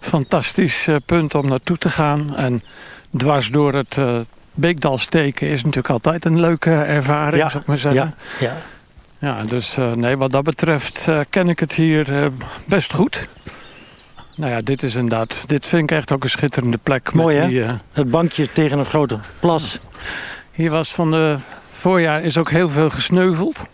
fantastisch 0.00 0.86
uh, 0.86 0.96
punt 1.06 1.34
om 1.34 1.46
naartoe 1.46 1.78
te 1.78 1.88
gaan. 1.88 2.36
En 2.36 2.62
dwars 3.16 3.50
door 3.50 3.74
het 3.74 3.98
Beekdal 4.54 4.98
steken 4.98 5.48
is 5.48 5.58
natuurlijk 5.58 5.90
altijd 5.90 6.24
een 6.24 6.40
leuke 6.40 6.70
ervaring, 6.70 7.42
ja, 7.42 7.48
zou 7.48 7.62
ik 7.62 7.68
maar 7.68 7.78
zeggen. 7.78 8.14
Ja, 8.38 8.46
ja. 8.46 8.56
ja 9.18 9.42
dus 9.42 9.76
nee, 9.94 10.16
wat 10.16 10.30
dat 10.30 10.44
betreft 10.44 11.08
ken 11.30 11.48
ik 11.48 11.60
het 11.60 11.72
hier 11.72 12.30
best 12.64 12.92
goed. 12.92 13.28
Nou 14.38 14.52
ja, 14.52 14.60
dit 14.60 14.82
is 14.82 14.94
inderdaad, 14.94 15.48
dit 15.48 15.66
vind 15.66 15.90
ik 15.90 15.96
echt 15.96 16.12
ook 16.12 16.24
een 16.24 16.30
schitterende 16.30 16.78
plek. 16.82 17.12
Mooi 17.12 17.38
met 17.38 17.48
die, 17.48 17.60
hè? 17.60 17.72
het 17.92 18.10
bankje 18.10 18.52
tegen 18.52 18.78
een 18.78 18.86
grote 18.86 19.18
plas. 19.40 19.78
Hier 20.52 20.70
was 20.70 20.94
van 20.94 21.10
de 21.10 21.36
voorjaar 21.70 22.22
is 22.22 22.36
ook 22.36 22.50
heel 22.50 22.68
veel 22.68 22.90
gesneuveld. 22.90 23.66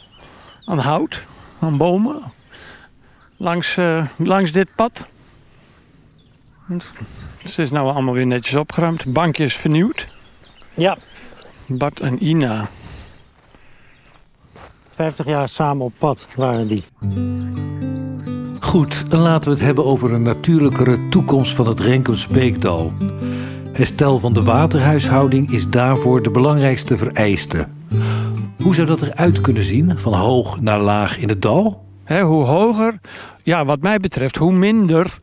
Aan 0.65 0.79
hout, 0.79 1.25
aan 1.59 1.77
bomen. 1.77 2.23
Langs, 3.37 3.79
langs 4.17 4.53
dit 4.53 4.69
pad. 4.75 5.07
Dus 6.69 6.93
het 7.43 7.59
is 7.59 7.71
nou 7.71 7.89
allemaal 7.89 8.15
weer 8.15 8.27
netjes 8.27 8.55
opgeruimd. 8.55 9.13
Bankje 9.13 9.45
is 9.45 9.57
vernieuwd. 9.57 10.09
Ja. 10.75 10.97
Bart 11.67 12.01
en 12.01 12.25
Ina. 12.27 12.69
50 14.95 15.27
jaar 15.27 15.49
samen 15.49 15.85
op 15.85 15.93
pad 15.99 16.27
waren 16.35 16.67
die. 16.67 16.85
Goed, 18.75 19.05
laten 19.11 19.51
we 19.51 19.57
het 19.57 19.65
hebben 19.65 19.85
over 19.85 20.13
een 20.13 20.23
natuurlijkere 20.23 21.09
toekomst 21.09 21.55
van 21.55 21.67
het 21.67 21.81
Renkumsbeekdal. 21.81 22.93
Herstel 23.73 24.19
van 24.19 24.33
de 24.33 24.43
waterhuishouding 24.43 25.51
is 25.51 25.69
daarvoor 25.69 26.23
de 26.23 26.31
belangrijkste 26.31 26.97
vereiste. 26.97 27.67
Hoe 28.63 28.75
zou 28.75 28.87
dat 28.87 29.03
eruit 29.03 29.41
kunnen 29.41 29.63
zien, 29.63 29.99
van 29.99 30.13
hoog 30.13 30.61
naar 30.61 30.81
laag 30.81 31.19
in 31.19 31.29
het 31.29 31.43
dal? 31.43 31.85
Hoe 32.07 32.45
hoger, 32.45 33.01
ja, 33.43 33.65
wat 33.65 33.81
mij 33.81 33.99
betreft, 33.99 34.37
hoe 34.37 34.53
minder 34.53 35.19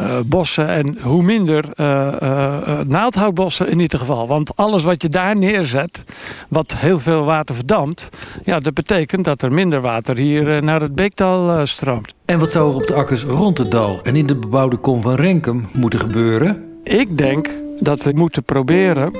uh, 0.00 0.18
bossen 0.26 0.68
en 0.68 0.98
hoe 1.02 1.22
minder 1.22 1.64
uh, 1.76 2.12
uh, 2.22 2.80
naaldhoutbossen 2.80 3.68
in 3.68 3.80
ieder 3.80 3.98
geval. 3.98 4.26
Want 4.26 4.56
alles 4.56 4.84
wat 4.84 5.02
je 5.02 5.08
daar 5.08 5.38
neerzet, 5.38 6.04
wat 6.48 6.76
heel 6.76 6.98
veel 6.98 7.24
water 7.24 7.54
verdampt, 7.54 8.08
ja, 8.42 8.58
dat 8.58 8.74
betekent 8.74 9.24
dat 9.24 9.42
er 9.42 9.52
minder 9.52 9.80
water 9.80 10.16
hier 10.16 10.62
naar 10.62 10.80
het 10.80 10.94
beekdal 10.94 11.66
stroomt. 11.66 12.14
En 12.24 12.38
wat 12.38 12.50
zou 12.50 12.70
er 12.70 12.76
op 12.76 12.86
de 12.86 12.94
akkers 12.94 13.24
rond 13.24 13.58
het 13.58 13.70
dal 13.70 14.00
en 14.02 14.16
in 14.16 14.26
de 14.26 14.36
bebouwde 14.36 14.76
kom 14.76 15.02
van 15.02 15.14
Renkum 15.14 15.68
moeten 15.72 16.00
gebeuren? 16.00 16.64
Ik 16.84 17.18
denk 17.18 17.48
dat 17.80 18.02
we 18.02 18.12
moeten 18.14 18.42
proberen 18.42 19.12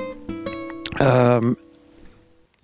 ehm, 0.97 1.53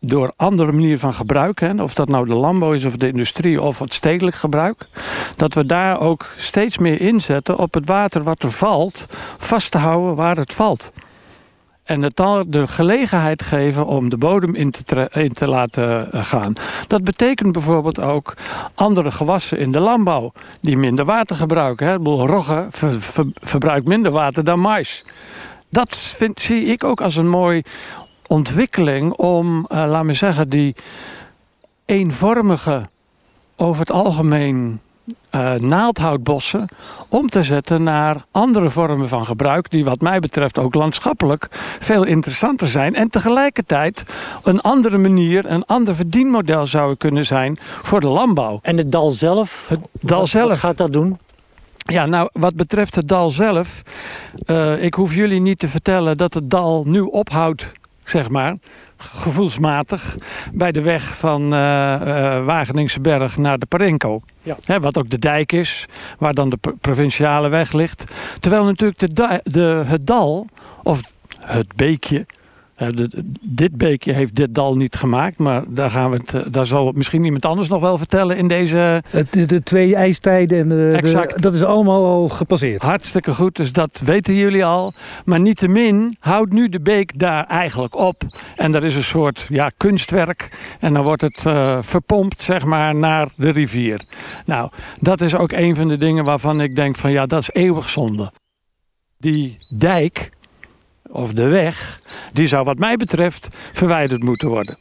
door 0.07 0.33
andere 0.35 0.71
manieren 0.71 0.99
van 0.99 1.13
gebruik, 1.13 1.73
of 1.77 1.93
dat 1.93 2.07
nou 2.07 2.27
de 2.27 2.33
landbouw 2.33 2.73
is 2.73 2.85
of 2.85 2.95
de 2.95 3.07
industrie 3.07 3.61
of 3.61 3.79
het 3.79 3.93
stedelijk 3.93 4.35
gebruik, 4.35 4.87
dat 5.35 5.53
we 5.53 5.65
daar 5.65 5.99
ook 5.99 6.25
steeds 6.37 6.77
meer 6.77 7.01
inzetten 7.01 7.57
op 7.57 7.73
het 7.73 7.87
water 7.87 8.23
wat 8.23 8.43
er 8.43 8.51
valt, 8.51 9.05
vast 9.37 9.71
te 9.71 9.77
houden 9.77 10.15
waar 10.15 10.37
het 10.37 10.53
valt. 10.53 10.91
En 11.83 12.01
het 12.01 12.15
dan 12.15 12.45
de 12.47 12.67
gelegenheid 12.67 13.43
geven 13.43 13.85
om 13.85 14.09
de 14.09 14.17
bodem 14.17 14.55
in 14.55 14.71
te, 15.33 15.47
laten 15.47 16.11
eh, 16.11 16.23
gaan. 16.23 16.53
Dat 16.87 17.03
betekent 17.03 17.51
bijvoorbeeld 17.51 18.01
ook 18.01 18.33
andere 18.75 19.11
gewassen 19.11 19.57
in 19.57 19.71
de 19.71 19.79
landbouw 19.79 20.31
die 20.61 20.77
minder 20.77 21.05
water 21.05 21.35
gebruiken. 21.35 21.87
Hè. 21.87 21.95
Rogge 22.03 22.67
ver, 22.69 23.25
verbruikt 23.33 23.87
minder 23.87 24.11
water 24.11 24.43
dan 24.43 24.59
mais. 24.59 25.03
Dat 25.69 25.97
vind, 25.97 26.39
zie 26.39 26.65
ik 26.65 26.83
ook 26.83 27.01
als 27.01 27.15
een 27.15 27.29
mooi 27.29 27.63
ontwikkeling 28.27 29.13
om, 29.13 29.57
uh, 29.57 29.85
laat 29.87 30.03
me 30.03 30.13
zeggen, 30.13 30.49
die 30.49 30.75
eenvormige, 31.85 32.89
over 33.55 33.79
het 33.79 33.91
algemeen 33.91 34.79
uh, 35.35 35.53
naaldhoutbossen 35.53 36.69
om 37.09 37.29
te 37.29 37.43
zetten 37.43 37.83
naar 37.83 38.25
andere 38.31 38.69
vormen 38.69 39.09
van 39.09 39.25
gebruik, 39.25 39.69
die 39.69 39.85
wat 39.85 40.01
mij 40.01 40.19
betreft 40.19 40.57
ook 40.59 40.73
landschappelijk 40.73 41.47
veel 41.79 42.03
interessanter 42.03 42.67
zijn. 42.67 42.95
En 42.95 43.09
tegelijkertijd 43.09 44.03
een 44.43 44.61
andere 44.61 44.97
manier, 44.97 45.51
een 45.51 45.65
ander 45.65 45.95
verdienmodel 45.95 46.67
zou 46.67 46.95
kunnen 46.95 47.25
zijn 47.25 47.57
voor 47.61 47.99
de 47.99 48.07
landbouw. 48.07 48.59
En 48.61 48.77
het 48.77 48.91
dal 48.91 49.11
zelf? 49.11 49.65
Het 49.67 49.79
dal 50.01 50.19
wat, 50.19 50.29
zelf. 50.29 50.49
Wat 50.49 50.57
gaat 50.57 50.77
dat 50.77 50.93
doen? 50.93 51.17
Ja, 51.77 52.05
nou, 52.05 52.29
wat 52.33 52.55
betreft 52.55 52.95
het 52.95 53.07
dal 53.07 53.31
zelf, 53.31 53.81
uh, 54.45 54.83
ik 54.83 54.93
hoef 54.93 55.13
jullie 55.13 55.41
niet 55.41 55.59
te 55.59 55.67
vertellen 55.67 56.17
dat 56.17 56.33
het 56.33 56.49
dal 56.49 56.83
nu 56.87 57.01
ophoudt 57.01 57.73
zeg 58.05 58.29
maar, 58.29 58.55
gevoelsmatig, 58.97 60.17
bij 60.53 60.71
de 60.71 60.81
weg 60.81 61.17
van 61.17 61.53
uh, 61.53 61.59
uh, 61.59 62.45
Wageningse 62.45 62.99
Berg 62.99 63.37
naar 63.37 63.59
de 63.59 63.65
Parenco. 63.65 64.21
Ja. 64.41 64.55
Hè, 64.63 64.79
wat 64.79 64.97
ook 64.97 65.09
de 65.09 65.19
dijk 65.19 65.51
is, 65.51 65.85
waar 66.17 66.33
dan 66.33 66.49
de 66.49 66.57
provinciale 66.81 67.49
weg 67.49 67.71
ligt. 67.71 68.03
Terwijl 68.39 68.63
natuurlijk 68.63 68.99
de, 68.99 69.41
de, 69.43 69.83
het 69.85 70.05
dal, 70.05 70.47
of 70.83 71.01
het 71.39 71.75
beekje, 71.75 72.25
dit 73.41 73.77
beekje 73.77 74.13
heeft 74.13 74.35
dit 74.35 74.55
dal 74.55 74.75
niet 74.75 74.95
gemaakt, 74.95 75.37
maar 75.37 75.63
daar, 75.67 75.89
gaan 75.89 76.11
we 76.11 76.17
het, 76.17 76.33
eh, 76.33 76.41
daar 76.51 76.65
zal 76.65 76.91
misschien 76.91 77.23
iemand 77.23 77.45
anders 77.45 77.67
nog 77.67 77.81
wel 77.81 77.97
vertellen 77.97 78.37
in 78.37 78.47
deze... 78.47 79.03
De, 79.29 79.45
de 79.45 79.63
twee 79.63 79.95
ijstijden, 79.95 80.59
en 80.59 80.69
de, 80.69 80.93
exact. 80.95 81.41
dat 81.41 81.53
is 81.53 81.63
allemaal 81.63 82.05
al 82.05 82.27
gepasseerd. 82.27 82.83
Hartstikke 82.83 83.33
goed, 83.33 83.55
dus 83.55 83.71
dat 83.71 84.01
weten 84.05 84.35
jullie 84.35 84.65
al. 84.65 84.93
Maar 85.25 85.39
niettemin 85.39 86.15
houdt 86.19 86.51
nu 86.51 86.69
de 86.69 86.81
beek 86.81 87.19
daar 87.19 87.45
eigenlijk 87.45 87.95
op. 87.95 88.23
En 88.55 88.75
er 88.75 88.83
is 88.83 88.95
een 88.95 89.03
soort 89.03 89.45
ja, 89.49 89.69
kunstwerk 89.77 90.49
en 90.79 90.93
dan 90.93 91.03
wordt 91.03 91.21
het 91.21 91.43
uh, 91.47 91.77
verpompt 91.81 92.41
zeg 92.41 92.65
maar 92.65 92.95
naar 92.95 93.29
de 93.35 93.49
rivier. 93.49 94.01
Nou, 94.45 94.69
dat 94.99 95.21
is 95.21 95.35
ook 95.35 95.51
een 95.51 95.75
van 95.75 95.87
de 95.87 95.97
dingen 95.97 96.23
waarvan 96.23 96.61
ik 96.61 96.75
denk 96.75 96.95
van 96.95 97.11
ja, 97.11 97.25
dat 97.25 97.41
is 97.41 97.49
eeuwig 97.51 97.89
zonde. 97.89 98.31
Die 99.17 99.57
dijk, 99.77 100.31
of 101.15 101.33
de 101.33 101.47
weg, 101.47 102.01
die 102.33 102.47
zou 102.47 102.63
wat 102.63 102.77
mij 102.77 102.95
betreft 102.95 103.47
verwijderd 103.73 104.23
moeten 104.23 104.49
worden. 104.49 104.77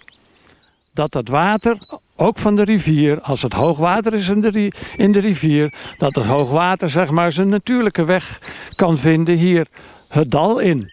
Dat 0.92 1.12
dat 1.12 1.28
water, 1.28 1.78
ook 2.16 2.38
van 2.38 2.56
de 2.56 2.62
rivier, 2.62 3.20
als 3.20 3.42
het 3.42 3.52
hoogwater 3.52 4.14
is 4.14 4.28
in 4.28 4.40
de, 4.40 4.72
in 4.96 5.12
de 5.12 5.20
rivier, 5.20 5.74
dat 5.98 6.14
het 6.14 6.24
hoogwater 6.24 6.90
zeg 6.90 7.10
maar 7.10 7.32
zijn 7.32 7.48
natuurlijke 7.48 8.04
weg 8.04 8.40
kan 8.74 8.96
vinden 8.96 9.36
hier 9.36 9.66
het 10.08 10.30
dal 10.30 10.58
in. 10.58 10.92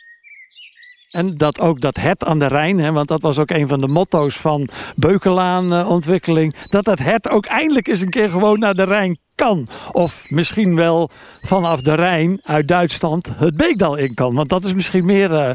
En 1.12 1.30
dat 1.30 1.60
ook 1.60 1.82
dat 1.82 1.98
het 1.98 2.24
aan 2.24 2.40
de 2.40 2.48
Rijn, 2.48 2.80
hè, 2.80 2.92
want 2.92 3.08
dat 3.08 3.22
was 3.22 3.40
ook 3.40 3.50
een 3.50 3.68
van 3.68 3.82
de 3.82 3.88
motto's 3.88 4.38
van 4.38 4.68
Beukelaanontwikkeling, 4.96 6.56
dat 6.70 6.84
dat 6.84 7.00
het 7.00 7.30
ook 7.30 7.46
eindelijk 7.46 7.88
eens 7.88 8.02
een 8.02 8.10
keer 8.10 8.30
gewoon 8.30 8.60
naar 8.60 8.74
de 8.74 8.84
Rijn 8.84 9.18
kan. 9.36 9.68
Of 9.92 10.30
misschien 10.30 10.76
wel 10.76 11.10
vanaf 11.42 11.82
de 11.82 11.94
Rijn 11.94 12.40
uit 12.44 12.68
Duitsland 12.68 13.34
het 13.38 13.58
Beekdal 13.58 13.96
in 13.96 14.14
kan. 14.14 14.34
Want 14.36 14.50
dat 14.50 14.64
is 14.64 14.74
misschien 14.74 15.06
meer... 15.06 15.32
Uh, 15.32 15.50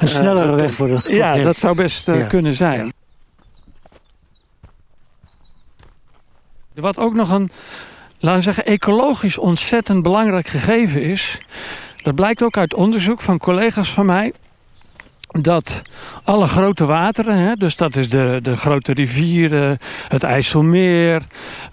een 0.00 0.08
snellere 0.08 0.52
uh, 0.52 0.54
weg 0.54 0.74
voor 0.74 0.86
de... 0.88 1.00
ja, 1.06 1.36
dat 1.36 1.56
zou 1.56 1.76
best 1.76 2.06
ja. 2.06 2.26
kunnen 2.26 2.54
zijn. 2.54 2.92
Wat 6.74 6.98
ook 6.98 7.14
nog 7.14 7.30
een, 7.30 7.50
laten 8.18 8.38
we 8.38 8.44
zeggen, 8.44 8.64
ecologisch 8.64 9.38
ontzettend 9.38 10.02
belangrijk 10.02 10.46
gegeven 10.46 11.02
is... 11.02 11.38
Dat 12.02 12.14
blijkt 12.14 12.42
ook 12.42 12.56
uit 12.56 12.74
onderzoek 12.74 13.20
van 13.20 13.38
collega's 13.38 13.90
van 13.92 14.06
mij 14.06 14.32
dat 15.40 15.82
alle 16.24 16.46
grote 16.46 16.84
wateren, 16.84 17.36
hè, 17.36 17.54
dus 17.54 17.76
dat 17.76 17.96
is 17.96 18.08
de, 18.08 18.38
de 18.42 18.56
grote 18.56 18.92
rivieren, 18.92 19.78
het 20.08 20.22
IJsselmeer, 20.22 21.22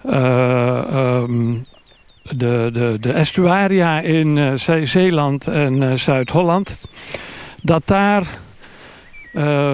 uh, 0.06 0.82
um, 0.94 1.66
de, 2.22 2.70
de, 2.72 2.96
de 3.00 3.12
estuaria 3.12 4.00
in 4.00 4.36
uh, 4.36 4.52
Zeeland 4.84 5.46
en 5.46 5.82
uh, 5.82 5.92
Zuid-Holland, 5.92 6.86
dat 7.62 7.86
daar 7.86 8.26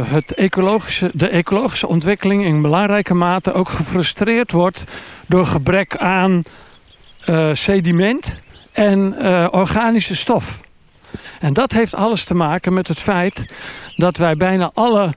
het 0.05 0.35
ecologische, 0.35 1.11
de 1.13 1.29
ecologische 1.29 1.89
ontwikkeling 1.89 2.45
in 2.45 2.63
belangrijke 2.63 3.15
mate 3.15 3.53
ook 3.53 3.69
gefrustreerd 3.69 4.53
wordt 4.53 4.85
door 5.27 5.47
gebrek 5.47 5.97
aan 5.97 6.43
sediment 7.53 8.41
en 8.73 9.15
organische 9.53 10.17
stof. 10.17 10.61
En 11.41 11.53
dat 11.53 11.73
heeft 11.73 11.95
alles 11.95 12.25
te 12.25 12.35
maken 12.35 12.75
met 12.75 12.89
het 12.89 12.99
feit 12.99 13.47
dat 13.95 14.17
wij 14.17 14.37
bijna 14.37 14.71
alle 14.75 15.15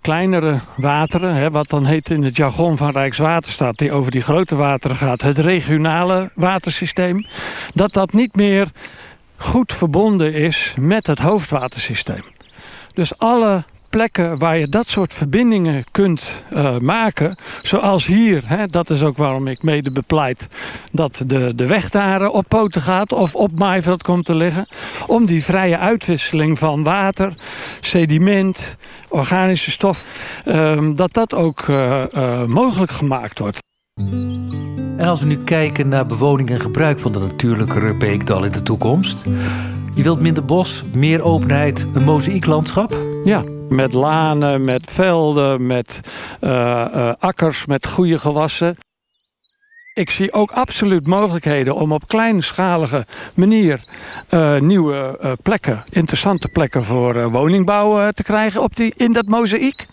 kleinere 0.00 0.58
wateren, 0.76 1.34
hè, 1.34 1.50
wat 1.50 1.68
dan 1.68 1.84
heet 1.84 2.10
in 2.10 2.22
het 2.22 2.36
jargon 2.36 2.76
van 2.76 2.90
Rijkswaterstaat, 2.90 3.78
die 3.78 3.92
over 3.92 4.10
die 4.10 4.20
grote 4.20 4.56
wateren 4.56 4.96
gaat, 4.96 5.22
het 5.22 5.38
regionale 5.38 6.30
watersysteem, 6.34 7.26
dat 7.74 7.92
dat 7.92 8.12
niet 8.12 8.36
meer 8.36 8.68
goed 9.36 9.72
verbonden 9.72 10.34
is 10.34 10.74
met 10.78 11.06
het 11.06 11.18
hoofdwatersysteem. 11.18 12.24
Dus 12.94 13.18
alle 13.18 13.64
plekken 13.90 14.38
waar 14.38 14.58
je 14.58 14.68
dat 14.68 14.88
soort 14.88 15.12
verbindingen 15.12 15.84
kunt 15.90 16.44
uh, 16.52 16.78
maken. 16.78 17.38
Zoals 17.62 18.06
hier, 18.06 18.42
hè, 18.46 18.66
dat 18.66 18.90
is 18.90 19.02
ook 19.02 19.16
waarom 19.16 19.46
ik 19.46 19.62
mede 19.62 19.90
bepleit 19.90 20.48
dat 20.92 21.22
de, 21.26 21.52
de 21.54 21.66
weg 21.66 21.90
daar 21.90 22.28
op 22.28 22.44
poten 22.48 22.82
gaat 22.82 23.12
of 23.12 23.34
op 23.34 23.58
maaiveld 23.58 24.02
komt 24.02 24.24
te 24.24 24.34
liggen. 24.34 24.68
Om 25.06 25.26
die 25.26 25.44
vrije 25.44 25.78
uitwisseling 25.78 26.58
van 26.58 26.82
water, 26.82 27.32
sediment, 27.80 28.76
organische 29.08 29.70
stof, 29.70 30.04
uh, 30.44 30.88
dat 30.94 31.12
dat 31.12 31.34
ook 31.34 31.66
uh, 31.68 32.04
mogelijk 32.46 32.90
gemaakt 32.90 33.38
wordt. 33.38 33.62
En 34.96 35.06
als 35.06 35.20
we 35.20 35.26
nu 35.26 35.38
kijken 35.44 35.88
naar 35.88 36.06
bewoning 36.06 36.50
en 36.50 36.60
gebruik 36.60 36.98
van 36.98 37.12
de 37.12 37.18
natuurlijke 37.18 37.94
beekdal 37.98 38.44
in 38.44 38.52
de 38.52 38.62
toekomst. 38.62 39.24
Je 39.94 40.02
wilt 40.02 40.20
minder 40.20 40.44
bos, 40.44 40.82
meer 40.92 41.22
openheid, 41.22 41.86
een 41.92 42.04
mozaïeklandschap? 42.04 42.96
Ja, 43.24 43.42
met 43.68 43.92
lanen, 43.92 44.64
met 44.64 44.92
velden, 44.92 45.66
met 45.66 46.00
uh, 46.40 46.50
uh, 46.94 47.12
akkers, 47.18 47.66
met 47.66 47.86
goede 47.86 48.18
gewassen. 48.18 48.76
Ik 49.94 50.10
zie 50.10 50.32
ook 50.32 50.50
absoluut 50.50 51.06
mogelijkheden 51.06 51.74
om 51.74 51.92
op 51.92 52.06
kleinschalige 52.06 53.06
manier 53.34 53.84
uh, 54.30 54.60
nieuwe 54.60 55.18
plekken, 55.42 55.84
interessante 55.90 56.48
plekken 56.48 56.84
voor 56.84 57.30
woningbouw 57.30 58.10
te 58.10 58.22
krijgen 58.22 58.62
op 58.62 58.76
die, 58.76 58.94
in 58.96 59.12
dat 59.12 59.26
mozaïek. 59.26 59.86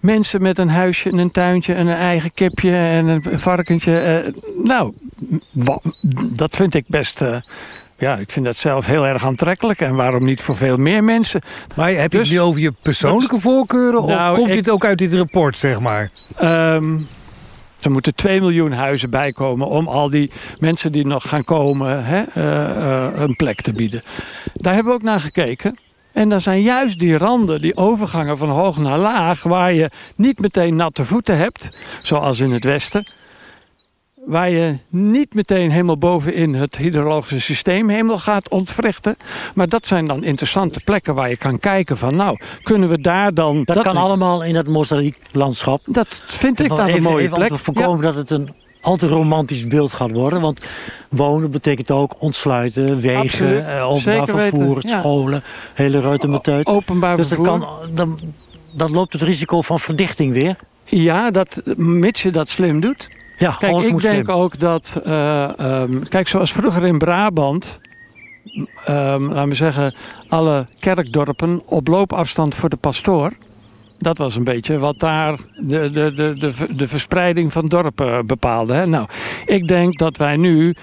Mensen 0.00 0.42
met 0.42 0.58
een 0.58 0.70
huisje 0.70 1.10
en 1.10 1.18
een 1.18 1.30
tuintje 1.30 1.74
en 1.74 1.86
een 1.86 1.96
eigen 1.96 2.32
kipje 2.32 2.76
en 2.76 3.06
een 3.06 3.40
varkentje. 3.40 4.24
nou, 4.62 4.92
dat 6.34 6.56
vind 6.56 6.74
ik 6.74 6.84
best 6.86 7.22
ja, 7.98 8.16
ik 8.16 8.30
vind 8.30 8.46
dat 8.46 8.56
zelf 8.56 8.86
heel 8.86 9.06
erg 9.06 9.24
aantrekkelijk. 9.24 9.80
En 9.80 9.94
waarom 9.94 10.24
niet 10.24 10.40
voor 10.40 10.56
veel 10.56 10.76
meer 10.76 11.04
mensen? 11.04 11.40
Maar 11.76 11.90
heb 11.90 12.12
je 12.12 12.18
dus, 12.18 12.28
het 12.28 12.36
nu 12.36 12.42
over 12.42 12.60
je 12.60 12.72
persoonlijke 12.82 13.40
voorkeuren? 13.40 14.02
of 14.02 14.08
nou, 14.08 14.36
komt 14.36 14.52
dit 14.52 14.70
ook 14.70 14.84
uit 14.84 14.98
dit 14.98 15.14
rapport, 15.14 15.58
zeg 15.58 15.80
maar? 15.80 16.10
Um, 16.42 17.08
er 17.80 17.90
moeten 17.90 18.14
2 18.14 18.40
miljoen 18.40 18.72
huizen 18.72 19.10
bijkomen 19.10 19.66
om 19.66 19.88
al 19.88 20.10
die 20.10 20.30
mensen 20.60 20.92
die 20.92 21.06
nog 21.06 21.28
gaan 21.28 21.44
komen 21.44 22.04
hè, 22.04 22.24
uh, 22.34 22.76
uh, 22.76 23.06
een 23.14 23.36
plek 23.36 23.60
te 23.60 23.72
bieden. 23.72 24.02
Daar 24.54 24.74
hebben 24.74 24.92
we 24.92 24.98
ook 24.98 25.04
naar 25.04 25.20
gekeken. 25.20 25.78
En 26.12 26.28
dat 26.28 26.42
zijn 26.42 26.62
juist 26.62 26.98
die 26.98 27.18
randen, 27.18 27.60
die 27.60 27.76
overgangen 27.76 28.38
van 28.38 28.48
hoog 28.48 28.78
naar 28.78 28.98
laag, 28.98 29.42
waar 29.42 29.72
je 29.72 29.90
niet 30.14 30.38
meteen 30.38 30.76
natte 30.76 31.04
voeten 31.04 31.36
hebt, 31.36 31.70
zoals 32.02 32.40
in 32.40 32.50
het 32.50 32.64
westen 32.64 33.06
waar 34.26 34.50
je 34.50 34.78
niet 34.90 35.34
meteen 35.34 35.70
helemaal 35.70 35.98
bovenin 35.98 36.54
het 36.54 36.76
hydrologische 36.76 37.40
systeem 37.40 37.88
helemaal 37.88 38.18
gaat 38.18 38.48
ontwrichten. 38.48 39.16
Maar 39.54 39.68
dat 39.68 39.86
zijn 39.86 40.06
dan 40.06 40.24
interessante 40.24 40.80
plekken 40.84 41.14
waar 41.14 41.28
je 41.28 41.36
kan 41.36 41.58
kijken 41.58 41.96
van 41.96 42.16
nou, 42.16 42.38
kunnen 42.62 42.88
we 42.88 43.00
daar 43.00 43.34
dan... 43.34 43.62
Dat, 43.62 43.82
kan 43.82 43.96
allemaal 43.96 44.44
in 44.44 44.54
het 44.54 44.68
mozaïeklandschap. 44.68 45.80
Dat 45.84 46.22
vind 46.26 46.60
ik 46.60 46.68
dan 46.68 46.88
een 46.88 47.02
mooie 47.02 47.24
even 47.24 47.36
plek. 47.36 47.48
Te 47.48 47.58
voorkomen 47.58 48.02
dat 48.02 48.14
het 48.14 48.30
een 48.30 48.48
antiromantisch 48.80 49.66
beeld 49.66 49.92
gaat 49.92 50.10
worden. 50.10 50.40
Want 50.40 50.66
wonen 51.08 51.50
betekent 51.50 51.90
ook 51.90 52.14
ontsluiten, 52.18 53.00
wegen, 53.00 53.76
eh, 53.76 53.90
openbaar 53.90 54.28
vervoer, 54.28 54.82
scholen, 54.86 55.42
hele 55.74 56.00
reutemeteut. 56.00 56.66
Openbaar 56.66 57.16
dus 57.16 57.26
vervoer. 57.26 57.68
Dus 57.94 58.06
dan 58.72 58.90
loopt 58.90 59.12
het 59.12 59.22
risico 59.22 59.62
van 59.62 59.80
verdichting 59.80 60.32
weer. 60.32 60.56
Ja, 60.84 61.30
dat, 61.30 61.62
mits 61.76 62.22
je 62.22 62.30
dat 62.30 62.48
slim 62.48 62.80
doet. 62.80 63.08
Ja, 63.38 63.56
kijk, 63.58 63.82
ik 63.82 64.00
denk 64.00 64.28
ook 64.28 64.58
dat, 64.58 65.00
uh, 65.06 65.50
um, 65.60 66.08
kijk, 66.08 66.28
zoals 66.28 66.52
vroeger 66.52 66.86
in 66.86 66.98
Brabant, 66.98 67.80
um, 68.88 69.32
laten 69.32 69.48
we 69.48 69.54
zeggen, 69.54 69.94
alle 70.28 70.66
kerkdorpen 70.78 71.62
op 71.66 71.88
loopafstand 71.88 72.54
voor 72.54 72.68
de 72.68 72.76
pastoor. 72.76 73.32
Dat 73.98 74.18
was 74.18 74.36
een 74.36 74.44
beetje 74.44 74.78
wat 74.78 74.98
daar 74.98 75.36
de, 75.66 75.90
de, 75.90 76.14
de, 76.14 76.38
de, 76.38 76.74
de 76.76 76.88
verspreiding 76.88 77.52
van 77.52 77.66
dorpen 77.66 78.26
bepaalde. 78.26 78.72
Hè? 78.72 78.86
Nou, 78.86 79.06
ik 79.46 79.68
denk 79.68 79.98
dat 79.98 80.16
wij 80.16 80.36
nu 80.36 80.74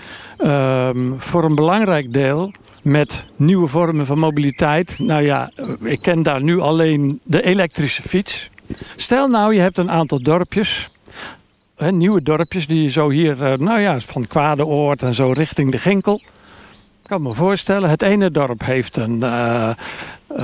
um, 0.45 1.15
voor 1.17 1.43
een 1.43 1.55
belangrijk 1.55 2.13
deel 2.13 2.53
met 2.83 3.25
nieuwe 3.35 3.67
vormen 3.67 4.05
van 4.05 4.19
mobiliteit. 4.19 4.99
Nou 4.99 5.23
ja, 5.23 5.51
ik 5.83 6.01
ken 6.01 6.23
daar 6.23 6.43
nu 6.43 6.59
alleen 6.59 7.19
de 7.23 7.43
elektrische 7.43 8.01
fiets. 8.01 8.49
Stel 8.95 9.27
nou, 9.27 9.53
je 9.53 9.61
hebt 9.61 9.77
een 9.77 9.91
aantal 9.91 10.21
dorpjes 10.21 10.92
nieuwe 11.77 12.21
dorpjes 12.21 12.67
die 12.67 12.89
zo 12.89 13.09
hier, 13.09 13.38
uh, 13.38 13.57
nou 13.57 13.79
ja, 13.79 13.99
van 13.99 14.27
Kwadeoord 14.27 15.03
en 15.03 15.13
zo 15.13 15.31
richting 15.31 15.71
de 15.71 15.77
Ginkel. 15.77 16.21
Ik 17.01 17.09
kan 17.09 17.21
me 17.21 17.33
voorstellen, 17.33 17.89
het 17.89 18.01
ene 18.01 18.31
dorp 18.31 18.63
heeft 18.65 18.97
een, 18.97 19.17
uh, 19.17 19.69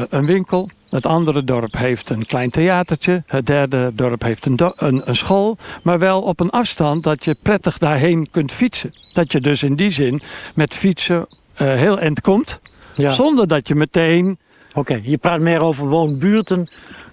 een 0.10 0.26
winkel. 0.26 0.70
Het 0.90 1.06
andere 1.06 1.44
dorp 1.44 1.78
heeft 1.78 2.10
een 2.10 2.26
klein 2.26 2.50
theatertje. 2.50 3.24
Het 3.28 3.46
derde 3.46 3.92
dorp 3.94 4.22
heeft 4.22 4.46
een, 4.46 4.60
een, 4.76 5.02
een, 5.10 5.16
school. 5.16 5.58
Maar 5.84 6.00
wel 6.00 6.22
op 6.22 6.40
een 6.40 6.50
afstand 6.50 7.04
dat 7.04 7.24
je 7.24 7.36
prettig 7.42 7.78
daarheen 7.78 8.28
kunt 8.32 8.52
fietsen. 8.52 8.90
Dat 9.14 9.32
je 9.32 9.42
dus 9.42 9.64
in 9.64 9.76
die 9.76 9.92
zin 9.92 10.22
met 10.56 10.74
fietsen 10.74 11.26
heel 11.54 12.00
eind 12.00 12.22
komt. 12.22 12.60
Ja. 12.96 13.12
Zonder 13.12 13.48
dat 13.48 13.68
je 13.68 13.76
meteen 13.76 14.38
Oké, 14.74 15.00
je 15.04 15.18
praat 15.18 15.40
meer 15.40 15.62
over 15.62 15.88
woonbuurten 15.88 16.70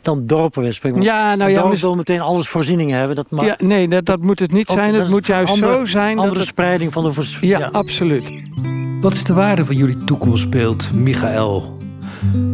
dan 0.06 0.26
dorpen. 0.26 0.62
bij 0.62 0.72
spreken. 0.72 1.02
Ja, 1.02 1.34
nou 1.34 1.50
ja, 1.50 1.62
dorp 1.62 1.76
wil 1.76 1.94
meteen 1.96 2.20
alles 2.20 2.48
voorzieningen 2.48 2.98
hebben. 2.98 3.16
Dat 3.16 3.30
mag 3.30 3.46
ja 3.46 3.56
nee, 3.58 3.88
dat, 3.88 4.04
dat 4.04 4.20
moet 4.20 4.38
het 4.38 4.52
niet 4.52 4.68
ook- 4.68 4.76
zijn. 4.76 4.92
dat 4.92 5.00
Het 5.02 5.10
moet 5.10 5.26
juist 5.26 5.52
andere- 5.52 5.72
zo 5.72 5.84
zijn 5.84 6.14
dat 6.14 6.22
andere 6.24 6.40
het... 6.40 6.48
spreiding 6.48 6.92
van 6.92 7.04
de 7.04 7.12
vers- 7.12 7.38
Ja, 7.40 7.68
absoluut. 7.72 8.32
Wat 9.00 9.12
is 9.12 9.24
de 9.24 9.34
waarde 9.34 9.64
van 9.64 9.76
jullie 9.76 10.04
toekomstbeeld, 10.04 10.92
Michael? 10.92 11.76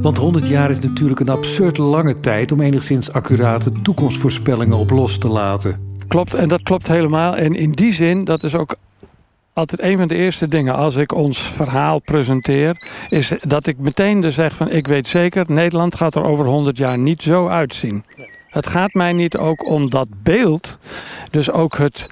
Want 0.03 0.17
100 0.19 0.47
jaar 0.49 0.71
is 0.71 0.81
natuurlijk 0.81 1.21
een 1.21 1.29
absurd 1.29 1.79
lange 1.79 2.21
tijd 2.21 2.53
om 2.53 2.61
enigszins 2.61 3.13
accurate 3.13 3.73
toekomstvoorspellingen 3.83 4.77
op 4.77 4.91
los 4.91 5.19
te 5.19 5.29
laten. 5.29 5.81
Klopt, 6.09 6.35
en 6.35 6.49
dat 6.49 6.63
klopt 6.63 6.89
helemaal. 6.89 7.37
En 7.37 7.55
in 7.55 7.71
die 7.71 7.93
zin, 7.93 8.25
dat 8.25 8.43
is 8.45 8.55
ook 8.55 8.77
altijd 9.53 9.83
een 9.83 9.99
van 9.99 10.09
de 10.09 10.15
eerste 10.15 10.49
dingen 10.49 10.75
als 10.75 10.97
ik 10.97 11.13
ons 11.13 11.39
verhaal 11.39 12.01
presenteer, 12.01 12.89
is 13.09 13.33
dat 13.41 13.67
ik 13.67 13.79
meteen 13.79 14.21
dus 14.21 14.35
zeg 14.35 14.55
van 14.55 14.71
ik 14.71 14.87
weet 14.87 15.09
zeker, 15.09 15.45
Nederland 15.49 15.95
gaat 15.95 16.15
er 16.15 16.25
over 16.25 16.47
100 16.47 16.77
jaar 16.77 16.99
niet 16.99 17.23
zo 17.23 17.49
uitzien. 17.49 18.05
Het 18.49 18.67
gaat 18.67 18.93
mij 18.93 19.13
niet 19.13 19.37
ook 19.37 19.67
om 19.67 19.91
dat 19.91 20.09
beeld, 20.23 20.79
dus 21.31 21.51
ook 21.51 21.77
het, 21.77 22.07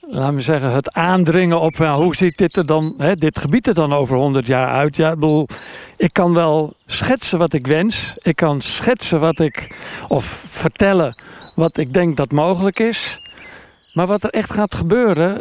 laten 0.00 0.34
we 0.34 0.40
zeggen, 0.40 0.72
het 0.72 0.92
aandringen 0.92 1.60
op 1.60 1.76
wel, 1.76 2.02
hoe 2.02 2.16
ziet 2.16 2.38
dit 2.38 2.56
er 2.56 2.66
dan, 2.66 2.94
hè, 2.96 3.14
dit 3.14 3.38
gebied 3.38 3.66
er 3.66 3.74
dan 3.74 3.92
over 3.92 4.16
100 4.16 4.46
jaar 4.46 4.68
uit? 4.68 4.96
Ja, 4.96 5.08
ik 5.08 5.14
bedoel, 5.14 5.46
ik 5.96 6.12
kan 6.12 6.34
wel 6.34 6.72
schetsen 6.84 7.38
wat 7.38 7.52
ik 7.52 7.66
wens, 7.66 8.14
ik 8.18 8.36
kan 8.36 8.60
schetsen 8.60 9.20
wat 9.20 9.40
ik, 9.40 9.76
of 10.08 10.44
vertellen 10.46 11.14
wat 11.54 11.76
ik 11.76 11.92
denk 11.92 12.16
dat 12.16 12.30
mogelijk 12.30 12.78
is. 12.78 13.20
Maar 13.92 14.06
wat 14.06 14.22
er 14.22 14.30
echt 14.30 14.52
gaat 14.52 14.74
gebeuren, 14.74 15.40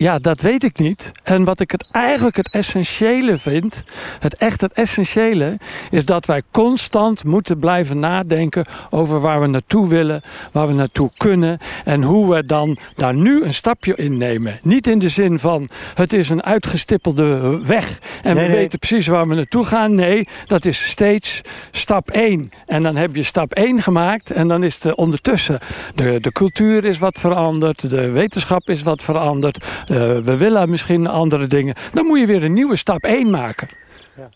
ja, 0.00 0.18
dat 0.18 0.40
weet 0.40 0.64
ik 0.64 0.78
niet. 0.78 1.12
En 1.22 1.44
wat 1.44 1.60
ik 1.60 1.70
het 1.70 1.88
eigenlijk 1.92 2.36
het 2.36 2.48
essentiële 2.50 3.38
vind, 3.38 3.84
het 4.18 4.36
echt 4.36 4.60
het 4.60 4.72
essentiële, 4.72 5.58
is 5.90 6.04
dat 6.04 6.26
wij 6.26 6.42
constant 6.50 7.24
moeten 7.24 7.58
blijven 7.58 7.98
nadenken 7.98 8.64
over 8.90 9.20
waar 9.20 9.40
we 9.40 9.46
naartoe 9.46 9.88
willen, 9.88 10.20
waar 10.52 10.66
we 10.66 10.72
naartoe 10.72 11.10
kunnen 11.16 11.58
en 11.84 12.02
hoe 12.02 12.34
we 12.34 12.44
dan 12.44 12.76
daar 12.94 13.14
nu 13.14 13.44
een 13.44 13.54
stapje 13.54 13.94
in 13.96 14.16
nemen. 14.16 14.58
Niet 14.62 14.86
in 14.86 14.98
de 14.98 15.08
zin 15.08 15.38
van 15.38 15.68
het 15.94 16.12
is 16.12 16.28
een 16.28 16.42
uitgestippelde 16.42 17.60
weg 17.64 17.98
en 18.22 18.34
Nee, 18.34 18.44
we 18.44 18.50
nee. 18.50 18.60
weten 18.60 18.78
precies 18.78 19.06
waar 19.06 19.28
we 19.28 19.34
naartoe 19.34 19.64
gaan. 19.64 19.94
Nee, 19.94 20.28
dat 20.46 20.64
is 20.64 20.88
steeds 20.88 21.40
stap 21.70 22.10
1. 22.10 22.50
En 22.66 22.82
dan 22.82 22.96
heb 22.96 23.14
je 23.14 23.22
stap 23.22 23.52
1 23.52 23.82
gemaakt 23.82 24.30
en 24.30 24.48
dan 24.48 24.62
is 24.62 24.78
het 24.82 24.94
ondertussen 24.94 25.58
de, 25.94 26.20
de 26.20 26.32
cultuur 26.32 26.84
is 26.84 26.98
wat 26.98 27.18
veranderd, 27.18 27.90
de 27.90 28.10
wetenschap 28.10 28.68
is 28.68 28.82
wat 28.82 29.02
veranderd, 29.02 29.64
we 29.96 30.36
willen 30.36 30.70
misschien 30.70 31.06
andere 31.06 31.46
dingen. 31.46 31.74
Dan 31.92 32.06
moet 32.06 32.18
je 32.18 32.26
weer 32.26 32.44
een 32.44 32.52
nieuwe 32.52 32.76
stap 32.76 33.04
1 33.04 33.30
maken. 33.30 33.68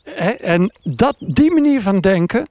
Hè, 0.05 0.31
En 0.31 0.73
dat, 0.83 1.17
die 1.19 1.51
manier 1.51 1.81
van 1.81 2.01
denken, 2.01 2.49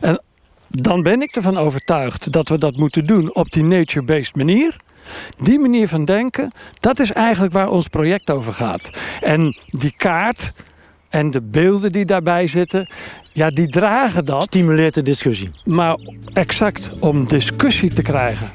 en 0.00 0.22
dan 0.68 1.02
ben 1.02 1.22
ik 1.22 1.36
ervan 1.36 1.56
overtuigd 1.56 2.32
dat 2.32 2.48
we 2.48 2.58
dat 2.58 2.76
moeten 2.76 3.04
doen 3.06 3.34
op 3.34 3.52
die 3.52 3.64
nature-based 3.64 4.36
manier. 4.36 4.76
Die 5.38 5.58
manier 5.58 5.88
van 5.88 6.04
denken, 6.04 6.52
dat 6.80 6.98
is 6.98 7.12
eigenlijk 7.12 7.52
waar 7.52 7.68
ons 7.68 7.88
project 7.88 8.30
over 8.30 8.52
gaat. 8.52 8.90
En 9.20 9.56
die 9.66 9.94
kaart 9.96 10.52
en 11.08 11.30
de 11.30 11.42
beelden 11.42 11.92
die 11.92 12.04
daarbij 12.04 12.46
zitten, 12.46 12.90
ja, 13.32 13.48
die 13.48 13.68
dragen 13.68 14.24
dat. 14.24 14.42
Stimuleert 14.42 14.94
de 14.94 15.02
discussie. 15.02 15.50
Maar 15.64 15.96
exact 16.32 16.90
om 17.00 17.28
discussie 17.28 17.92
te 17.92 18.02
krijgen. 18.02 18.50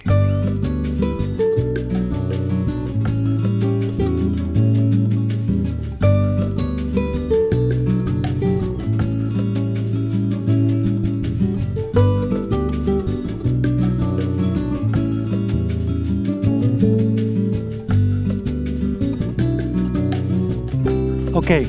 Oké. 21.38 21.62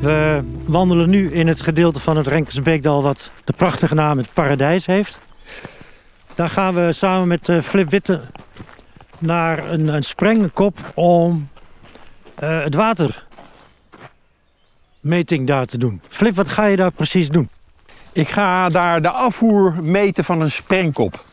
We 0.00 0.42
wandelen 0.66 1.10
nu 1.10 1.32
in 1.32 1.46
het 1.46 1.60
gedeelte 1.60 2.00
van 2.00 2.16
het 2.16 2.26
Renkersbeekdal 2.26 3.02
wat 3.02 3.30
de 3.44 3.52
prachtige 3.52 3.94
naam 3.94 4.18
het 4.18 4.32
Paradijs 4.32 4.86
heeft. 4.86 5.18
Daar 6.34 6.48
gaan 6.48 6.74
we 6.74 6.92
samen 6.92 7.28
met 7.28 7.48
eh, 7.48 7.60
Flip 7.60 7.90
Witte 7.90 8.20
naar 9.18 9.70
een, 9.70 9.88
een 9.88 10.02
sprengkop 10.02 10.78
om 10.94 11.48
eh, 12.34 12.62
het 12.62 12.74
watermeting 12.74 15.46
daar 15.46 15.66
te 15.66 15.78
doen. 15.78 16.00
Flip, 16.08 16.34
wat 16.34 16.48
ga 16.48 16.64
je 16.64 16.76
daar 16.76 16.92
precies 16.92 17.28
doen? 17.28 17.48
Ik 18.12 18.28
ga 18.28 18.68
daar 18.68 19.02
de 19.02 19.10
afvoer 19.10 19.74
meten 19.82 20.24
van 20.24 20.40
een 20.40 20.50
sprengkop. 20.50 21.24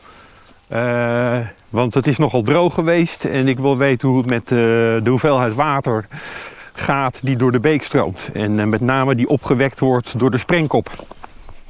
Eh, 0.67 1.39
want 1.69 1.93
het 1.93 2.07
is 2.07 2.17
nogal 2.17 2.41
droog 2.41 2.73
geweest 2.73 3.25
en 3.25 3.47
ik 3.47 3.59
wil 3.59 3.77
weten 3.77 4.07
hoe 4.07 4.17
het 4.17 4.29
met 4.29 4.47
de 4.47 5.01
hoeveelheid 5.05 5.53
water 5.53 6.07
gaat 6.73 7.19
die 7.23 7.37
door 7.37 7.51
de 7.51 7.59
beek 7.59 7.83
stroomt. 7.83 8.29
En 8.33 8.59
eh, 8.59 8.65
met 8.65 8.81
name 8.81 9.15
die 9.15 9.27
opgewekt 9.27 9.79
wordt 9.79 10.19
door 10.19 10.31
de 10.31 10.37
sprengkop. 10.37 10.89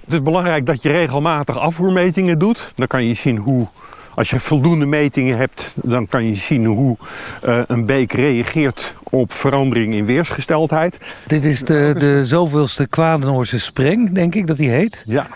Het 0.03 0.13
is 0.13 0.21
belangrijk 0.21 0.65
dat 0.65 0.81
je 0.81 0.89
regelmatig 0.89 1.57
afvoermetingen 1.57 2.39
doet. 2.39 2.71
Dan 2.75 2.87
kan 2.87 3.05
je 3.05 3.13
zien 3.13 3.37
hoe, 3.37 3.67
als 4.15 4.29
je 4.29 4.39
voldoende 4.39 4.85
metingen 4.85 5.37
hebt, 5.37 5.73
dan 5.75 6.07
kan 6.07 6.25
je 6.25 6.35
zien 6.35 6.65
hoe 6.65 6.97
eh, 7.41 7.61
een 7.67 7.85
beek 7.85 8.13
reageert 8.13 8.93
op 9.03 9.33
verandering 9.33 9.93
in 9.93 10.05
weersgesteldheid. 10.05 10.99
Dit 11.27 11.43
is 11.43 11.59
de, 11.59 11.95
de 11.97 12.25
zoveelste 12.25 12.87
Kwadenoorse 12.87 13.59
spreng, 13.59 14.13
denk 14.13 14.35
ik 14.35 14.47
dat 14.47 14.57
die 14.57 14.69
heet. 14.69 15.03
Ja, 15.05 15.27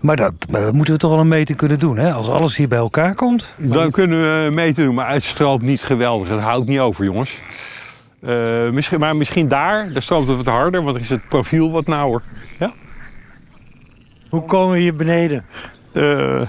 Maar 0.00 0.16
dat, 0.16 0.32
maar 0.50 0.60
dat 0.60 0.72
moeten 0.72 0.94
we 0.94 1.00
toch 1.00 1.10
wel 1.10 1.20
een 1.20 1.28
meting 1.28 1.58
kunnen 1.58 1.78
doen, 1.78 1.96
hè? 1.96 2.12
Als 2.12 2.28
alles 2.28 2.56
hier 2.56 2.68
bij 2.68 2.78
elkaar 2.78 3.14
komt. 3.14 3.54
Dan 3.56 3.90
kunnen 3.90 4.44
we 4.44 4.50
meten 4.50 4.84
doen, 4.84 4.94
maar 4.94 5.12
het 5.12 5.60
niet 5.60 5.82
geweldig. 5.82 6.28
Het 6.28 6.40
houdt 6.40 6.68
niet 6.68 6.78
over, 6.78 7.04
jongens. 7.04 7.40
Eh, 8.24 8.70
misschien, 8.70 9.00
maar 9.00 9.16
misschien 9.16 9.48
daar, 9.48 9.92
daar 9.92 10.02
stroomt 10.02 10.28
het 10.28 10.36
wat 10.36 10.46
harder, 10.46 10.82
want 10.82 10.92
dan 10.94 11.02
is 11.02 11.10
het 11.10 11.28
profiel 11.28 11.70
wat 11.70 11.86
nauwer. 11.86 12.22
Hoe 14.28 14.44
komen 14.44 14.72
we 14.74 14.78
hier 14.80 14.96
beneden 14.96 15.44
Eh, 15.92 16.42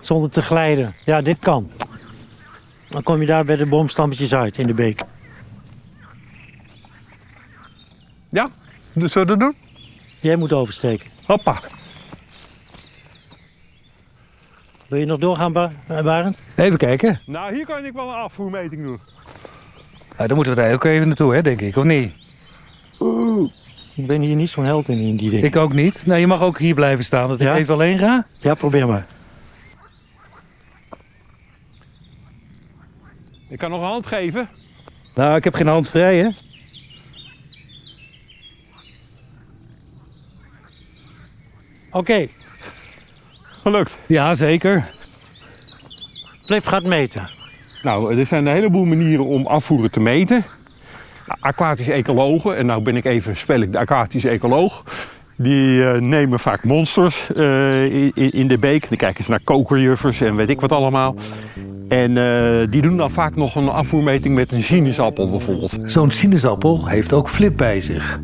zonder 0.00 0.30
te 0.30 0.42
glijden? 0.42 0.94
Ja, 1.04 1.20
dit 1.20 1.38
kan. 1.38 1.70
Dan 2.88 3.02
kom 3.02 3.20
je 3.20 3.26
daar 3.26 3.44
bij 3.44 3.56
de 3.56 3.66
boomstammetjes 3.66 4.34
uit 4.34 4.58
in 4.58 4.66
de 4.66 4.74
beek. 4.74 5.00
ja, 8.28 8.50
dus 8.92 9.12
zullen 9.12 9.28
we 9.28 9.36
dat 9.36 9.40
doen? 9.40 9.54
Jij 10.20 10.36
moet 10.36 10.52
oversteken. 10.52 11.10
Hoppa. 11.26 11.60
Wil 14.88 14.98
je 14.98 15.06
nog 15.06 15.18
doorgaan, 15.18 15.56
eh, 15.56 16.02
Barend? 16.02 16.38
Even 16.56 16.78
kijken. 16.78 17.20
Nou, 17.26 17.54
hier 17.54 17.66
kan 17.66 17.84
ik 17.84 17.92
wel 17.92 18.08
een 18.08 18.14
afvoermeting 18.14 18.82
doen. 18.82 18.98
Nou, 20.20 20.32
dan 20.32 20.40
moeten 20.40 20.56
we 20.56 20.62
daar 20.62 20.74
ook 20.74 20.84
even 20.84 21.06
naartoe, 21.06 21.34
hè, 21.34 21.42
denk 21.42 21.60
ik, 21.60 21.76
of 21.76 21.84
niet? 21.84 22.12
Ik 23.94 24.06
ben 24.06 24.20
hier 24.20 24.36
niet 24.36 24.50
zo'n 24.50 24.64
held 24.64 24.88
in, 24.88 24.98
in 24.98 25.16
die 25.16 25.30
dingen. 25.30 25.44
Ik 25.46 25.56
ook 25.56 25.72
niet. 25.72 26.06
Nou, 26.06 26.20
je 26.20 26.26
mag 26.26 26.40
ook 26.40 26.58
hier 26.58 26.74
blijven 26.74 27.04
staan, 27.04 27.28
dat 27.28 27.40
ik 27.40 27.46
Ja? 27.46 27.56
even 27.56 27.74
alleen 27.74 27.98
ga. 27.98 28.26
Ja, 28.38 28.54
probeer 28.54 28.86
maar. 28.86 29.06
Ik 33.48 33.58
kan 33.58 33.70
nog 33.70 33.80
een 33.80 33.86
hand 33.86 34.06
geven. 34.06 34.48
Nou, 35.14 35.36
ik 35.36 35.44
heb 35.44 35.54
geen 35.54 35.66
hand 35.66 35.88
vrij, 35.88 36.16
hè? 36.16 36.28
Oké, 41.90 42.26
Gelukt. 43.62 43.98
Ja, 44.06 44.34
zeker. 44.34 44.90
Flip 46.44 46.66
gaat 46.66 46.84
meten. 46.84 47.39
Nou, 47.82 48.18
er 48.18 48.26
zijn 48.26 48.46
een 48.46 48.52
heleboel 48.52 48.84
manieren 48.84 49.24
om 49.24 49.46
afvoeren 49.46 49.90
te 49.90 50.00
meten. 50.00 50.44
Aquatische 51.40 51.92
ecologen, 51.92 52.56
en 52.56 52.66
nou 52.66 52.82
ben 52.82 52.96
ik 52.96 53.04
even, 53.04 53.36
spel 53.36 53.60
ik 53.60 53.72
de 53.72 53.78
aquatische 53.78 54.28
ecoloog. 54.28 54.82
Die 55.36 55.84
eh, 55.84 56.00
nemen 56.00 56.40
vaak 56.40 56.64
monsters 56.64 57.32
eh, 57.32 57.94
in, 57.94 58.12
in 58.12 58.46
de 58.46 58.58
beek. 58.58 58.88
Dan 58.88 58.98
kijken 58.98 59.24
ze 59.24 59.30
naar 59.30 59.40
kokerjuffers 59.44 60.20
en 60.20 60.36
weet 60.36 60.50
ik 60.50 60.60
wat 60.60 60.72
allemaal. 60.72 61.16
En 61.90 62.16
eh, 62.16 62.70
die 62.70 62.82
doen 62.82 62.96
dan 62.96 63.10
vaak 63.10 63.36
nog 63.36 63.54
een 63.54 63.68
afvoermeting 63.68 64.34
met 64.34 64.52
een 64.52 64.62
sinaasappel 64.62 65.30
bijvoorbeeld. 65.30 65.78
Zo'n 65.84 66.10
sinaasappel 66.10 66.86
heeft 66.86 67.12
ook 67.12 67.28
flip 67.28 67.56
bij 67.56 67.80
zich. 67.80 68.20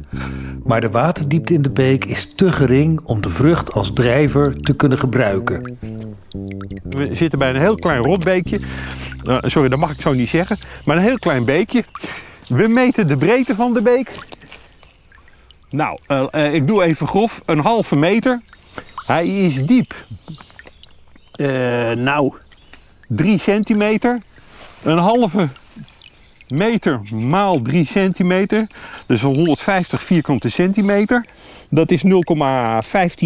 Maar 0.64 0.80
de 0.80 0.90
waterdiepte 0.90 1.54
in 1.54 1.62
de 1.62 1.70
beek 1.70 2.04
is 2.04 2.34
te 2.34 2.52
gering 2.52 3.00
om 3.04 3.22
de 3.22 3.30
vrucht 3.30 3.72
als 3.72 3.92
drijver 3.92 4.60
te 4.60 4.76
kunnen 4.76 4.98
gebruiken. 4.98 5.78
We 6.82 7.14
zitten 7.14 7.38
bij 7.38 7.50
een 7.50 7.60
heel 7.60 7.74
klein 7.74 8.02
rotbeekje. 8.02 8.60
Eh, 9.22 9.38
sorry, 9.42 9.68
dat 9.68 9.78
mag 9.78 9.90
ik 9.90 10.00
zo 10.00 10.12
niet 10.12 10.28
zeggen. 10.28 10.58
Maar 10.84 10.96
een 10.96 11.02
heel 11.02 11.18
klein 11.18 11.44
beekje. 11.44 11.84
We 12.48 12.68
meten 12.68 13.08
de 13.08 13.16
breedte 13.16 13.54
van 13.54 13.74
de 13.74 13.82
beek. 13.82 14.10
Nou, 15.70 15.98
eh, 16.06 16.26
eh, 16.30 16.54
ik 16.54 16.66
doe 16.66 16.82
even 16.82 17.06
grof. 17.06 17.42
Een 17.46 17.58
halve 17.58 17.96
meter. 17.96 18.40
Hij 19.06 19.28
is 19.28 19.54
diep. 19.54 19.94
Eh, 21.32 21.90
nou, 21.90 22.32
drie 23.06 23.38
centimeter. 23.38 24.20
Een 24.82 24.98
halve 24.98 25.48
meter 26.48 27.00
maal 27.14 27.62
3 27.62 27.86
centimeter. 27.86 28.66
Dus 29.06 29.20
150 29.20 30.02
vierkante 30.02 30.48
centimeter. 30.48 31.24
Dat 31.68 31.90
is 31.90 32.02
0,15 32.04 32.10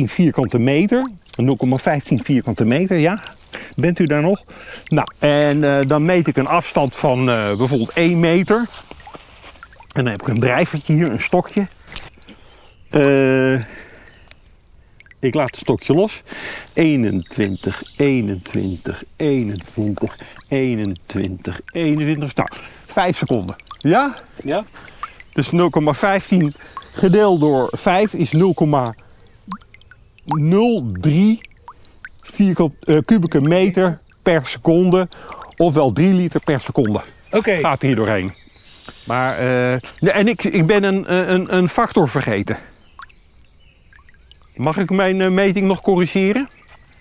vierkante 0.04 0.58
meter. 0.58 1.10
0,15 1.42 2.14
vierkante 2.14 2.64
meter, 2.64 2.98
ja. 2.98 3.22
Bent 3.76 3.98
u 3.98 4.04
daar 4.04 4.22
nog? 4.22 4.44
Nou, 4.84 5.08
en 5.18 5.64
uh, 5.64 5.78
dan 5.86 6.04
meet 6.04 6.26
ik 6.26 6.36
een 6.36 6.46
afstand 6.46 6.96
van 6.96 7.28
uh, 7.28 7.56
bijvoorbeeld 7.56 7.92
1 7.92 8.20
meter. 8.20 8.66
En 9.92 10.04
dan 10.04 10.12
heb 10.12 10.22
ik 10.22 10.28
een 10.28 10.40
drijvertje 10.40 10.92
hier, 10.92 11.10
een 11.10 11.20
stokje. 11.20 11.66
Uh, 12.90 13.60
ik 15.20 15.34
laat 15.34 15.50
het 15.50 15.56
stokje 15.56 15.94
los. 15.94 16.22
21, 16.72 17.82
21, 17.96 19.04
21, 19.16 20.18
21, 20.48 21.60
21. 21.72 22.34
Nou, 22.34 22.48
5 22.86 23.16
seconden. 23.16 23.56
Ja? 23.78 24.14
Ja. 24.44 24.64
Dus 25.32 25.46
0,15 25.46 25.52
gedeeld 26.92 27.40
door 27.40 27.68
5 27.72 28.14
is 28.14 28.32
0,03 28.32 28.40
vierkant, 32.20 32.72
uh, 32.84 32.98
kubieke 33.00 33.40
meter 33.40 33.98
per 34.22 34.46
seconde. 34.46 35.08
Ofwel 35.56 35.92
3 35.92 36.14
liter 36.14 36.40
per 36.44 36.60
seconde. 36.60 37.00
Oké. 37.26 37.36
Okay. 37.36 37.60
Gaat 37.60 37.82
hier 37.82 37.96
doorheen. 37.96 38.32
Maar, 39.06 39.42
uh, 39.42 39.72
en 40.16 40.28
ik, 40.28 40.44
ik 40.44 40.66
ben 40.66 40.82
een, 40.82 41.32
een, 41.32 41.56
een 41.56 41.68
factor 41.68 42.08
vergeten. 42.08 42.58
Mag 44.56 44.76
ik 44.76 44.90
mijn 44.90 45.20
uh, 45.20 45.28
meting 45.30 45.66
nog 45.66 45.80
corrigeren? 45.80 46.48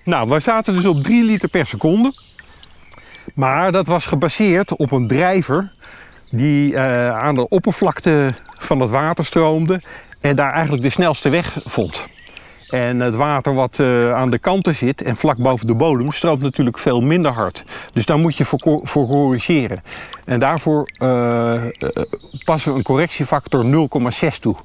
Nou, 0.04 0.28
we 0.28 0.40
zaten 0.40 0.74
dus 0.74 0.86
op 0.86 1.04
3 1.04 1.24
liter 1.24 1.50
per 1.50 1.66
seconde. 1.66 2.14
Maar 3.36 3.72
dat 3.72 3.88
was 3.88 4.06
gebaseerd 4.06 4.76
op 4.76 4.92
een 4.92 5.08
drijver 5.08 5.72
die 6.32 6.72
uh, 6.72 7.18
aan 7.18 7.36
de 7.36 7.48
oppervlakte 7.48 8.34
van 8.60 8.80
het 8.80 8.90
water 8.90 9.26
stroomde 9.26 9.82
en 10.22 10.36
daar 10.36 10.52
eigenlijk 10.52 10.84
de 10.84 10.90
snelste 10.90 11.30
weg 11.30 11.58
vond. 11.66 12.08
En 12.70 13.00
het 13.00 13.16
water 13.16 13.54
wat 13.54 13.78
uh, 13.78 14.14
aan 14.14 14.30
de 14.30 14.40
kanten 14.40 14.76
zit 14.76 15.02
en 15.02 15.16
vlak 15.16 15.38
boven 15.38 15.68
de 15.68 15.74
bodem 15.74 16.12
stroomt 16.12 16.42
natuurlijk 16.42 16.78
veel 16.78 17.02
minder 17.02 17.32
hard. 17.32 17.64
Dus 17.94 18.06
daar 18.06 18.18
moet 18.18 18.38
je 18.38 18.46
voor, 18.46 19.08
corrigeren. 19.08 19.84
En 20.26 20.40
daarvoor 20.40 20.84
passen 22.44 22.72
we 22.72 22.78
een 22.78 22.84
correctiefactor 22.84 23.66
0,6 23.66 24.40
toe. 24.40 24.56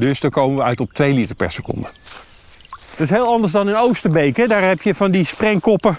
Dus 0.00 0.20
dan 0.20 0.30
komen 0.30 0.56
we 0.56 0.62
uit 0.62 0.80
op 0.80 0.92
2 0.92 1.12
liter 1.12 1.34
per 1.34 1.52
seconde. 1.52 1.88
Dat 2.96 3.08
is 3.08 3.10
heel 3.10 3.26
anders 3.26 3.52
dan 3.52 3.68
in 3.68 3.76
Oosterbeek. 3.76 4.36
Hè? 4.36 4.46
Daar 4.46 4.62
heb 4.62 4.82
je 4.82 4.94
van 4.94 5.10
die 5.10 5.26
sprengkoppen 5.26 5.98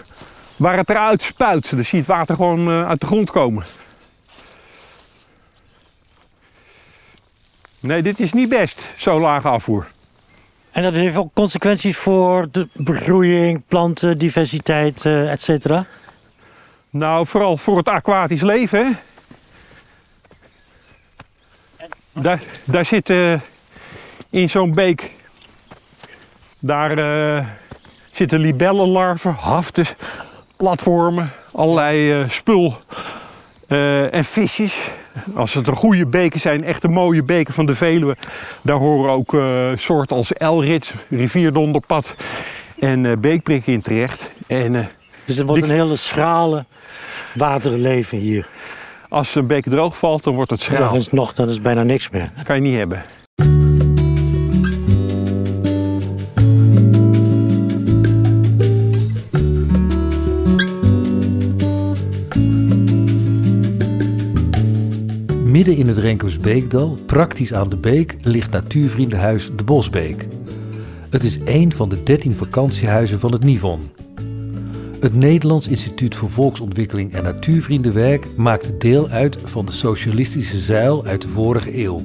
waar 0.55 0.77
het 0.77 0.89
eruit 0.89 1.21
spuit. 1.21 1.69
Dan 1.69 1.79
zie 1.79 1.89
je 1.91 1.97
het 1.97 2.05
water 2.05 2.35
gewoon 2.35 2.69
uit 2.69 2.99
de 2.99 3.05
grond 3.05 3.31
komen. 3.31 3.63
Nee, 7.79 8.01
dit 8.01 8.19
is 8.19 8.33
niet 8.33 8.49
best, 8.49 8.85
zo 8.97 9.19
lage 9.19 9.47
afvoer. 9.47 9.87
En 10.71 10.83
dat 10.83 10.93
heeft 10.93 11.15
ook 11.15 11.33
consequenties 11.33 11.97
voor 11.97 12.47
de 12.51 12.67
begroeiing, 12.73 13.61
plantendiversiteit, 13.67 15.05
uh, 15.05 15.31
et 15.31 15.41
cetera? 15.41 15.85
Nou, 16.89 17.27
vooral 17.27 17.57
voor 17.57 17.77
het 17.77 17.87
aquatisch 17.87 18.41
leven. 18.41 18.85
Hè? 18.85 18.91
Daar, 22.21 22.41
daar 22.63 22.85
zit 22.85 23.09
uh, 23.09 23.39
in 24.31 24.49
zo'n 24.49 24.73
beek, 24.73 25.11
daar 26.59 26.97
uh, 26.97 27.45
zitten 28.11 28.39
libellenlarven, 28.39 29.33
haften, 29.33 29.85
platformen, 30.57 31.31
allerlei 31.53 32.25
spul 32.29 32.77
en 34.11 34.25
visjes. 34.25 34.89
Als 35.35 35.53
het 35.53 35.67
een 35.67 35.75
goede 35.75 36.05
beken 36.05 36.39
zijn, 36.39 36.63
echte 36.63 36.87
mooie 36.87 37.23
beken 37.23 37.53
van 37.53 37.65
de 37.65 37.75
Veluwe, 37.75 38.17
daar 38.61 38.77
horen 38.77 39.11
ook 39.11 39.35
soorten 39.79 40.15
als 40.15 40.33
elrits, 40.33 40.93
rivierdonderpad 41.09 42.15
en 42.79 43.03
uh, 43.03 43.17
beekprik 43.17 43.67
in 43.67 43.81
terecht. 43.81 44.31
En, 44.47 44.89
dus 45.25 45.37
het 45.37 45.47
wordt 45.47 45.63
een 45.63 45.69
hele 45.69 45.95
schrale 45.95 46.65
waterleven 47.33 48.17
hier. 48.17 48.47
Als 49.09 49.35
een 49.35 49.47
beek 49.47 49.63
droog 49.63 49.97
valt, 49.97 50.23
dan 50.23 50.33
wordt 50.33 50.51
het 50.51 50.61
schraal. 50.61 50.91
Dat 50.91 51.01
is 51.01 51.09
nog, 51.09 51.33
dat 51.33 51.49
is 51.49 51.61
bijna 51.61 51.83
niks 51.83 52.09
meer. 52.09 52.31
Dat 52.35 52.45
kan 52.45 52.55
je 52.55 52.61
niet 52.61 52.77
hebben. 52.77 53.03
Midden 65.61 65.79
in 65.79 65.87
het 65.87 65.97
Renkersbeekdal, 65.97 66.97
praktisch 67.05 67.53
aan 67.53 67.69
de 67.69 67.77
beek, 67.77 68.15
ligt 68.21 68.51
natuurvriendenhuis 68.51 69.51
De 69.55 69.63
Bosbeek. 69.63 70.27
Het 71.09 71.23
is 71.23 71.37
één 71.37 71.71
van 71.71 71.89
de 71.89 72.03
13 72.03 72.33
vakantiehuizen 72.33 73.19
van 73.19 73.31
het 73.31 73.43
Nivon. 73.43 73.79
Het 74.99 75.13
Nederlands 75.13 75.67
Instituut 75.67 76.15
voor 76.15 76.29
Volksontwikkeling 76.29 77.13
en 77.13 77.23
Natuurvriendenwerk 77.23 78.35
maakte 78.37 78.77
deel 78.77 79.07
uit 79.07 79.37
van 79.43 79.65
de 79.65 79.71
socialistische 79.71 80.59
zuil 80.59 81.05
uit 81.05 81.21
de 81.21 81.27
vorige 81.27 81.83
eeuw. 81.83 82.01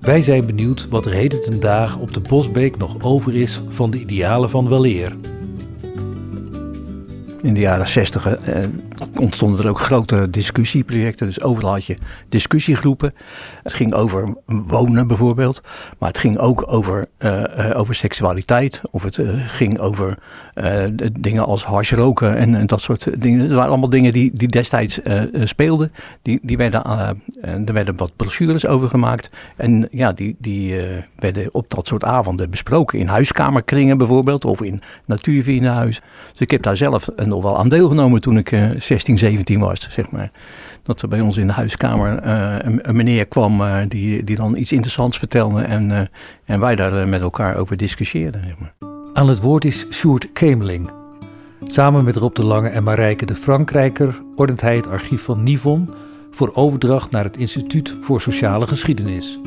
Wij 0.00 0.22
zijn 0.22 0.46
benieuwd 0.46 0.88
wat 0.88 1.06
er 1.06 1.12
heden 1.12 1.42
ten 1.42 1.60
dagen 1.60 2.00
op 2.00 2.14
de 2.14 2.20
Bosbeek 2.20 2.76
nog 2.76 3.02
over 3.02 3.34
is 3.34 3.62
van 3.68 3.90
de 3.90 3.98
idealen 3.98 4.50
van 4.50 4.68
weleer. 4.68 5.16
In 7.46 7.54
de 7.54 7.60
jaren 7.60 7.88
60 7.88 8.26
eh, 8.26 8.64
ontstonden 9.20 9.64
er 9.64 9.70
ook 9.70 9.80
grote 9.80 10.30
discussieprojecten. 10.30 11.26
Dus 11.26 11.42
overal 11.42 11.72
had 11.72 11.84
je 11.84 11.96
discussiegroepen. 12.28 13.14
Het 13.62 13.72
ging 13.72 13.94
over 13.94 14.36
wonen 14.46 15.06
bijvoorbeeld. 15.06 15.60
Maar 15.98 16.08
het 16.08 16.18
ging 16.18 16.38
ook 16.38 16.64
over, 16.66 17.06
uh, 17.18 17.72
over 17.74 17.94
seksualiteit. 17.94 18.80
Of 18.90 19.02
het 19.02 19.20
ging 19.46 19.78
over 19.78 20.18
dingen 21.12 21.44
als 21.44 21.64
hashroken 21.64 22.36
en, 22.36 22.54
en, 22.54 22.66
dat 22.66 22.80
soort 22.80 23.20
dingen. 23.20 23.40
Het 23.40 23.50
waren 23.52 23.68
allemaal 23.68 23.88
dingen 23.88 24.12
die, 24.12 24.30
die 24.34 24.48
destijds 24.48 25.00
speelden. 25.44 25.92
Die, 26.22 26.38
die 26.42 26.56
werden, 26.56 26.84
er 27.40 27.72
werden 27.72 27.96
wat 27.96 28.16
brochures 28.16 28.66
over 28.66 28.88
gemaakt. 28.88 29.30
En 29.56 29.88
ja, 29.90 30.12
die, 30.12 30.36
die 30.38 30.80
werden 31.18 31.54
op 31.54 31.70
dat 31.70 31.86
soort 31.86 32.04
avonden 32.04 32.50
besproken. 32.50 32.98
In 32.98 33.06
huiskamerkringen 33.06 33.98
bijvoorbeeld. 33.98 34.44
Of 34.44 34.62
in 34.62 34.80
natuurvriendenhuis. 35.04 36.00
Dus 36.30 36.40
ik 36.40 36.50
heb 36.50 36.62
daar 36.62 36.76
zelf 36.76 37.08
nog 37.36 37.50
wel 37.50 37.58
aan 37.58 37.68
deelgenomen 37.68 38.20
toen 38.20 38.38
ik 38.38 38.72
16, 38.78 39.18
17 39.18 39.60
was, 39.60 39.86
zeg 39.90 40.10
maar. 40.10 40.30
Dat 40.82 41.02
er 41.02 41.08
bij 41.08 41.20
ons 41.20 41.36
in 41.36 41.46
de 41.46 41.52
huiskamer 41.52 42.26
uh, 42.26 42.56
een, 42.58 42.88
een, 42.88 42.96
meneer 42.96 43.26
kwam 43.26 43.60
uh, 43.60 43.78
die, 43.88 44.24
die 44.24 44.36
dan 44.36 44.56
iets 44.56 44.72
interessants 44.72 45.18
vertelde 45.18 45.62
en, 45.62 46.10
en 46.44 46.60
wij 46.60 46.74
daar 46.74 47.08
met 47.08 47.20
elkaar 47.20 47.56
over 47.56 47.76
discussieerden. 47.76 48.42
Zeg 48.44 48.54
maar. 48.58 48.74
Aan 49.12 49.28
het 49.28 49.40
woord 49.40 49.64
is 49.64 49.86
Sjoerd 49.90 50.32
Kemeling. 50.32 50.90
Samen 51.64 52.04
met 52.04 52.16
Rob 52.16 52.34
de 52.34 52.44
Lange 52.44 52.68
en 52.68 52.82
Marijke 52.82 53.26
de 53.26 53.34
Frankrijker 53.34 54.22
ordent 54.36 54.60
hij 54.60 54.76
het 54.76 54.88
archief 54.88 55.22
van 55.22 55.42
Nivon 55.42 55.90
voor 56.30 56.54
overdracht 56.54 57.10
naar 57.10 57.24
het 57.24 57.36
Instituut 57.36 57.94
voor 58.00 58.20
Sociale 58.20 58.66
Geschiedenis. 58.66 59.38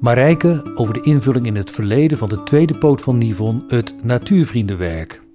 Marijke 0.00 0.62
over 0.74 0.94
de 0.94 1.02
invulling 1.02 1.46
in 1.46 1.56
het 1.56 1.70
verleden 1.70 2.18
van 2.18 2.28
de 2.28 2.42
tweede 2.42 2.78
poot 2.78 3.02
van 3.02 3.18
Nivon, 3.18 3.64
het 3.68 3.94
natuurvriendenwerk. 4.02 5.27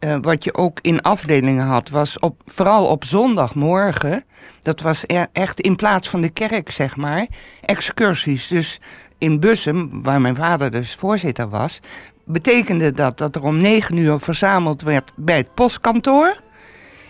Uh, 0.00 0.16
wat 0.20 0.44
je 0.44 0.54
ook 0.54 0.78
in 0.80 1.02
afdelingen 1.02 1.66
had, 1.66 1.88
was 1.88 2.18
op, 2.18 2.42
vooral 2.46 2.86
op 2.86 3.04
zondagmorgen. 3.04 4.24
Dat 4.62 4.80
was 4.80 5.04
er, 5.06 5.26
echt 5.32 5.60
in 5.60 5.76
plaats 5.76 6.08
van 6.08 6.20
de 6.20 6.28
kerk, 6.28 6.70
zeg 6.70 6.96
maar. 6.96 7.26
Excursies. 7.60 8.48
Dus 8.48 8.80
in 9.18 9.40
Bussum, 9.40 10.02
waar 10.02 10.20
mijn 10.20 10.34
vader 10.34 10.70
dus 10.70 10.94
voorzitter 10.94 11.48
was. 11.48 11.80
betekende 12.24 12.92
dat 12.92 13.18
dat 13.18 13.36
er 13.36 13.42
om 13.42 13.60
negen 13.60 13.96
uur 13.96 14.18
verzameld 14.18 14.82
werd 14.82 15.12
bij 15.14 15.36
het 15.36 15.54
postkantoor. 15.54 16.36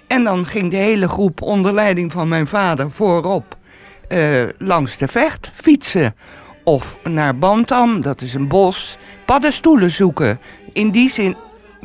En 0.06 0.24
dan 0.24 0.46
ging 0.46 0.70
de 0.70 0.76
hele 0.76 1.08
groep 1.08 1.42
onder 1.42 1.72
leiding 1.72 2.12
van 2.12 2.28
mijn 2.28 2.46
vader 2.46 2.90
voorop 2.90 3.56
uh, 4.08 4.44
langs 4.58 4.96
de 4.96 5.08
vecht 5.08 5.50
fietsen. 5.52 6.14
Of 6.64 6.98
naar 7.04 7.38
Bantam, 7.38 8.02
dat 8.02 8.20
is 8.20 8.34
een 8.34 8.48
bos, 8.48 8.98
paddenstoelen 9.24 9.90
zoeken. 9.90 10.38
In 10.72 10.90
die 10.90 11.10
zin 11.10 11.36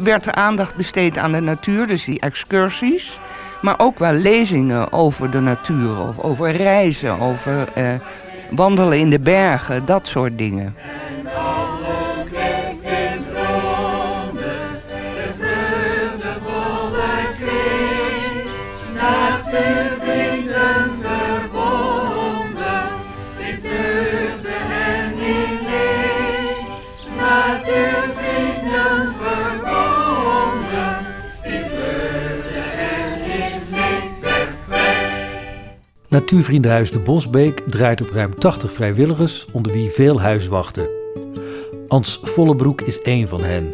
werd 0.03 0.25
er 0.25 0.33
aandacht 0.33 0.75
besteed 0.75 1.17
aan 1.17 1.31
de 1.31 1.39
natuur, 1.39 1.87
dus 1.87 2.03
die 2.03 2.19
excursies. 2.19 3.19
Maar 3.61 3.75
ook 3.77 3.99
wel 3.99 4.13
lezingen 4.13 4.93
over 4.93 5.31
de 5.31 5.39
natuur, 5.39 5.99
of 5.99 6.19
over 6.19 6.51
reizen, 6.51 7.19
over 7.19 7.67
eh, 7.73 7.85
wandelen 8.49 8.99
in 8.99 9.09
de 9.09 9.19
bergen, 9.19 9.85
dat 9.85 10.07
soort 10.07 10.37
dingen. 10.37 10.75
Natuurvriendenhuis 36.11 36.91
De 36.91 36.99
Bosbeek 36.99 37.59
draait 37.59 38.01
op 38.01 38.09
ruim 38.09 38.35
80 38.35 38.71
vrijwilligers, 38.71 39.45
onder 39.51 39.71
wie 39.71 39.89
veel 39.89 40.21
huiswachten. 40.21 40.89
Ans 41.87 42.19
Vollebroek 42.23 42.81
is 42.81 43.01
één 43.01 43.27
van 43.27 43.43
hen. 43.43 43.73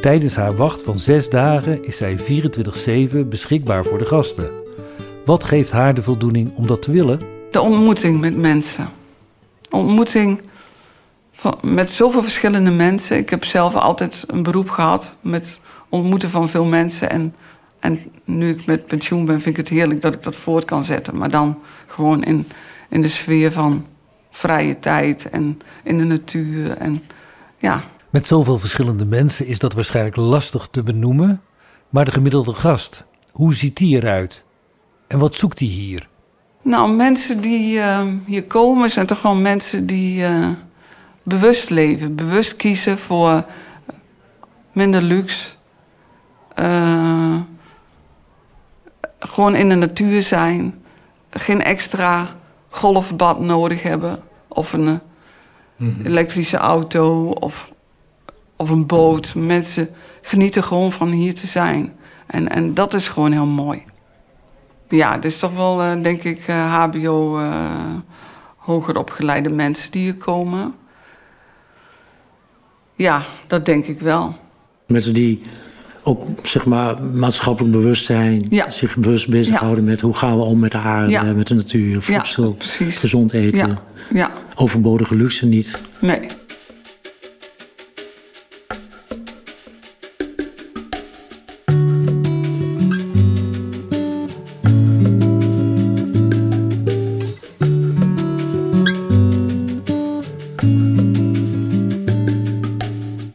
Tijdens 0.00 0.36
haar 0.36 0.56
wacht 0.56 0.82
van 0.82 0.98
zes 0.98 1.30
dagen 1.30 1.82
is 1.84 1.96
zij 1.96 2.18
24-7 2.18 3.28
beschikbaar 3.28 3.84
voor 3.84 3.98
de 3.98 4.04
gasten. 4.04 4.50
Wat 5.24 5.44
geeft 5.44 5.70
haar 5.70 5.94
de 5.94 6.02
voldoening 6.02 6.56
om 6.56 6.66
dat 6.66 6.82
te 6.82 6.92
willen? 6.92 7.20
De 7.50 7.60
ontmoeting 7.60 8.20
met 8.20 8.36
mensen. 8.36 8.88
Ontmoeting 9.70 10.40
met 11.62 11.90
zoveel 11.90 12.22
verschillende 12.22 12.70
mensen. 12.70 13.16
Ik 13.16 13.30
heb 13.30 13.44
zelf 13.44 13.74
altijd 13.74 14.24
een 14.26 14.42
beroep 14.42 14.70
gehad 14.70 15.16
met 15.22 15.60
ontmoeten 15.88 16.30
van 16.30 16.48
veel 16.48 16.64
mensen. 16.64 17.10
En, 17.10 17.34
en 17.80 18.00
nu 18.24 18.50
ik 18.50 18.66
met 18.66 18.86
pensioen 18.86 19.24
ben, 19.24 19.40
vind 19.40 19.58
ik 19.58 19.64
het 19.66 19.74
heerlijk 19.74 20.00
dat 20.00 20.14
ik 20.14 20.22
dat 20.22 20.36
voort 20.36 20.64
kan 20.64 20.84
zetten. 20.84 21.16
Maar 21.16 21.30
dan 21.30 21.58
gewoon 21.86 22.24
in, 22.24 22.46
in 22.88 23.02
de 23.02 23.08
sfeer 23.08 23.52
van 23.52 23.86
vrije 24.30 24.78
tijd 24.78 25.30
en 25.30 25.58
in 25.84 25.98
de 25.98 26.04
natuur. 26.04 26.70
En, 26.70 27.02
ja. 27.58 27.84
Met 28.10 28.26
zoveel 28.26 28.58
verschillende 28.58 29.04
mensen 29.04 29.46
is 29.46 29.58
dat 29.58 29.72
waarschijnlijk 29.72 30.16
lastig 30.16 30.68
te 30.70 30.82
benoemen. 30.82 31.40
Maar 31.88 32.04
de 32.04 32.10
gemiddelde 32.10 32.52
gast, 32.52 33.04
hoe 33.30 33.54
ziet 33.54 33.76
die 33.76 33.96
eruit? 33.96 34.44
En 35.06 35.18
wat 35.18 35.34
zoekt 35.34 35.58
hij 35.58 35.68
hier? 35.68 36.08
Nou, 36.62 36.92
mensen 36.92 37.40
die 37.40 37.76
uh, 37.76 38.06
hier 38.26 38.44
komen 38.44 38.90
zijn 38.90 39.06
toch 39.06 39.20
gewoon 39.20 39.42
mensen 39.42 39.86
die 39.86 40.20
uh, 40.20 40.48
bewust 41.22 41.70
leven. 41.70 42.14
Bewust 42.14 42.56
kiezen 42.56 42.98
voor 42.98 43.44
minder 44.72 45.02
luxe. 45.02 45.48
Uh, 46.60 47.40
gewoon 49.18 49.54
in 49.54 49.68
de 49.68 49.74
natuur 49.74 50.22
zijn. 50.22 50.82
Geen 51.30 51.62
extra 51.62 52.36
golfbad 52.68 53.40
nodig 53.40 53.82
hebben. 53.82 54.22
Of 54.48 54.72
een 54.72 54.80
mm 54.82 55.00
-hmm. 55.76 56.06
elektrische 56.06 56.56
auto 56.56 57.30
of, 57.30 57.70
of 58.56 58.70
een 58.70 58.86
boot. 58.86 59.34
Mensen 59.34 59.88
genieten 60.22 60.64
gewoon 60.64 60.92
van 60.92 61.08
hier 61.08 61.34
te 61.34 61.46
zijn. 61.46 61.96
En, 62.26 62.48
en 62.48 62.74
dat 62.74 62.94
is 62.94 63.08
gewoon 63.08 63.32
heel 63.32 63.46
mooi. 63.46 63.84
Ja, 64.88 65.12
het 65.12 65.24
is 65.24 65.38
toch 65.38 65.54
wel, 65.54 65.84
uh, 65.84 66.02
denk 66.02 66.22
ik, 66.22 66.48
uh, 66.48 66.74
HBO 66.74 67.40
uh, 67.40 67.94
hoger 68.56 68.98
opgeleide 68.98 69.48
mensen 69.48 69.90
die 69.90 70.02
hier 70.02 70.16
komen. 70.16 70.74
Ja, 72.94 73.22
dat 73.46 73.66
denk 73.66 73.86
ik 73.86 74.00
wel. 74.00 74.34
Mensen 74.86 75.14
die 75.14 75.40
ook 76.08 76.22
zeg 76.42 76.66
maar 76.66 77.02
maatschappelijk 77.02 77.72
bewust 77.72 78.04
zijn, 78.04 78.46
ja. 78.48 78.70
zich 78.70 78.96
bewust 78.96 79.28
bezighouden 79.28 79.84
ja. 79.84 79.90
met 79.90 80.00
hoe 80.00 80.14
gaan 80.14 80.36
we 80.36 80.42
om 80.42 80.58
met 80.58 80.72
de 80.72 80.78
aarde, 80.78 81.10
ja. 81.10 81.22
met 81.22 81.46
de 81.46 81.54
natuur, 81.54 82.02
voedsel, 82.02 82.56
gezond 82.78 83.32
eten, 83.32 83.68
ja. 83.68 83.82
Ja. 84.12 84.30
overbodige 84.54 85.14
luxe 85.14 85.46
niet. 85.46 85.82
Nee. 86.00 86.20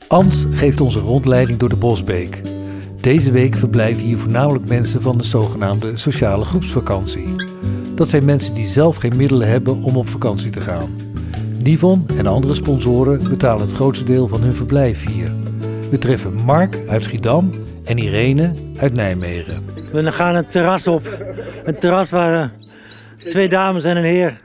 Ans 0.07 0.45
geeft 0.51 0.81
onze 0.81 0.99
rondleiding 0.99 1.59
door 1.59 1.69
de 1.69 1.75
Bosbeek. 1.75 2.52
Deze 3.03 3.31
week 3.31 3.55
verblijven 3.55 4.03
hier 4.03 4.17
voornamelijk 4.17 4.67
mensen 4.67 5.01
van 5.01 5.17
de 5.17 5.23
zogenaamde 5.23 5.97
sociale 5.97 6.43
groepsvakantie. 6.43 7.35
Dat 7.95 8.09
zijn 8.09 8.25
mensen 8.25 8.53
die 8.53 8.65
zelf 8.65 8.95
geen 8.95 9.15
middelen 9.15 9.47
hebben 9.47 9.81
om 9.81 9.97
op 9.97 10.07
vakantie 10.07 10.49
te 10.49 10.61
gaan. 10.61 10.97
Nivon 11.57 12.05
en 12.17 12.27
andere 12.27 12.53
sponsoren 12.53 13.29
betalen 13.29 13.65
het 13.65 13.75
grootste 13.75 14.05
deel 14.05 14.27
van 14.27 14.41
hun 14.41 14.55
verblijf 14.55 15.05
hier. 15.05 15.31
We 15.89 15.97
treffen 15.97 16.33
Mark 16.33 16.77
uit 16.87 17.03
Schiedam 17.03 17.51
en 17.85 17.97
Irene 17.97 18.51
uit 18.77 18.93
Nijmegen. 18.93 19.65
We 19.91 20.11
gaan 20.11 20.35
het 20.35 20.51
terras 20.51 20.87
op. 20.87 21.33
Een 21.63 21.77
terras 21.77 22.09
waar 22.09 22.43
uh, 22.43 22.49
twee 23.29 23.49
dames 23.49 23.83
en 23.83 23.97
een 23.97 24.03
heer 24.03 24.41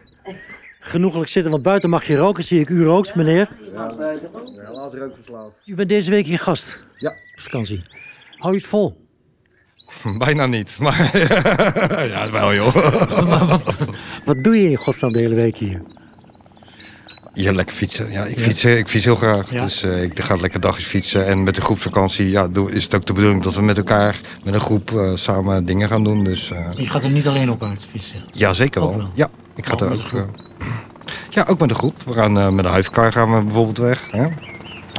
genoeglijk 0.81 1.29
zitten. 1.29 1.51
Want 1.51 1.63
buiten 1.63 1.91
mag 1.91 2.05
je 2.05 2.17
roken, 2.17 2.45
zie 2.45 2.61
ik. 2.61 2.69
U 2.69 2.85
rookt, 2.85 3.15
meneer. 3.15 3.49
Ja, 3.73 3.95
buiten. 3.95 4.29
Helaas 4.67 4.93
rookverslaafd. 4.95 5.55
U 5.65 5.75
bent 5.75 5.89
deze 5.89 6.11
week 6.11 6.27
hier 6.27 6.39
gast. 6.39 6.85
Ja. 6.97 7.11
Op 7.11 7.41
vakantie. 7.41 7.98
Hou 8.39 8.53
je 8.53 8.59
het 8.59 8.69
vol? 8.69 9.01
Bijna 10.19 10.47
niet, 10.47 10.79
maar 10.79 11.19
ja, 12.09 12.31
wel 12.31 12.55
joh. 12.55 12.75
wat, 13.49 13.77
wat 14.25 14.45
doe 14.45 14.63
je 14.63 14.71
in 14.71 14.77
godsnaam 14.77 15.13
de 15.13 15.19
hele 15.19 15.35
week 15.35 15.57
hier? 15.57 15.81
Ja, 17.35 17.53
lekker 17.53 17.75
fietsen. 17.75 18.11
Ja, 18.11 18.25
ik, 18.25 18.41
Fiets, 18.41 18.65
ik 18.65 18.89
fiets 18.89 19.05
heel 19.05 19.17
graag. 19.17 19.53
Ja. 19.53 19.63
Dus 19.63 19.83
uh, 19.83 20.03
ik 20.03 20.21
ga 20.21 20.37
lekker 20.37 20.61
dagjes 20.61 20.85
fietsen. 20.85 21.27
En 21.27 21.43
met 21.43 21.55
de 21.55 21.61
groepsvakantie 21.61 22.31
ja, 22.31 22.49
is 22.67 22.85
het 22.85 22.95
ook 22.95 23.07
de 23.07 23.13
bedoeling 23.13 23.43
dat 23.43 23.55
we 23.55 23.63
met 23.63 23.77
elkaar, 23.77 24.21
met 24.45 24.55
een 24.55 24.61
groep, 24.61 24.91
uh, 24.91 25.15
samen 25.15 25.65
dingen 25.65 25.89
gaan 25.89 26.05
doen. 26.05 26.25
Dus, 26.25 26.51
uh... 26.51 26.67
Je 26.77 26.87
gaat 26.87 27.05
er 27.05 27.11
niet 27.11 27.27
alleen 27.29 27.51
op 27.51 27.63
uit 27.63 27.87
fietsen? 27.91 28.21
Ja, 28.33 28.53
zeker 28.53 28.81
wel. 28.81 28.97
wel. 28.97 29.11
Ja, 29.15 29.29
ik 29.57 29.67
ga 29.67 29.77
er 29.77 29.93
ook. 29.93 30.29
ja, 31.31 31.47
ook 31.49 31.59
met 31.59 31.69
de 31.69 31.75
groep. 31.75 32.03
We 32.03 32.13
gaan 32.13 32.55
met 32.55 32.65
de 32.65 32.71
huifkar 32.71 33.13
gaan 33.13 33.35
we 33.35 33.43
bijvoorbeeld 33.43 33.79
weg. 33.79 34.11
Hè? 34.11 34.27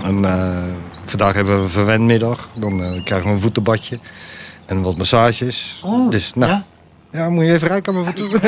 En 0.04 0.22
vandaag 1.10 1.34
hebben 1.34 1.56
we 1.56 1.62
een 1.62 1.70
verwendmiddag. 1.70 2.50
Dan 2.56 3.02
krijgen 3.04 3.28
we 3.28 3.34
een 3.34 3.40
voetenbadje. 3.40 4.00
En 4.66 4.82
wat 4.82 4.98
massages. 4.98 5.82
Oh, 5.86 6.10
dus, 6.10 6.34
nou, 6.34 6.52
ja? 6.52 6.66
Ja, 7.12 7.30
moet 7.30 7.46
je 7.46 7.52
even 7.52 7.68
rijken 7.68 7.96
aan 7.96 8.02
mijn 8.02 8.18
voeten. 8.18 8.42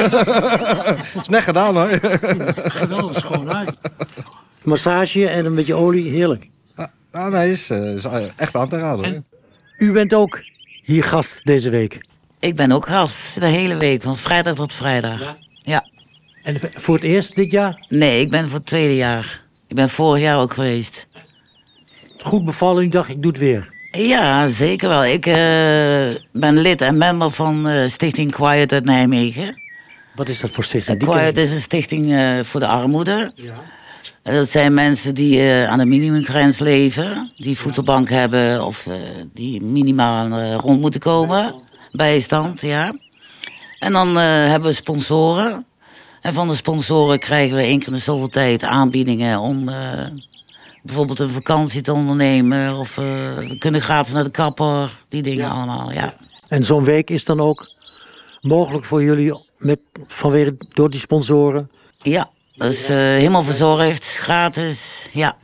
is 1.22 1.28
net 1.28 1.44
gedaan 1.44 1.78
hoor. 1.78 2.00
Geweldig 2.56 3.18
schoon 3.18 3.54
uit. 3.54 3.78
Massage 4.64 5.28
en 5.28 5.46
een 5.46 5.56
beetje 5.56 5.74
olie, 5.74 6.10
heerlijk. 6.10 6.50
Ja, 6.78 6.92
ah, 7.12 7.32
nee, 7.32 7.52
is, 7.52 7.70
is 7.70 8.06
echt 8.36 8.56
aan 8.56 8.70
te 8.70 8.78
raden. 8.78 9.06
En 9.06 9.26
u 9.78 9.92
bent 9.92 10.14
ook 10.14 10.42
hier 10.82 11.04
gast 11.04 11.46
deze 11.46 11.70
week? 11.70 12.08
Ik 12.40 12.56
ben 12.56 12.72
ook 12.72 12.88
gast 12.88 13.40
de 13.40 13.46
hele 13.46 13.78
week, 13.78 14.02
van 14.02 14.18
vrijdag 14.18 14.56
tot 14.56 14.74
vrijdag. 14.74 15.20
Ja. 15.20 15.36
ja. 15.60 15.86
En 16.44 16.60
voor 16.74 16.96
het 16.96 17.04
eerst 17.04 17.36
dit 17.36 17.52
jaar? 17.52 17.86
Nee, 17.90 18.22
ik 18.22 18.30
ben 18.30 18.50
voor 18.50 18.58
het 18.58 18.68
tweede 18.68 18.96
jaar. 18.96 19.44
Ik 19.68 19.76
ben 19.76 19.90
vorig 19.90 20.22
jaar 20.22 20.40
ook 20.40 20.54
geweest. 20.54 21.08
Goed 22.24 22.46
bevallen, 22.46 22.84
u 22.84 22.88
dacht 22.88 23.10
ik 23.10 23.22
doe 23.22 23.32
het 23.32 23.40
weer. 23.40 23.74
Ja, 23.92 24.48
zeker 24.48 24.90
wel. 24.90 25.06
Ik 25.06 25.26
uh, 25.26 25.34
ben 26.32 26.58
lid 26.58 26.82
en 26.82 26.98
member 26.98 27.30
van 27.30 27.68
uh, 27.68 27.88
Stichting 27.88 28.32
Quiet 28.32 28.74
uit 28.74 28.86
Nijmegen. 28.86 29.62
Wat 30.16 30.30
is 30.30 30.40
dat 30.40 30.50
voor 30.50 30.64
stichting? 30.64 31.02
Uh, 31.02 31.10
Quiet 31.10 31.38
is 31.38 31.52
een 31.52 31.62
stichting 31.62 32.16
voor 32.46 32.60
de 32.60 32.68
armoede. 32.68 33.32
Ja. 33.36 33.54
Dat 34.24 34.50
zijn 34.50 34.74
mensen 34.74 35.16
die 35.16 35.52
aan 35.68 35.78
de 35.78 35.86
minimumgrens 35.86 36.60
leven, 36.60 37.32
die 37.36 37.58
voedselbank 37.58 38.10
hebben 38.10 38.66
of 38.66 38.88
die 39.34 39.62
minimaal 39.62 40.54
rond 40.54 40.82
moeten 40.82 41.00
komen. 41.00 41.56
Bijstand, 41.92 42.62
ja. 42.62 42.94
En 43.80 43.94
dan 43.94 44.16
hebben 44.16 44.70
we 44.70 44.76
sponsoren. 44.76 45.66
En 46.22 46.34
van 46.34 46.48
de 46.48 46.56
sponsoren 46.56 47.20
krijgen 47.20 47.56
we 47.56 47.62
één 47.62 47.80
keer 47.80 47.88
in 47.88 47.94
de 47.94 48.00
zoveel 48.00 48.28
tijd 48.28 48.64
aanbiedingen 48.64 49.40
om 49.40 49.70
bijvoorbeeld 50.82 51.20
een 51.20 51.30
vakantie 51.30 51.82
te 51.82 51.94
ondernemen. 51.94 52.76
Of 52.76 52.98
uh, 52.98 53.06
we 53.38 53.56
kunnen 53.58 53.82
gratis 53.82 54.14
naar 54.14 54.24
de 54.24 54.32
kapper. 54.32 54.92
Die 55.10 55.22
dingen 55.22 55.46
ja. 55.46 55.52
allemaal, 55.52 55.92
ja. 55.92 56.14
En 56.48 56.64
zo'n 56.64 56.84
week 56.84 57.10
is 57.10 57.24
dan 57.24 57.40
ook 57.40 57.68
mogelijk 58.42 58.86
voor 58.86 59.04
jullie 59.04 59.50
met, 59.58 59.80
vanwege, 60.08 60.56
door 60.74 60.90
die 60.90 61.00
sponsoren? 61.00 61.72
Ja, 61.98 62.30
dat 62.56 62.72
is 62.72 62.90
uh, 62.90 62.98
helemaal 62.98 63.44
verzorgd, 63.44 64.16
gratis, 64.16 65.10
ja. 65.14 65.38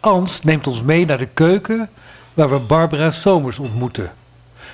Ans 0.00 0.42
neemt 0.42 0.66
ons 0.66 0.82
mee 0.82 1.06
naar 1.06 1.18
de 1.18 1.28
keuken 1.34 1.90
waar 2.34 2.50
we 2.50 2.58
Barbara 2.58 3.10
Somers 3.10 3.58
ontmoeten. 3.58 4.12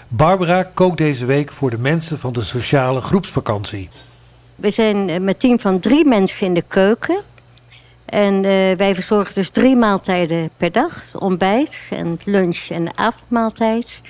Barbara 0.09 0.63
kookt 0.63 0.99
deze 0.99 1.27
week 1.27 1.53
voor 1.53 1.71
de 1.71 1.79
mensen 1.79 2.19
van 2.19 2.33
de 2.33 2.43
sociale 2.43 3.01
groepsvakantie. 3.01 3.89
We 4.55 4.71
zijn 4.71 5.25
met 5.25 5.41
team 5.41 5.61
van 5.61 5.81
drie 5.81 6.05
mensen 6.05 6.47
in 6.47 6.55
de 6.55 6.65
keuken. 6.69 7.21
En 8.07 8.35
uh, 8.35 8.77
wij 8.77 8.95
verzorgen 8.95 9.35
dus 9.35 9.51
drie 9.51 9.77
maaltijden 9.77 10.51
per 10.57 10.73
dag. 10.73 11.03
Ontbijt 11.19 11.89
en 11.91 12.19
lunch 12.25 12.67
en 12.71 12.99
avondmaaltijd. 12.99 14.01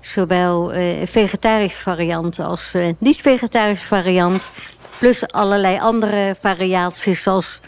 Zowel 0.00 0.74
uh, 0.74 1.06
vegetarisch 1.06 1.76
variant 1.76 2.38
als 2.38 2.72
uh, 2.74 2.86
niet-vegetarisch 2.98 3.82
variant. 3.82 4.50
Plus 4.98 5.26
allerlei 5.26 5.78
andere 5.80 6.36
variaties 6.40 7.22
zoals 7.22 7.60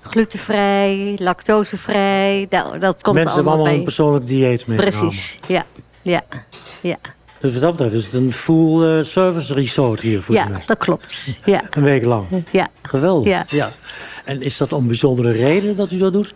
glutenvrij, 0.00 1.16
lactosevrij. 1.18 2.46
Nou, 2.50 2.78
dat 2.78 3.02
komt 3.02 3.16
Mensen 3.16 3.34
allemaal 3.34 3.52
hebben 3.52 3.52
allemaal 3.52 3.78
een 3.78 3.84
persoonlijk 3.84 4.26
dieet 4.26 4.66
mee. 4.66 4.78
Precies, 4.78 5.38
ja. 5.46 5.64
ja, 6.02 6.22
ja. 6.80 6.96
Dus 7.40 7.52
wat 7.52 7.62
dat 7.62 7.70
betreft 7.70 7.94
is 7.94 8.04
het 8.04 8.14
een 8.14 8.32
full 8.32 8.96
uh, 8.96 9.04
service 9.04 9.54
resort 9.54 10.00
hier 10.00 10.22
voor 10.22 10.34
Ja, 10.34 10.48
dat 10.66 10.78
klopt. 10.78 11.26
Ja. 11.44 11.62
Een 11.70 11.82
week 11.82 12.04
lang. 12.04 12.26
Ja. 12.50 12.68
Geweldig. 12.82 13.32
Ja. 13.32 13.44
ja. 13.48 13.72
En 14.24 14.40
is 14.40 14.56
dat 14.56 14.72
om 14.72 14.86
bijzondere 14.86 15.30
reden 15.30 15.76
dat 15.76 15.90
u 15.90 15.98
dat 15.98 16.12
doet? 16.12 16.34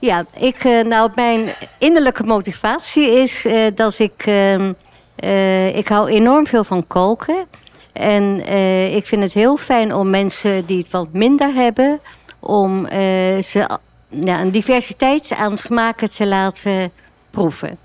Ja, 0.00 0.24
ik, 0.36 0.64
uh, 0.64 0.84
nou, 0.84 1.10
mijn 1.14 1.48
innerlijke 1.78 2.22
motivatie 2.22 3.10
is 3.10 3.46
uh, 3.46 3.66
dat 3.74 3.98
ik... 3.98 4.26
Uh, 4.26 5.76
ik 5.76 5.88
hou 5.88 6.10
enorm 6.10 6.46
veel 6.46 6.64
van 6.64 6.86
koken. 6.86 7.46
En 7.92 8.40
eh, 8.46 8.94
ik 8.94 9.06
vind 9.06 9.22
het 9.22 9.32
heel 9.32 9.56
fijn 9.56 9.94
om 9.94 10.10
mensen 10.10 10.66
die 10.66 10.78
het 10.78 10.90
wat 10.90 11.12
minder 11.12 11.54
hebben, 11.54 12.00
om 12.38 12.86
eh, 12.86 13.42
ze 13.42 13.78
een 14.10 14.50
diversiteit 14.50 15.32
aan 15.36 15.56
smaken 15.56 16.10
te 16.10 16.26
laten 16.26 16.92
proeven. 17.30 17.78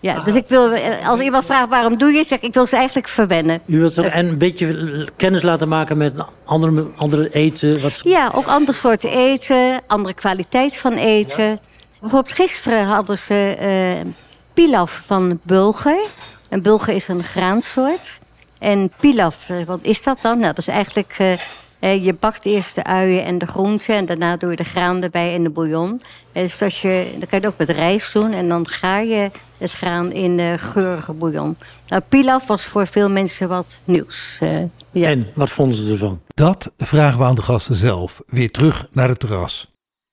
Ja, 0.00 0.20
dus 0.20 0.34
ik 0.34 0.48
wil, 0.48 0.72
eh, 0.72 1.08
als 1.08 1.20
iemand 1.20 1.44
vraagt 1.44 1.68
waarom 1.68 1.98
doe 1.98 2.12
je 2.12 2.18
het, 2.18 2.26
zeg 2.26 2.38
ik, 2.38 2.44
ik 2.44 2.54
wil 2.54 2.66
ze 2.66 2.76
eigenlijk 2.76 3.08
verwennen. 3.08 3.60
U 3.66 3.78
wilt 3.78 3.92
zo, 3.92 4.02
en 4.02 4.26
een 4.26 4.38
beetje 4.38 5.08
kennis 5.16 5.42
laten 5.42 5.68
maken 5.68 5.98
met 5.98 6.12
andere, 6.44 6.86
andere 6.96 7.30
eten. 7.30 7.80
Wat... 7.82 8.00
Ja, 8.02 8.30
ook 8.34 8.46
andere 8.46 8.78
soorten 8.78 9.10
eten, 9.10 9.80
andere 9.86 10.14
kwaliteit 10.14 10.76
van 10.76 10.92
eten. 10.92 11.60
Bijvoorbeeld 12.00 12.32
gisteren 12.32 12.84
hadden 12.84 13.18
ze 13.18 13.56
eh, 13.58 14.10
pilaf 14.54 15.02
van 15.06 15.40
bulgur. 15.42 16.06
En 16.48 16.62
bulgur 16.62 16.94
is 16.94 17.08
een 17.08 17.24
graansoort. 17.24 18.18
En 18.58 18.92
pilaf, 19.00 19.48
eh, 19.48 19.56
wat 19.66 19.78
is 19.82 20.02
dat 20.02 20.18
dan? 20.22 20.38
Nou, 20.38 20.54
dat 20.54 20.58
is 20.58 20.68
eigenlijk... 20.68 21.38
je 21.80 22.16
bakt 22.20 22.46
eerst 22.46 22.74
de 22.74 22.84
uien 22.84 23.24
en 23.24 23.38
de 23.38 23.46
groenten... 23.46 23.96
en 23.96 24.06
daarna 24.06 24.36
doe 24.36 24.50
je 24.50 24.56
de 24.56 24.64
graan 24.64 25.02
erbij 25.02 25.34
en 25.34 25.42
de 25.42 25.50
bouillon. 25.50 26.00
Eh, 26.32 26.42
dus 26.42 26.62
als 26.62 26.82
je, 26.82 27.14
dat 27.18 27.28
kan 27.28 27.40
je 27.40 27.46
ook 27.46 27.58
met 27.58 27.70
rijst 27.70 28.12
doen... 28.12 28.32
en 28.32 28.48
dan 28.48 28.68
gaar 28.68 29.04
je 29.04 29.30
het 29.58 29.72
graan 29.72 30.12
in 30.12 30.38
eh, 30.38 30.52
geurige 30.56 31.12
bouillon. 31.12 31.56
Nou, 31.88 32.02
pilaf 32.08 32.46
was 32.46 32.64
voor 32.64 32.86
veel 32.86 33.08
mensen 33.08 33.48
wat 33.48 33.78
nieuws. 33.84 34.38
eh, 34.40 34.58
ja. 34.90 35.08
En 35.08 35.26
wat 35.34 35.50
vonden 35.50 35.76
ze 35.76 35.90
ervan? 35.92 36.20
Dat 36.34 36.70
vragen 36.78 37.18
we 37.18 37.24
aan 37.24 37.34
de 37.34 37.42
gasten 37.42 37.74
zelf. 37.76 38.20
Weer 38.26 38.50
terug 38.50 38.86
naar 38.90 39.08
het 39.08 39.20
terras. 39.20 39.68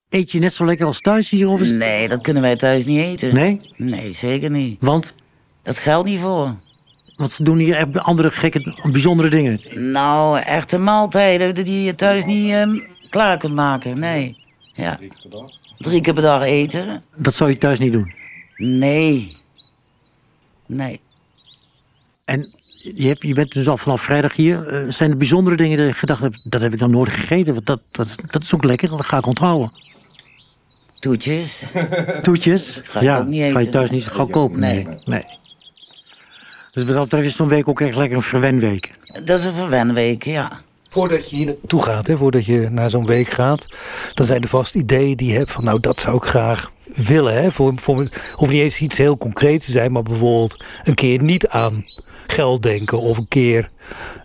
Eet 0.10 0.32
je 0.32 0.40
net 0.40 0.54
zo 0.54 0.66
lekker 0.66 0.86
als 0.86 1.02
thuis 1.02 1.30
hier? 1.30 1.48
Of 1.48 1.60
is... 1.62 1.72
Nee, 1.72 2.10
dat 2.10 2.22
kunnen 2.22 2.42
wij 2.42 2.56
thuis 2.56 2.86
niet 2.86 3.00
eten. 3.06 3.34
Nee? 3.34 3.74
Nee, 3.76 4.12
zeker 4.14 4.50
niet. 4.50 4.78
Want? 4.80 5.16
Dat 5.64 5.78
geldt 5.78 6.08
niet 6.08 6.20
voor. 6.20 6.56
Want 7.18 7.32
ze 7.32 7.44
doen 7.44 7.58
hier 7.58 7.76
echt 7.76 8.00
andere 8.00 8.32
gekke, 8.32 8.76
bijzondere 8.92 9.30
dingen. 9.30 9.62
Nou, 9.92 10.40
echte 10.40 10.78
maaltijden 10.78 11.54
die 11.66 11.84
je 11.84 11.96
thuis 11.96 12.26
niet 12.26 12.52
ehm, 12.52 12.80
klaar 13.10 13.38
kunt 13.38 13.54
maken. 13.54 14.00
Nee. 14.00 14.38
Ja. 14.74 15.00
Drie 15.78 16.02
keer 16.02 16.14
per 16.14 16.22
dag 16.22 16.42
eten? 16.44 17.04
Dat 17.16 17.34
zou 17.34 17.50
je 17.50 17.58
thuis 17.58 17.80
niet 17.80 17.92
doen? 17.92 18.14
Nee. 18.56 19.38
Nee. 20.66 21.00
En 22.26 22.48
je, 22.94 23.08
hebt, 23.08 23.22
je 23.24 23.34
bent 23.34 23.52
dus 23.52 23.68
al 23.68 23.78
vanaf 23.78 24.02
vrijdag 24.02 24.36
hier. 24.36 24.68
Eh, 24.68 24.90
zijn 24.92 25.12
er 25.12 25.18
bijzondere 25.18 25.56
dingen 25.56 25.78
dat 25.78 25.88
je 25.88 25.94
gedacht 25.94 26.22
hebt, 26.22 26.40
dat 26.44 26.62
heb 26.62 26.74
ik 26.74 26.80
nog 26.80 26.90
nooit 26.90 27.10
gegeten? 27.10 27.54
Want 27.54 27.66
dat, 27.66 27.82
dat, 27.92 28.06
is- 28.06 28.16
dat 28.32 28.44
is 28.44 28.54
ook 28.54 28.64
lekker, 28.64 28.90
dat 28.90 29.06
ga 29.06 29.18
ik 29.18 29.26
onthouden. 29.26 29.72
Toetjes. 31.00 31.64
Toetjes? 32.22 32.80
Ga 32.84 33.00
ik 33.00 33.06
ja, 33.06 33.18
ook 33.20 33.28
niet 33.28 33.52
ga 33.52 33.60
je 33.60 33.70
thuis 33.70 33.90
niet 33.90 34.04
zo 34.04 34.12
gauw 34.12 34.26
kopen. 34.28 34.60
Nee. 34.60 34.88
nee. 35.06 35.24
Dus 36.78 36.86
wat 36.86 36.96
dat 36.96 37.04
betreft 37.04 37.28
is 37.28 37.36
zo'n 37.36 37.48
week 37.48 37.68
ook 37.68 37.82
echt 37.82 37.96
lekker 37.96 38.18
een 38.18 38.24
verwenweek. 38.24 38.92
Dat 39.24 39.40
is 39.40 39.46
een 39.46 39.54
verwenweek, 39.54 40.24
ja. 40.24 40.52
Voordat 40.90 41.30
je 41.30 41.36
hier 41.36 41.46
naartoe 41.46 41.84
gaat, 41.84 42.08
hè, 42.08 42.18
voordat 42.18 42.46
je 42.46 42.68
naar 42.72 42.90
zo'n 42.90 43.06
week 43.06 43.30
gaat, 43.30 43.68
dan 44.14 44.26
zijn 44.26 44.42
er 44.42 44.48
vast 44.48 44.76
ideeën 44.76 45.16
die 45.16 45.32
je 45.32 45.38
hebt 45.38 45.52
van, 45.52 45.64
nou, 45.64 45.80
dat 45.80 46.00
zou 46.00 46.16
ik 46.16 46.24
graag 46.24 46.72
willen. 46.96 47.34
Hè. 47.34 47.52
Voor, 47.52 47.74
voor, 47.76 47.96
hoeft 48.36 48.52
niet 48.52 48.62
eens 48.62 48.80
iets 48.80 48.98
heel 48.98 49.18
concreets 49.18 49.66
te 49.66 49.72
zijn, 49.72 49.92
maar 49.92 50.04
bijvoorbeeld 50.04 50.64
een 50.84 50.96
keer 50.96 51.22
niet 51.24 51.48
aan 51.48 51.86
geld 52.28 52.64
denken 52.64 53.00
of 53.00 53.18
een 53.18 53.28
keer 53.28 53.70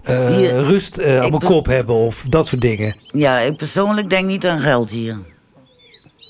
eh, 0.02 0.26
Hier, 0.26 0.64
rust 0.64 0.96
eh, 0.96 1.20
aan 1.20 1.30
mijn 1.30 1.42
kop 1.42 1.66
hebben 1.66 1.94
of 1.94 2.24
dat 2.28 2.48
soort 2.48 2.60
dingen. 2.60 2.96
Ja, 3.10 3.38
ik 3.38 3.56
persoonlijk 3.56 4.10
denk 4.10 4.26
niet 4.26 4.46
aan 4.46 4.58
geld 4.58 4.90
hier. 4.90 5.18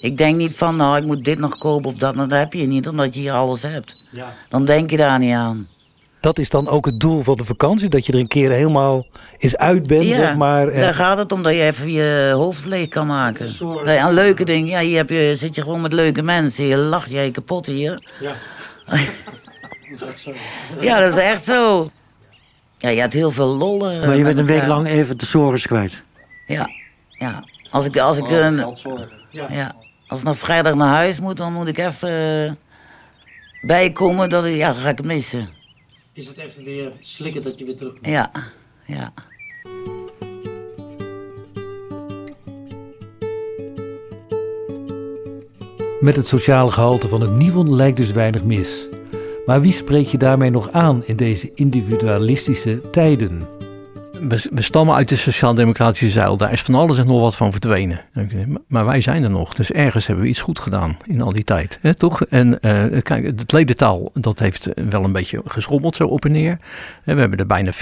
Ik 0.00 0.16
denk 0.16 0.36
niet 0.36 0.54
van, 0.54 0.76
nou, 0.76 0.96
ik 0.98 1.04
moet 1.04 1.24
dit 1.24 1.38
nog 1.38 1.58
kopen 1.58 1.90
of 1.90 1.96
dat. 1.96 2.14
Nou, 2.14 2.28
dat 2.28 2.38
heb 2.38 2.52
je 2.52 2.66
niet, 2.66 2.88
omdat 2.88 3.14
je 3.14 3.20
hier 3.20 3.32
alles 3.32 3.62
hebt. 3.62 4.04
Ja. 4.10 4.34
Dan 4.48 4.64
denk 4.64 4.90
je 4.90 4.96
daar 4.96 5.18
niet 5.18 5.34
aan. 5.34 5.68
Dat 6.22 6.38
is 6.38 6.50
dan 6.50 6.68
ook 6.68 6.86
het 6.86 7.00
doel 7.00 7.22
van 7.22 7.36
de 7.36 7.44
vakantie, 7.44 7.88
dat 7.88 8.06
je 8.06 8.12
er 8.12 8.18
een 8.18 8.26
keer 8.26 8.50
helemaal 8.50 9.06
eens 9.38 9.56
uit 9.56 9.86
bent, 9.86 10.02
ja, 10.02 10.16
zeg 10.16 10.36
maar. 10.36 10.68
en- 10.68 10.80
daar 10.80 10.94
gaat 10.94 11.18
het 11.18 11.32
om 11.32 11.42
dat 11.42 11.52
je 11.52 11.62
even 11.62 11.92
je 11.92 12.32
hoofd 12.34 12.64
leeg 12.64 12.88
kan 12.88 13.06
maken. 13.06 13.46
Dat 13.58 13.84
je 13.94 13.98
aan 14.00 14.14
leuke 14.14 14.44
dingen, 14.44 14.68
ja, 14.68 14.80
hier 14.80 14.96
heb 14.96 15.10
je, 15.10 15.32
zit 15.36 15.54
je 15.54 15.62
gewoon 15.62 15.80
met 15.80 15.92
leuke 15.92 16.22
mensen. 16.22 16.64
Je 16.64 16.76
lacht 16.76 17.10
jij 17.10 17.30
kapot 17.30 17.66
hier. 17.66 18.08
Ja. 18.20 18.32
Ja, 20.80 21.00
dat 21.00 21.16
is 21.16 21.22
echt 21.22 21.44
zo. 21.44 21.90
Ja, 22.78 22.88
je 22.88 23.00
hebt 23.00 23.12
heel 23.12 23.30
veel 23.30 23.56
lol. 23.56 23.78
Maar 23.78 24.16
je 24.16 24.22
bent 24.24 24.38
een 24.38 24.46
week 24.46 24.66
lang 24.66 24.86
even 24.86 25.18
de 25.18 25.26
zorgen 25.26 25.68
kwijt. 25.68 26.02
Ja, 26.46 26.68
ja. 27.10 27.44
Als 27.70 27.84
ik, 27.84 27.98
als 27.98 28.16
ik, 28.18 28.30
een, 28.30 28.56
ja. 29.30 29.72
als 30.06 30.18
ik 30.18 30.24
nog 30.24 30.38
vrijdag 30.38 30.74
naar 30.74 30.94
huis 30.94 31.20
moet, 31.20 31.36
dan 31.36 31.52
moet 31.52 31.68
ik 31.68 31.78
even 31.78 32.44
eh, 32.46 32.52
bijkomen. 33.66 34.28
Dat 34.28 34.44
ik, 34.44 34.54
ja, 34.54 34.72
dan 34.72 34.82
ga 34.82 34.88
ik 34.88 34.96
het 34.96 35.06
missen. 35.06 35.48
Is 36.14 36.26
het 36.26 36.36
even 36.36 36.64
weer 36.64 36.92
slikken 36.98 37.42
dat 37.42 37.58
je 37.58 37.64
weer 37.64 37.76
terug 37.76 37.94
Ja, 37.98 38.30
ja. 38.86 39.12
Met 46.00 46.16
het 46.16 46.26
sociale 46.26 46.70
gehalte 46.70 47.08
van 47.08 47.20
het 47.20 47.30
Nivon 47.30 47.74
lijkt 47.74 47.96
dus 47.96 48.10
weinig 48.10 48.44
mis. 48.44 48.88
Maar 49.46 49.60
wie 49.60 49.72
spreek 49.72 50.06
je 50.06 50.18
daarmee 50.18 50.50
nog 50.50 50.70
aan 50.70 51.04
in 51.04 51.16
deze 51.16 51.50
individualistische 51.54 52.90
tijden? 52.90 53.61
We, 54.28 54.62
stammen 54.62 54.94
uit 54.94 55.08
de 55.08 55.16
sociaal-democratische 55.16 56.08
zeil. 56.08 56.36
Daar 56.36 56.52
is 56.52 56.62
van 56.62 56.74
alles 56.74 56.98
en 56.98 57.06
nog 57.06 57.20
wat 57.20 57.36
van 57.36 57.50
verdwenen. 57.50 58.00
Maar 58.66 58.84
wij 58.84 59.00
zijn 59.00 59.22
er 59.22 59.30
nog. 59.30 59.54
Dus 59.54 59.72
ergens 59.72 60.06
hebben 60.06 60.24
we 60.24 60.30
iets 60.30 60.40
goed 60.40 60.58
gedaan 60.58 60.96
in 61.06 61.20
al 61.20 61.32
die 61.32 61.44
tijd. 61.44 61.78
Hè, 61.80 61.94
toch? 61.94 62.24
En 62.24 62.60
eh, 62.60 63.02
kijk, 63.02 63.24
het 63.24 63.52
ledentaal 63.52 64.10
dat 64.14 64.38
heeft 64.38 64.68
wel 64.90 65.04
een 65.04 65.12
beetje 65.12 65.40
geschommeld 65.44 65.96
zo 65.96 66.06
op 66.06 66.24
en 66.24 66.32
neer. 66.32 66.58
We 67.04 67.12
hebben 67.14 67.38
er 67.38 67.46
bijna 67.46 67.72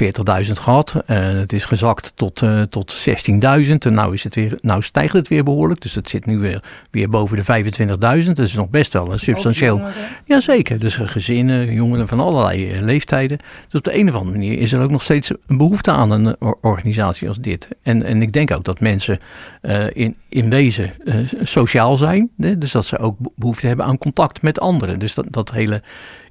40.000 0.45 0.53
gehad. 0.53 1.03
Eh, 1.07 1.19
het 1.19 1.53
is 1.53 1.65
gezakt 1.65 2.13
tot, 2.15 2.43
eh, 2.43 2.63
tot 2.63 2.93
16.000. 2.93 3.87
En 3.87 3.95
nou, 3.95 4.15
is 4.15 4.25
het 4.25 4.35
weer, 4.35 4.59
nou 4.61 4.83
stijgt 4.83 5.13
het 5.13 5.29
weer 5.29 5.45
behoorlijk. 5.45 5.81
Dus 5.81 5.95
het 5.95 6.11
zit 6.11 6.27
nu 6.27 6.39
weer, 6.39 6.63
weer 6.91 7.09
boven 7.09 7.37
de 7.37 7.45
25.000. 7.45 8.37
Dat 8.37 8.47
is 8.47 8.55
nog 8.55 8.69
best 8.69 8.93
wel 8.93 9.13
een 9.13 9.19
substantieel... 9.19 9.81
Jazeker. 10.25 10.79
Dus 10.79 10.97
gezinnen, 11.03 11.73
jongeren 11.73 12.09
van 12.09 12.21
allerlei 12.21 12.81
leeftijden. 12.81 13.39
Dus 13.69 13.79
op 13.79 13.85
de 13.85 13.99
een 13.99 14.09
of 14.09 14.15
andere 14.15 14.39
manier 14.39 14.59
is 14.59 14.73
er 14.73 14.81
ook 14.81 14.91
nog 14.91 15.03
steeds 15.03 15.31
een 15.47 15.57
behoefte 15.57 15.91
aan 15.91 16.11
een 16.11 16.30
or- 16.39 16.59
organisatie 16.61 17.29
als 17.29 17.39
dit. 17.39 17.69
En, 17.83 18.03
en 18.03 18.23
ik 18.23 18.33
denk 18.33 18.51
ook 18.51 18.65
dat 18.65 18.81
mensen 18.81 19.19
eh, 19.61 19.87
in, 19.93 20.17
in 20.29 20.51
wezen 20.51 20.93
eh, 21.05 21.17
sociaal 21.43 21.97
zijn. 21.97 22.31
Dus 22.37 22.73
dat 22.73 22.85
ze 22.85 22.99
ook 22.99 23.19
be- 23.19 23.31
behoefte 23.37 23.67
hebben 23.67 23.87
aan 23.87 23.99
contact 23.99 24.43
met 24.43 24.61
anderen. 24.61 24.99
Dus 24.99 25.15
dat, 25.15 25.27
dat 25.31 25.51
hele 25.51 25.83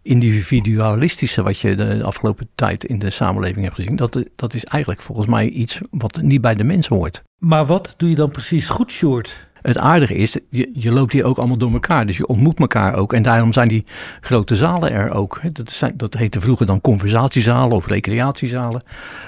individualistische 0.02 1.44
wat 1.44 1.60
je 1.60 1.76
de 1.76 2.04
afgelopen 2.04 2.48
tijd 2.56 2.84
in 2.84 3.00
de 3.00 3.10
samenleving 3.10 3.64
hebt 3.64 3.76
gezien, 3.76 3.96
dat, 3.96 4.24
dat 4.36 4.54
is 4.54 4.64
eigenlijk 4.66 5.02
volgens 5.02 5.28
mij 5.28 5.50
iets 5.50 5.80
wat 5.92 6.22
niet 6.22 6.42
bij 6.42 6.56
de 6.56 6.64
mens 6.64 6.88
hoort. 6.88 7.24
Maar 7.38 7.66
wat 7.66 7.94
doe 7.98 8.10
je 8.10 8.16
dan 8.16 8.32
precies 8.32 8.70
goed, 8.70 8.92
Sjoerd? 8.92 9.48
Het 9.62 9.78
aardige 9.78 10.16
is, 10.16 10.38
je, 10.50 10.70
je 10.74 10.92
loopt 10.92 11.14
hier 11.14 11.24
ook 11.24 11.38
allemaal 11.38 11.58
door 11.58 11.74
elkaar. 11.74 12.06
Dus 12.06 12.18
je 12.18 12.28
ontmoet 12.28 12.60
elkaar 12.60 12.96
ook. 12.96 13.14
En 13.14 13.22
daarom 13.24 13.54
zijn 13.54 13.68
die 13.68 13.86
grote 14.22 14.56
zalen 14.56 14.92
er 14.92 15.12
ook. 15.12 15.40
Dat, 15.54 15.72
zijn, 15.72 15.94
dat 15.98 16.14
heette 16.14 16.40
vroeger 16.40 16.66
dan 16.66 16.82
conversatiezalen 16.82 17.76
of 17.76 17.88
recreatiezalen. 17.88 18.84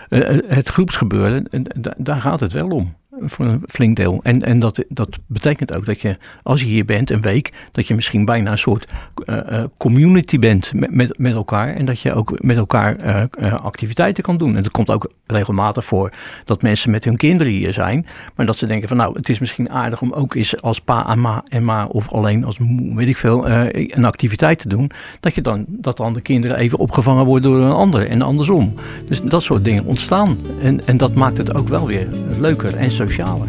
Eh, 0.10 0.38
eh, 0.38 0.44
het 0.48 0.68
groepsgebeuren, 0.68 1.46
da- 1.80 1.94
daar 1.98 2.22
gaat 2.22 2.40
het 2.40 2.52
wel 2.52 2.68
om. 2.70 2.94
Voor 3.20 3.46
een 3.46 3.64
flink 3.68 3.96
deel. 3.96 4.20
En, 4.24 4.42
en 4.42 4.60
dat, 4.60 4.84
dat 4.90 5.20
betekent 5.28 5.74
ook 5.74 5.86
dat 5.86 6.02
je, 6.02 6.18
als 6.44 6.60
je 6.62 6.66
hier 6.66 6.86
bent 6.86 7.10
een 7.10 7.22
week, 7.22 7.54
dat 7.72 7.88
je 7.88 7.96
misschien 7.96 8.26
bijna 8.26 8.52
een 8.52 8.58
soort 8.58 8.88
eh, 9.26 9.60
eh, 9.60 9.66
community 9.78 10.40
bent 10.40 10.72
met, 10.74 11.18
met, 11.18 11.34
elkaar. 11.34 11.76
En 11.76 11.86
dat 11.86 12.00
je 12.00 12.14
ook 12.14 12.42
met 12.42 12.58
elkaar 12.58 12.96
eh, 12.96 13.54
activiteiten 13.54 14.24
kan 14.24 14.38
doen. 14.38 14.50
En 14.50 14.64
het 14.64 14.72
komt 14.72 14.90
ook 14.90 15.12
regelmatig 15.26 15.86
voor 15.86 16.12
dat 16.46 16.62
mensen 16.62 16.92
met 16.92 17.04
hun 17.04 17.18
kinderen 17.18 17.54
hier 17.54 17.74
zijn. 17.74 18.06
Maar 18.36 18.46
dat 18.46 18.58
ze 18.58 18.66
denken 18.66 18.88
van 18.88 18.98
nou, 18.98 19.18
het 19.18 19.30
is 19.30 19.40
misschien 19.40 19.70
aardig 19.70 20.02
om 20.02 20.14
ook 20.14 20.36
eens 20.36 20.62
als 20.62 20.82
pa 20.82 21.10
en 21.10 21.22
ma, 21.22 21.44
en 21.48 21.64
ma 21.64 21.86
of 21.86 22.12
alleen 22.12 22.46
als 22.46 22.60
moe, 22.60 22.96
weet 22.96 23.08
ik 23.08 23.18
veel, 23.18 23.50
een 23.50 24.06
activiteit 24.06 24.60
te 24.60 24.68
doen. 24.68 24.92
Dat, 25.20 25.36
je 25.36 25.42
dan, 25.42 25.66
dat 25.68 25.98
dan 25.98 26.14
de 26.14 26.22
kinderen 26.22 26.58
even 26.58 26.78
opgevangen 26.78 27.26
worden 27.26 27.52
door 27.52 27.62
een 27.62 27.72
ander 27.72 28.10
en 28.10 28.22
andersom. 28.22 28.74
Dus 29.08 29.22
dat 29.22 29.44
soort 29.44 29.64
dingen 29.64 29.86
ontstaan. 29.86 30.38
En, 30.62 30.88
en 30.88 30.98
dat 30.98 31.14
maakt 31.14 31.38
het 31.38 31.54
ook 31.54 31.68
wel 31.68 31.88
weer 31.88 32.08
leuker 32.40 32.76
en 32.76 32.92
socialer. 33.08 33.48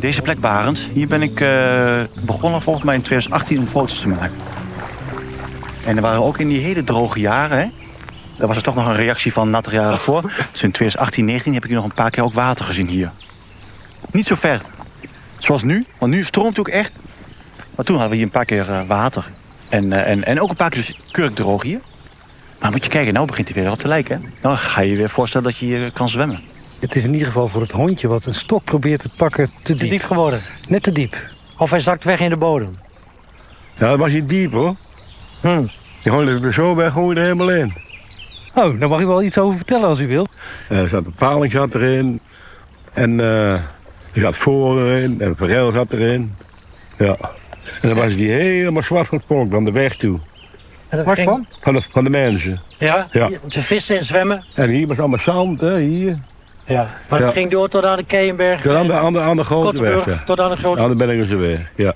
Deze 0.00 0.22
plek 0.22 0.40
Barend, 0.40 0.78
hier 0.92 1.06
ben 1.06 1.22
ik 1.22 1.40
eh, 1.40 2.00
begonnen 2.20 2.60
volgens 2.60 2.84
mij 2.84 2.94
in 2.94 3.02
2018 3.02 3.58
om 3.58 3.66
foto's 3.66 4.00
te 4.00 4.08
maken. 4.08 4.36
En 5.84 5.96
er 5.96 6.02
waren 6.02 6.22
ook 6.22 6.38
in 6.38 6.48
die 6.48 6.58
hele 6.58 6.84
droge 6.84 7.20
jaren, 7.20 7.58
hè, 7.58 7.66
daar 8.38 8.48
was 8.48 8.56
er 8.56 8.62
toch 8.62 8.74
nog 8.74 8.86
een 8.86 8.96
reactie 8.96 9.32
van 9.32 9.50
natte 9.50 9.70
jaren 9.70 9.98
voor. 9.98 10.22
Dus 10.52 10.62
in 10.62 10.70
2018, 10.70 11.24
19 11.24 11.54
heb 11.54 11.62
ik 11.62 11.68
hier 11.68 11.78
nog 11.78 11.88
een 11.88 11.94
paar 11.94 12.10
keer 12.10 12.24
ook 12.24 12.32
water 12.32 12.64
gezien 12.64 12.88
hier. 12.88 13.10
Niet 14.12 14.26
zo 14.26 14.34
ver, 14.34 14.60
zoals 15.38 15.62
nu, 15.62 15.86
want 15.98 16.12
nu 16.12 16.24
stroomt 16.24 16.48
het 16.48 16.58
ook 16.58 16.68
echt. 16.68 16.92
Maar 17.76 17.84
toen 17.84 17.94
hadden 17.96 18.10
we 18.10 18.16
hier 18.16 18.24
een 18.26 18.30
paar 18.32 18.44
keer 18.44 18.70
eh, 18.70 18.80
water. 18.86 19.24
En, 19.68 19.92
eh, 19.92 20.10
en, 20.12 20.24
en 20.24 20.40
ook 20.40 20.50
een 20.50 20.56
paar 20.56 20.70
keer 20.70 20.84
dus 20.86 21.00
kurkdroog 21.10 21.62
hier. 21.62 21.80
Maar 22.60 22.70
moet 22.70 22.84
je 22.84 22.90
kijken, 22.90 23.14
nou 23.14 23.26
begint 23.26 23.52
hij 23.54 23.62
weer 23.62 23.72
op 23.72 23.78
te 23.78 23.88
lijken. 23.88 24.22
hè? 24.22 24.28
Dan 24.40 24.58
ga 24.58 24.80
je 24.80 24.90
je 24.90 24.96
weer 24.96 25.08
voorstellen 25.08 25.46
dat 25.46 25.56
je 25.56 25.66
hier 25.66 25.92
kan 25.92 26.08
zwemmen. 26.08 26.40
Het 26.80 26.96
is 26.96 27.04
in 27.04 27.12
ieder 27.12 27.26
geval 27.26 27.48
voor 27.48 27.60
het 27.60 27.70
hondje 27.70 28.08
wat 28.08 28.24
een 28.24 28.34
stok 28.34 28.64
probeert 28.64 29.00
te 29.00 29.08
pakken 29.16 29.50
te 29.62 29.72
diep. 29.72 29.80
Te 29.82 29.88
diep 29.88 30.02
geworden. 30.02 30.40
Net 30.68 30.82
te 30.82 30.92
diep. 30.92 31.16
Of 31.56 31.70
hij 31.70 31.80
zakt 31.80 32.04
weg 32.04 32.20
in 32.20 32.30
de 32.30 32.36
bodem. 32.36 32.78
Ja, 33.74 33.88
dat 33.88 33.98
was 33.98 34.12
niet 34.12 34.28
diep 34.28 34.52
hoor. 34.52 34.74
Hm. 35.40 35.62
Je 36.02 36.10
gooide 36.10 36.46
er 36.46 36.52
zo 36.52 36.74
weg, 36.74 36.92
gooi 36.92 37.08
je 37.08 37.14
er 37.20 37.22
helemaal 37.22 37.50
in. 37.50 37.72
Oh, 38.54 38.80
daar 38.80 38.88
mag 38.88 39.00
u 39.00 39.06
wel 39.06 39.22
iets 39.22 39.38
over 39.38 39.56
vertellen 39.56 39.88
als 39.88 39.98
u 39.98 40.06
wilt. 40.08 40.30
Eh, 40.68 40.78
Er 40.80 40.88
zat 40.88 41.06
een 41.06 41.14
paling 41.14 41.52
zat 41.52 41.74
erin. 41.74 42.20
En 42.92 43.20
eh 43.20 43.60
er 44.18 44.24
zat 44.24 44.36
voor 44.36 44.80
erin. 44.82 45.20
En 45.20 45.28
het 45.28 45.36
verrel 45.38 45.72
zat 45.72 45.92
erin. 45.92 46.34
Ja. 46.98 47.16
En 47.80 47.88
dan 47.88 47.94
was 47.94 48.14
die 48.16 48.30
helemaal 48.30 48.82
zwart 48.82 49.08
van 49.28 49.64
de 49.64 49.72
weg 49.72 49.96
toe. 49.96 50.18
En 50.88 50.96
dat 50.96 51.06
Wat 51.06 51.14
ging- 51.14 51.28
van? 51.28 51.46
Van 51.60 51.74
de, 51.74 51.82
van 51.92 52.04
de 52.04 52.10
mensen. 52.10 52.60
Ja? 52.78 53.08
Ja. 53.12 53.30
Ze 53.48 53.62
vissen 53.62 53.96
en 53.98 54.04
zwemmen. 54.04 54.44
En 54.54 54.70
hier 54.70 54.86
was 54.86 54.98
allemaal 54.98 55.18
zand, 55.18 55.60
hè, 55.60 55.78
hier. 55.80 56.18
Ja. 56.64 56.88
Maar 57.08 57.18
Ja. 57.18 57.24
het 57.24 57.34
ging 57.34 57.50
door 57.50 57.68
tot 57.68 57.84
aan 57.84 57.96
de 57.96 58.04
Keienberg. 58.04 58.60
Tot 58.60 58.74
aan 58.74 58.86
de, 58.86 58.92
aan 58.92 59.12
de, 59.12 59.20
aan 59.20 59.36
de 59.36 59.44
grote 59.44 59.82
weg. 59.82 60.22
Tot 60.24 60.40
aan 60.40 60.50
de 60.50 60.56
grote... 60.56 60.80
Aan 60.80 60.88
de 60.88 60.96
Bellingense 60.96 61.36
weg, 61.36 61.72
ja. 61.76 61.94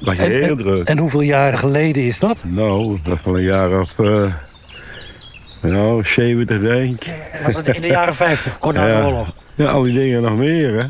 Was 0.00 0.16
je 0.16 0.22
En, 0.22 0.30
heel 0.30 0.42
en, 0.48 0.56
druk. 0.56 0.88
en 0.88 0.98
hoeveel 0.98 1.20
jaren 1.20 1.58
geleden 1.58 2.02
is 2.02 2.18
dat? 2.18 2.38
Nou, 2.44 2.98
dat 3.04 3.16
is 3.16 3.22
wel 3.24 3.36
een 3.36 3.42
jaar 3.42 3.80
of... 3.80 3.98
eh 3.98 4.24
nou, 5.60 6.04
70 6.04 6.60
denk 6.60 7.04
ik. 7.04 7.12
Was 7.44 7.56
het 7.56 7.68
in 7.68 7.80
de 7.80 7.86
jaren 7.86 8.14
50, 8.14 8.58
kort 8.58 8.76
na 8.76 8.86
Ja. 8.88 9.00
de 9.00 9.06
oorlog. 9.06 9.28
Ja, 9.56 9.70
al 9.70 9.82
die 9.82 9.92
dingen 9.92 10.22
nog 10.22 10.36
meer, 10.36 10.72
hè. 10.78 10.84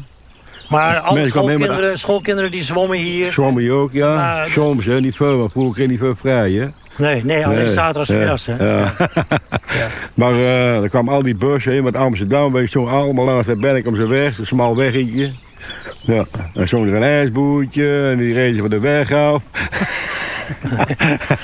Maar 0.68 0.98
alle 0.98 1.26
schoolkinderen, 1.26 1.98
schoolkinderen 1.98 2.50
die 2.50 2.62
zwommen 2.62 2.98
hier. 2.98 3.32
Zwommen 3.32 3.62
je 3.62 3.72
ook, 3.72 3.92
ja. 3.92 4.14
Maar- 4.14 4.48
Soms, 4.48 4.84
hè, 4.86 5.00
niet 5.00 5.16
veel, 5.16 5.38
maar 5.38 5.50
vroeger 5.50 5.72
kreeg 5.74 5.84
je 5.86 5.90
niet 5.90 6.00
veel 6.00 6.16
vrij, 6.16 6.50
hè. 6.52 6.66
Nee, 6.96 7.24
nee, 7.24 7.44
alleen 7.46 7.58
Nee, 7.58 7.68
zaterdagmiddags. 7.68 8.44
ja, 8.44 8.54
hè. 8.56 8.78
Ja. 8.78 8.92
maar 10.14 10.32
eh 10.32 10.82
er 10.82 10.88
kwamen 10.88 11.14
al 11.14 11.22
die 11.22 11.36
bussen 11.36 11.72
in 11.72 11.84
met 11.84 11.96
Amsterdam, 11.96 12.52
weet 12.52 12.62
je, 12.72 12.78
zo 12.80 12.86
allemaal 12.86 13.24
langs 13.24 13.46
de 13.46 13.56
Bennikumse 13.56 14.08
weg, 14.08 14.38
een 14.38 14.46
smal 14.46 14.76
weggetje. 14.76 15.32
Ja, 16.00 16.24
en 16.54 16.68
zo 16.68 16.84
er 16.84 16.94
een 16.94 17.02
ijsboertje 17.02 18.08
en 18.10 18.18
die 18.18 18.34
reden 18.34 18.58
van 18.58 18.70
de 18.70 18.80
weg 18.80 19.12
af. 19.12 19.42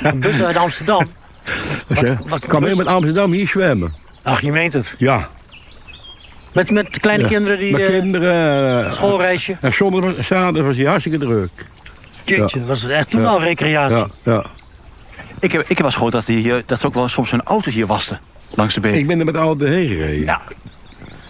Een 0.02 0.20
bus 0.20 0.42
uit 0.42 0.56
Amsterdam. 0.56 1.06
Wat, 1.86 2.04
wat- 2.28 2.46
kwam 2.46 2.64
in 2.64 2.76
met 2.76 2.86
Amsterdam 2.86 3.32
hier 3.32 3.48
zwemmen. 3.48 3.92
Ach, 4.22 4.40
je 4.40 4.52
meent 4.52 4.72
het. 4.72 4.94
Ja. 4.98 5.28
Met, 6.52 6.70
met 6.70 7.00
kleine 7.00 7.22
Ja, 7.22 7.28
kinderen 7.28 7.58
die... 7.58 7.72
Met 7.72 7.80
eh, 7.80 7.86
kinderen. 7.98 8.84
eh, 8.86 8.92
schoolreisje. 8.92 9.56
En 9.60 9.72
zondag, 9.74 10.00
was- 10.16 10.26
zaterdag 10.26 10.64
was 10.66 10.76
hij 10.76 10.84
hartstikke 10.84 11.18
druk. 11.18 11.50
Jeetje, 12.24 12.64
was 12.64 12.82
het 12.82 12.90
echt 12.90 13.10
toen 13.10 13.20
Ja. 13.20 13.26
al 13.28 13.40
recreatie. 13.42 13.96
Ja, 13.96 14.08
ja. 14.24 14.44
Ik 15.40 15.52
heb, 15.52 15.60
ik 15.60 15.68
heb 15.68 15.76
wel 15.76 15.86
eens 15.86 15.94
gehoord 15.94 16.12
dat, 16.12 16.26
die 16.26 16.38
hier, 16.42 16.62
dat 16.66 16.80
ze 16.80 16.86
ook 16.86 16.94
wel 16.94 17.08
soms 17.08 17.30
hun 17.30 17.42
auto 17.42 17.70
hier 17.70 17.86
wasten. 17.86 18.20
Langs 18.54 18.74
de 18.74 18.80
beek. 18.80 18.94
Ik 18.94 19.06
ben 19.06 19.18
er 19.18 19.24
met 19.24 19.34
de 19.34 19.40
auto 19.40 19.66
heen 19.66 19.88
gereden. 19.88 20.24
Ja. 20.24 20.40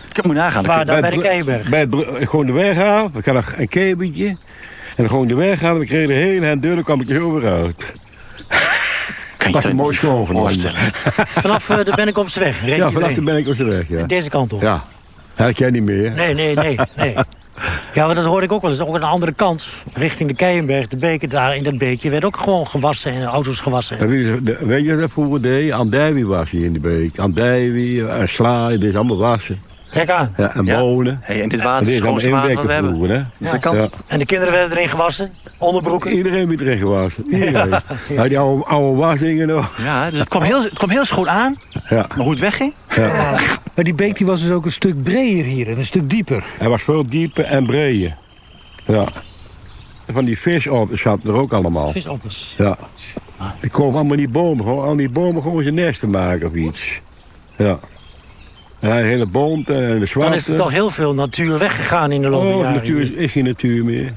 Ik 0.08 0.16
heb 0.16 0.24
moet 0.24 0.34
nagaan. 0.34 0.66
Waar, 0.66 0.86
daar 0.86 1.00
bij 1.00 1.10
de 1.10 1.18
Keienberg. 1.18 1.68
Bij 1.68 1.80
het 1.80 1.90
bru- 1.90 2.26
gewoon 2.26 2.46
de 2.46 2.52
weg 2.52 2.78
af, 2.82 3.08
ik 3.14 3.24
had 3.24 3.34
een- 3.34 3.60
een 3.60 3.68
kebertje. 3.68 4.26
En 4.26 4.36
dan 4.96 5.08
gewoon 5.08 5.26
de 5.26 5.34
weg 5.34 5.62
aan, 5.62 5.78
we 5.78 5.84
kregen 5.86 6.08
de 6.08 6.14
hele 6.14 6.46
hand 6.46 6.62
deur, 6.62 6.74
dan 6.74 6.84
kwam 6.84 7.00
ik 7.00 7.08
er 7.08 7.14
zo 7.14 7.32
weer 7.40 7.50
uit. 7.52 7.94
Kan 9.36 9.52
was 9.52 9.62
je 9.62 9.68
een 9.68 9.76
mooi 9.76 9.94
schoongenomen. 9.96 10.42
voorstellen. 10.42 10.92
Vanaf 11.28 11.70
eh, 11.70 11.84
de 11.84 11.92
Bennekomse 11.96 12.40
weg. 12.40 12.60
reed 12.64 12.76
Ja, 12.76 12.90
vanaf 12.90 13.12
de 13.14 13.22
ben 13.22 13.36
ik 13.36 13.46
op 13.48 13.56
de 13.56 13.64
weg, 13.64 13.84
ja. 13.88 14.02
Deze 14.06 14.28
kant 14.28 14.52
op. 14.52 14.62
Ja, 14.62 14.84
dat 15.46 15.54
ken 15.54 15.64
jij 15.64 15.70
niet 15.70 15.82
meer. 15.82 16.10
Nee, 16.10 16.34
nee, 16.34 16.54
nee, 16.54 16.78
nee. 16.96 17.14
Ja, 17.94 18.04
want 18.04 18.16
dat 18.16 18.24
hoorde 18.24 18.46
ik 18.46 18.52
ook 18.52 18.62
wel 18.62 18.70
eens. 18.70 18.80
Ook 18.80 18.94
aan 18.94 19.00
de 19.00 19.06
andere 19.06 19.32
kant, 19.32 19.66
richting 19.92 20.28
de 20.28 20.34
Keienberg, 20.36 20.88
de 20.88 20.96
beker 20.96 21.28
daar 21.28 21.56
in 21.56 21.62
dat 21.62 21.78
beekje, 21.78 22.10
werd 22.10 22.24
ook 22.24 22.36
gewoon 22.36 22.66
gewassen 22.66 23.12
en 23.12 23.24
auto's 23.24 23.60
gewassen. 23.60 23.98
En 23.98 24.08
weet 24.08 24.84
je- 24.84 24.96
dat 24.96 25.10
vroeger 25.10 25.42
deed? 25.42 25.72
Andijwie 25.72 26.26
was 26.26 26.50
hier 26.50 26.64
in 26.64 26.72
de 26.72 26.80
beek. 26.80 27.18
Andijwie, 27.18 28.06
en 28.08 28.28
sla, 28.28 28.68
dit 28.68 28.82
is 28.82 28.94
allemaal 28.94 29.16
wassen. 29.16 29.62
Kijk 29.90 30.10
aan. 30.10 30.34
Ja, 30.36 30.54
en 30.54 30.64
Ja. 30.64 30.80
bonen. 30.80 31.18
Hey, 31.22 31.42
en 31.42 31.48
dit 31.48 31.62
water 31.62 31.88
is 31.88 31.94
het 31.94 32.02
allemaal 32.02 32.20
schoonste 32.20 32.30
water 32.30 32.56
wat 32.56 32.66
we 32.66 32.72
hebben. 32.72 32.94
vroeger, 32.94 33.16
hè? 33.16 33.22
Dus 33.50 33.60
kan. 33.60 33.76
Ja. 33.76 33.88
En 34.06 34.18
de 34.18 34.26
kinderen 34.26 34.52
werden 34.54 34.76
erin 34.76 34.88
gewassen, 34.88 35.32
onderbroeken. 35.58 36.16
Iedereen 36.16 36.48
werd 36.48 36.60
erin 36.60 36.78
gewassen. 36.78 37.24
Iedereen. 37.34 37.80
Ja, 38.08 38.28
die 38.28 38.38
oude, 38.38 38.64
oude 38.64 38.96
wasdingen 39.00 39.46
nog. 39.46 39.72
Ja, 39.82 40.10
dus 40.10 40.18
het 40.18 40.28
kwam 40.28 40.42
heel, 40.42 40.62
het 40.62 40.78
kwam 40.78 40.90
heel 40.90 41.04
schoon 41.04 41.28
aan. 41.30 41.56
Ja. 41.88 42.06
Maar 42.08 42.18
hoe 42.18 42.30
het 42.30 42.40
wegging? 42.40 42.74
Ja. 42.96 43.38
Maar 43.74 43.84
die 43.84 43.94
beek 43.94 44.16
die 44.16 44.26
was 44.26 44.42
dus 44.42 44.50
ook 44.50 44.64
een 44.64 44.72
stuk 44.72 45.02
breder 45.02 45.44
hier 45.44 45.68
en 45.68 45.78
een 45.78 45.84
stuk 45.84 46.10
dieper. 46.10 46.44
Hij 46.58 46.68
was 46.68 46.82
veel 46.82 47.06
dieper 47.08 47.44
en 47.44 47.66
breder. 47.66 48.16
Ja. 48.86 49.06
En 50.06 50.14
Van 50.14 50.24
die 50.24 50.38
visotters 50.38 51.00
zaten 51.02 51.30
er 51.30 51.36
ook 51.36 51.52
allemaal. 51.52 51.90
Visotters. 51.92 52.54
Ja. 52.58 52.76
Die 53.60 53.70
komen 53.70 53.94
allemaal 53.94 54.16
die 54.16 54.28
bomen, 54.28 54.64
gewoon 54.64 54.88
aan 54.88 54.96
die 54.96 55.08
bomen 55.10 55.42
gewoon 55.42 55.62
zijn 55.62 55.74
nest 55.74 56.00
te 56.00 56.06
maken 56.08 56.46
of 56.46 56.54
iets. 56.54 56.80
Ja. 57.56 57.78
Hij 58.80 59.02
hele 59.02 59.26
bont 59.26 59.70
en 59.70 59.98
de 60.00 60.06
zwarte. 60.06 60.30
Dan 60.30 60.38
is 60.38 60.48
er 60.48 60.56
toch 60.56 60.70
heel 60.70 60.90
veel 60.90 61.14
natuur 61.14 61.58
weggegaan 61.58 62.12
in 62.12 62.22
de 62.22 62.28
loop 62.28 62.42
der 62.42 62.54
Oh, 62.54 62.72
natuur 62.72 63.16
is, 63.18 63.32
geen 63.32 63.44
natuur 63.44 63.84
meer. 63.84 64.12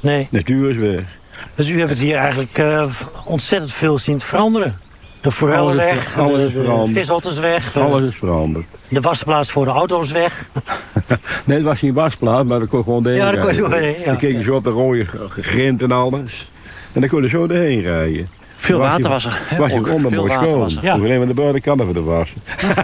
Nee. 0.00 0.28
Natuur 0.30 0.70
is 0.70 0.76
weg. 0.76 1.18
Dus 1.54 1.68
u 1.68 1.78
hebt 1.78 1.90
het 1.90 1.98
hier 1.98 2.16
eigenlijk 2.16 2.58
eh, 2.58 2.84
ontzettend 3.24 3.72
veel 3.72 3.98
zien 3.98 4.20
veranderen. 4.20 4.78
De 5.20 5.30
forellen 5.32 5.76
weg, 5.76 6.18
alles 6.18 6.36
de, 6.38 6.46
is 6.46 6.52
de 6.52 6.60
veranderd. 6.60 6.98
visotters 6.98 7.38
weg, 7.38 7.74
eh, 7.76 7.82
Alles 7.84 8.02
is 8.12 8.18
veranderd. 8.18 8.64
de 8.88 9.00
wasplaats 9.00 9.50
voor 9.50 9.64
de 9.64 9.70
auto's 9.70 10.10
weg. 10.12 10.48
Nee, 11.44 11.56
het 11.56 11.66
was 11.66 11.78
geen 11.78 11.92
wasplaats, 11.94 12.48
maar 12.48 12.58
dat 12.58 12.68
kon 12.68 12.82
gewoon 12.82 13.02
doorheen 13.02 13.20
Ja, 13.20 13.30
daar 13.30 13.40
kon 13.44 13.54
je 13.54 13.60
doorheen, 13.60 13.98
ja. 13.98 14.04
Dan 14.04 14.16
keek 14.16 14.36
je 14.36 14.42
zo 14.42 14.54
op 14.54 14.64
de 14.64 14.70
rode 14.70 15.06
grind 15.28 15.82
en 15.82 15.92
alles. 15.92 16.48
En 16.92 17.00
dan 17.00 17.10
kon 17.10 17.22
je 17.22 17.28
zo 17.28 17.46
doorheen 17.46 17.80
rijden. 17.82 18.28
Veel 18.66 18.78
water 18.78 19.10
was 19.10 19.24
er, 19.24 19.42
hè, 19.48 19.56
Was 19.56 19.72
je 19.72 19.78
ook. 19.78 19.88
onder 19.90 20.10
Veel 20.10 20.20
mooi 20.20 20.32
water 20.32 20.46
schoon. 20.48 20.60
was 20.60 20.76
er. 20.76 20.84
Ja. 20.84 20.92
alleen 20.92 21.18
maar 21.18 21.26
de 21.26 21.34
buitenkant 21.34 21.80
even 21.80 21.92
te 21.94 22.02
wassen. 22.02 22.36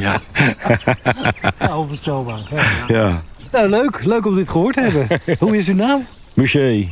Ja. 0.00 0.20
Ja, 1.58 1.76
onvoorstelbaar. 1.78 2.38
Ja. 2.50 2.64
Ja. 2.88 3.22
Nou, 3.52 3.68
leuk. 3.68 4.04
Leuk 4.04 4.26
om 4.26 4.34
dit 4.34 4.48
gehoord 4.48 4.74
te 4.74 4.80
hebben. 4.80 5.20
Hoe 5.38 5.56
is 5.56 5.68
uw 5.68 5.74
naam? 5.74 6.06
Museum. 6.34 6.88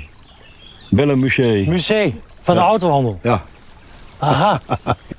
Bellen 0.91 1.19
Museum. 1.19 1.69
Museum 1.69 2.21
van 2.43 2.55
de 2.55 2.61
autohandel. 2.61 3.19
Ja. 3.23 3.43
Aha. 4.19 4.61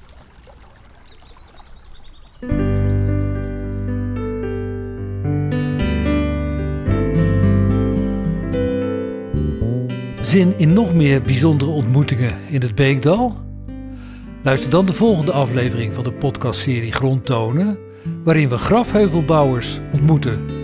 Zin 10.26 10.54
in 10.58 10.74
nog 10.74 10.94
meer 10.94 11.22
bijzondere 11.22 11.72
ontmoetingen 11.72 12.34
in 12.50 12.62
het 12.62 12.76
Beekdal? 12.76 13.36
Luister 14.44 14.70
dan 14.70 14.86
de 14.86 14.94
volgende 14.94 15.32
aflevering 15.32 15.94
van 15.94 16.04
de 16.04 16.12
podcastserie 16.12 16.92
Grondtonen, 16.92 17.78
waarin 18.24 18.50
we 18.50 18.58
grafheuvelbouwers 18.58 19.80
ontmoeten 19.94 20.55